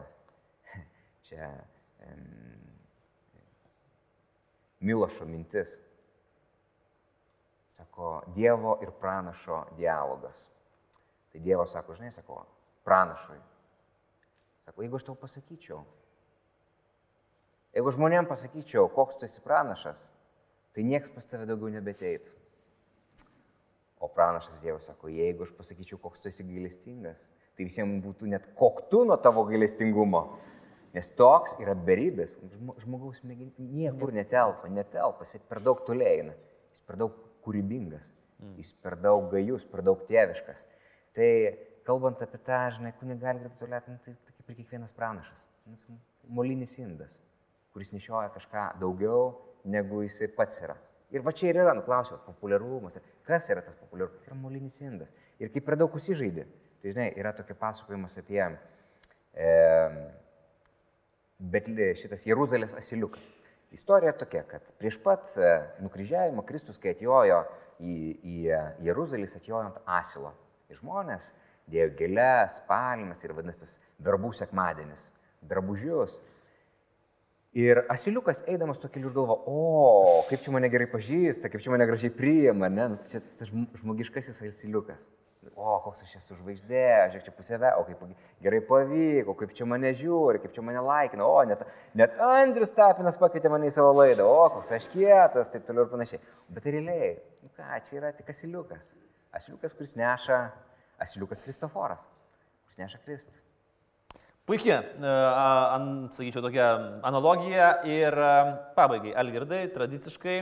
čia 1.27 1.49
e, 1.49 2.13
Milošo 4.85 5.25
mintis. 5.25 5.73
Sako, 7.73 8.21
Dievo 8.33 8.77
ir 8.85 8.93
pranašo 9.01 9.63
dialogas. 9.77 10.47
Tai 11.37 11.43
Dievas 11.43 11.69
sako, 11.69 11.93
žinai, 11.93 12.09
sako, 12.09 12.39
pranašui. 12.81 13.37
Sako, 14.65 14.81
jeigu 14.81 14.97
aš 14.97 15.03
tau 15.05 15.13
pasakyčiau, 15.21 15.83
jeigu 17.77 17.91
žmonėm 17.93 18.25
pasakyčiau, 18.25 18.87
koks 18.89 19.19
tu 19.19 19.27
esi 19.27 19.43
pranašas, 19.43 20.07
tai 20.73 20.81
nieks 20.87 21.11
pas 21.13 21.29
tave 21.29 21.45
daugiau 21.45 21.69
nebeteitų. 21.75 22.33
O 24.01 24.09
pranašas 24.15 24.57
Dievas 24.63 24.87
sako, 24.89 25.11
jeigu 25.13 25.45
aš 25.45 25.51
pasakyčiau, 25.59 25.99
koks 26.01 26.23
tu 26.23 26.31
esi 26.31 26.45
gailestingas, 26.47 27.21
tai 27.53 27.67
visiems 27.69 28.01
būtų 28.01 28.31
net 28.33 28.47
koktu 28.57 29.03
nuo 29.05 29.19
tavo 29.21 29.43
gailestingumo. 29.45 30.23
Nes 30.97 31.11
toks 31.21 31.53
yra 31.61 31.75
beribės, 31.77 32.33
žmogaus 32.81 33.21
niekur 33.21 34.09
netelpa, 34.15 34.73
netelpa, 34.73 35.29
jis 35.29 35.45
per 35.45 35.61
daug 35.61 35.85
tolėina, 35.85 36.33
jis 36.73 36.81
per 36.81 36.97
daug 36.97 37.21
kūrybingas, 37.45 38.09
jis 38.57 38.73
per 38.81 38.97
daug 39.05 39.29
gajus, 39.29 39.69
per 39.69 39.85
daug 39.85 40.01
tėviškas. 40.09 40.65
Tai 41.17 41.29
kalbant 41.87 42.21
apie 42.21 42.39
tą, 42.45 42.59
žinai, 42.75 42.91
kunigalį 42.99 43.45
gratulėtum, 43.45 43.97
tai, 44.03 44.13
tai 44.27 44.35
kaip 44.35 44.51
ir 44.51 44.59
kiekvienas 44.59 44.93
pranašas. 44.93 45.47
Molinis 46.27 46.75
indas, 46.83 47.17
kuris 47.73 47.93
nešioja 47.95 48.29
kažką 48.35 48.67
daugiau, 48.81 49.31
negu 49.65 50.03
jisai 50.05 50.29
pats 50.35 50.61
yra. 50.61 50.75
Ir 51.15 51.23
va 51.23 51.31
čia 51.31 51.49
ir 51.49 51.61
yra, 51.63 51.73
nuklausiau, 51.77 52.19
populiarumas. 52.25 52.99
Kas 53.25 53.47
yra 53.49 53.63
tas 53.63 53.77
populiarumas? 53.79 54.21
Tai 54.21 54.33
yra 54.33 54.39
molinis 54.41 54.77
indas. 54.83 55.11
Ir 55.39 55.51
kaip 55.53 55.65
per 55.65 55.77
daug 55.79 55.95
užsižaidė. 55.95 56.45
Tai 56.83 56.93
žinai, 56.93 57.09
yra 57.17 57.31
tokia 57.35 57.55
pasakojimas 57.57 58.17
apie 58.19 58.43
e, 58.45 59.51
bet 61.39 61.69
šitas 62.01 62.27
Jeruzalės 62.27 62.75
asiliukas. 62.77 63.23
Istorija 63.73 64.13
tokia, 64.15 64.43
kad 64.47 64.69
prieš 64.79 64.99
pat 65.03 65.31
e, 65.35 65.53
nukryžiavimą 65.83 66.43
Kristus, 66.47 66.77
kai 66.79 66.93
atjojo 66.93 67.41
į, 67.79 67.95
į 68.21 68.37
Jeruzalės, 68.85 69.39
atjojo 69.39 69.63
ant 69.65 69.81
asilo. 69.97 70.35
Ir 70.71 70.79
žmonės 70.79 71.29
dėjo 71.71 71.91
gėlės, 71.99 72.61
palmes 72.67 73.23
ir 73.23 73.35
vadinasi 73.35 73.63
tas 73.65 73.77
verbų 74.03 74.31
sekmadienis, 74.35 75.09
drabužius. 75.47 76.19
Ir 77.57 77.81
asiliukas 77.89 78.43
eidamas 78.47 78.79
to 78.79 78.89
keliu 78.91 79.09
ir 79.09 79.15
galvo, 79.15 79.39
o, 79.49 80.23
kaip 80.29 80.43
čia 80.43 80.51
mane 80.53 80.69
gerai 80.69 80.89
pažįsta, 80.91 81.49
kaip 81.49 81.63
čia 81.63 81.71
mane 81.73 81.87
gražiai 81.89 82.13
priima, 82.13 82.69
ne, 82.69 82.91
nu, 82.93 82.99
tai 83.01 83.15
čia 83.15 83.23
tas 83.39 83.49
žmogiškasis 83.49 84.43
asiliukas 84.45 85.07
o, 85.55 85.79
koks 85.83 86.03
aš 86.05 86.15
esu 86.19 86.35
žvaigždė, 86.37 86.83
žiūrėk 87.11 87.25
čia 87.27 87.33
pusėve, 87.35 87.71
o 87.79 87.83
kaip 87.87 88.03
gerai 88.43 88.59
pavyko, 88.67 89.35
kaip 89.39 89.53
čia 89.57 89.67
mane 89.69 89.91
žiūri, 89.97 90.41
kaip 90.43 90.55
čia 90.55 90.63
mane 90.65 90.83
laikina, 90.83 91.25
o 91.25 91.43
net, 91.47 91.63
net 91.97 92.17
Andrius 92.23 92.75
Tapinas 92.77 93.19
pakvietė 93.21 93.51
mane 93.53 93.69
į 93.69 93.75
savo 93.77 93.93
laidą, 93.97 94.27
o 94.27 94.47
koks 94.57 94.73
aš 94.77 94.89
kietas, 94.93 95.51
taip 95.53 95.67
toliau 95.67 95.87
ir 95.87 95.93
panašiai. 95.93 96.23
Bet 96.53 96.67
realiai, 96.69 97.13
nu 97.43 97.53
ką, 97.53 97.81
čia 97.87 98.01
yra 98.01 98.13
tik 98.17 98.33
asiliukas. 98.33 98.93
Asiliukas, 99.35 99.73
kuris 99.75 99.97
neša, 99.99 100.39
asiliukas 101.03 101.43
Kristoforas, 101.43 102.07
kuris 102.65 102.79
neša 102.79 103.01
Kristų. 103.03 103.43
Puikiai, 104.47 104.79
sakyčiau, 106.15 106.39
tokia 106.45 106.69
analogija 107.03 107.73
ir 107.83 108.15
pabaigai, 108.77 109.11
Algirdai, 109.19 109.65
tradiciškai 109.75 110.37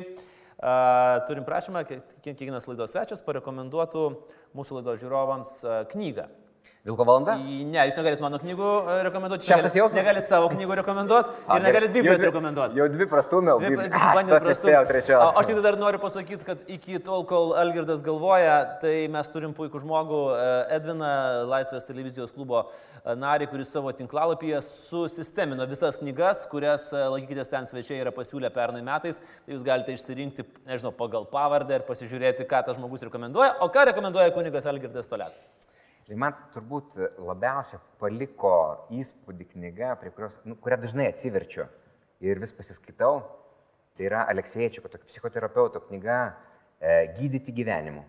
Turim 1.27 1.43
prašymą, 1.43 1.81
kiekvienas 2.23 2.67
laidos 2.69 2.93
svečias 2.93 3.25
parekomenduotų 3.25 4.03
mūsų 4.55 4.77
laidos 4.77 5.01
žiūrovams 5.01 5.57
knygą. 5.91 6.29
Vilko 6.86 7.01
valanda? 7.01 7.33
Ne, 7.41 7.79
jūs 7.88 7.95
negalite 7.97 8.21
mano 8.21 8.38
knygų 8.38 8.65
e, 8.77 8.95
rekomenduoti. 9.07 9.47
Šeštas 9.49 9.73
jausmas? 9.73 9.97
Negalite 9.97 10.27
savo 10.27 10.51
knygų 10.51 10.75
rekomenduoti 10.83 11.31
ir 11.55 11.63
negalite 11.65 11.95
Biblijos 11.95 12.21
rekomenduoti. 12.27 12.77
Jau 12.77 12.86
dvi 12.93 13.07
prastumėl. 13.09 13.63
Dvi 13.63 13.88
prastumėl. 13.89 15.23
Aš 15.41 15.49
tik 15.49 15.63
dar 15.65 15.79
noriu 15.81 15.97
pasakyti, 16.03 16.45
kad 16.45 16.61
iki 16.69 17.01
tol, 17.01 17.23
kol 17.25 17.55
Algirdas 17.57 18.05
galvoja, 18.05 18.59
tai 18.83 18.93
mes 19.09 19.33
turim 19.33 19.57
puikų 19.57 19.81
žmogų, 19.81 20.21
e, 20.38 20.45
Edviną, 20.77 21.09
Laisvės 21.49 21.89
televizijos 21.89 22.36
klubo 22.38 22.61
e, 22.67 23.17
narį, 23.17 23.49
kuris 23.49 23.73
savo 23.73 23.89
tinklalapyje 24.03 24.61
susistemino 24.69 25.65
visas 25.73 25.97
knygas, 26.03 26.45
kurias, 26.53 26.91
laikykitės 26.93 27.49
ten 27.49 27.65
svečiai, 27.65 28.03
yra 28.05 28.13
pasiūlę 28.13 28.53
pernai 28.53 28.86
metais. 28.86 29.17
Tai 29.17 29.57
jūs 29.57 29.65
galite 29.65 29.97
išsirinkti, 29.97 30.45
nežinau, 30.69 30.93
pagal 30.93 31.25
pavardę 31.33 31.81
ir 31.81 31.89
pasižiūrėti, 31.89 32.45
ką 32.45 32.61
tas 32.69 32.77
žmogus 32.77 33.09
rekomenduoja, 33.09 33.55
o 33.65 33.73
ką 33.73 33.89
rekomenduoja 33.89 34.38
kunigas 34.38 34.69
Algirdas 34.69 35.09
Toletas. 35.09 35.64
Tai 36.06 36.18
man 36.22 36.36
turbūt 36.53 36.99
labiausia 37.18 37.80
paliko 38.01 38.53
įspūdį 38.93 39.47
knyga, 39.56 39.95
kurios, 40.14 40.38
nu, 40.45 40.53
kurią 40.62 40.78
dažnai 40.84 41.08
atsiverčiu 41.10 41.66
ir 42.22 42.41
vis 42.41 42.53
pasiskaitau. 42.53 43.24
Tai 43.95 44.06
yra 44.06 44.26
Aleksėjičio, 44.30 44.84
tokio 44.91 45.08
psichoterapeuto 45.10 45.82
knyga 45.88 46.20
e, 46.28 47.08
Gydyti 47.16 47.53
gyvenimu. 47.56 48.03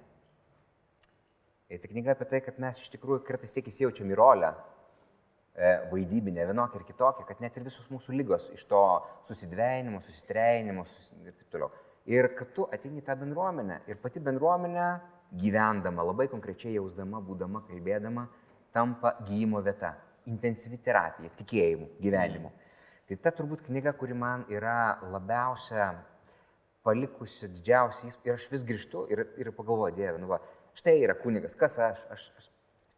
Ir 1.72 1.80
tai 1.82 1.90
knyga 1.92 2.12
apie 2.12 2.28
tai, 2.30 2.40
kad 2.44 2.58
mes 2.62 2.82
iš 2.82 2.90
tikrųjų 2.92 3.22
kartais 3.26 3.54
tiek 3.54 3.66
įsijaučiam 3.70 4.10
į 4.12 4.18
rolę 4.18 4.50
e, 4.52 5.70
vaidybinę, 5.92 6.44
vienokią 6.50 6.82
ir 6.82 6.86
kitokią, 6.90 7.24
kad 7.30 7.40
net 7.42 7.56
ir 7.56 7.64
visos 7.64 7.88
mūsų 7.90 8.18
lygos 8.18 8.50
iš 8.54 8.66
to 8.70 8.82
susidvėjinimo, 9.30 10.02
susitrejinimo 10.04 10.84
sus... 10.90 11.12
ir 11.22 11.32
taip 11.32 11.54
toliau. 11.54 11.72
Ir 12.12 12.28
kad 12.36 12.52
tu 12.54 12.68
ateini 12.70 13.00
į 13.00 13.06
tą 13.08 13.16
bendruomenę 13.22 13.80
ir 13.88 14.02
pati 14.02 14.20
bendruomenė 14.22 14.90
gyvendama, 15.34 16.04
labai 16.06 16.28
konkrečiai 16.30 16.76
jausdama, 16.76 17.20
būdama, 17.24 17.62
kalbėdama, 17.66 18.26
tampa 18.74 19.16
gyjimo 19.26 19.62
vieta, 19.64 19.94
intensyvi 20.28 20.78
terapija, 20.82 21.32
tikėjimu, 21.38 21.88
gyvenimu. 22.02 22.52
Tai 23.06 23.18
ta 23.22 23.32
turbūt 23.34 23.62
knyga, 23.68 23.92
kuri 23.94 24.16
man 24.18 24.44
yra 24.50 24.98
labiausia 25.12 25.92
palikusi 26.86 27.48
didžiausią 27.50 28.10
įspūdį 28.10 28.30
ir 28.30 28.38
aš 28.38 28.46
vis 28.50 28.64
grįžtu 28.66 29.06
ir, 29.10 29.24
ir 29.38 29.50
pagalvoju, 29.54 29.94
Dieve, 29.96 30.18
nu 30.22 30.30
va, 30.30 30.40
štai 30.78 30.96
yra 31.02 31.16
kunigas, 31.18 31.54
kas 31.58 31.78
aš, 31.82 32.02
aš, 32.14 32.26
aš 32.38 32.50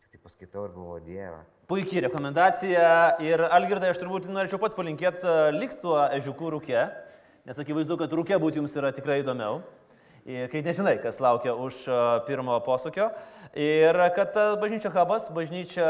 tik 0.02 0.16
tai 0.16 0.20
paskaitau 0.24 0.66
ir 0.68 0.74
galvoju, 0.76 1.04
Dieve. 1.06 1.40
Puikiai 1.68 2.04
rekomendacija 2.06 2.88
ir 3.24 3.44
Algirdai, 3.48 3.92
aš 3.92 4.00
turbūt 4.00 4.28
norėčiau 4.32 4.60
pats 4.60 4.76
palinkėti 4.76 5.34
likti 5.56 5.82
tuo 5.84 5.98
ežiukų 6.16 6.54
rūkė, 6.56 6.86
nes 7.48 7.60
akivaizdu, 7.64 8.00
kad 8.00 8.16
rūkė 8.16 8.40
būti 8.40 8.60
jums 8.60 8.76
yra 8.80 8.92
tikrai 8.96 9.20
įdomiau 9.22 9.60
kai 10.28 10.60
nežinai, 10.60 10.98
kas 11.00 11.16
laukia 11.24 11.54
už 11.56 11.86
pirmo 12.26 12.58
posūkio. 12.64 13.08
Ir 13.56 13.96
kad 14.12 14.36
bažnyčia 14.60 14.92
hubas, 14.92 15.30
bažnyčia 15.32 15.88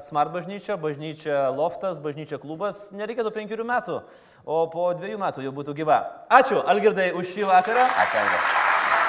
smart 0.00 0.32
bažnyčia, 0.32 0.78
bažnyčia 0.80 1.50
loftas, 1.52 2.00
bažnyčia 2.00 2.40
klubas 2.40 2.88
nereikėtų 2.96 3.34
penkerių 3.36 3.68
metų, 3.68 4.00
o 4.48 4.64
po 4.72 4.88
dviejų 4.96 5.20
metų 5.20 5.44
jau 5.44 5.52
būtų 5.54 5.76
gyva. 5.76 6.00
Ačiū, 6.32 6.62
Algirdai, 6.64 7.12
už 7.12 7.34
šį 7.36 7.48
vakarą. 7.52 7.84
Ačiū, 7.84 8.22
Algirdai. 8.24 8.52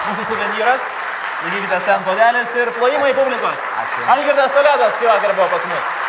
Mūsų 0.05 0.25
suvenyras, 0.29 0.89
laikykite 1.45 1.83
ten 1.88 2.09
podelis 2.09 2.57
ir 2.59 2.73
plojimai 2.75 3.13
publikos. 3.17 3.69
Ačiū. 3.86 4.09
Algirdas 4.17 4.57
Toledas 4.57 4.99
šį 4.99 5.13
vakarą 5.13 5.39
buvo 5.39 5.53
pas 5.55 5.71
mus. 5.71 6.05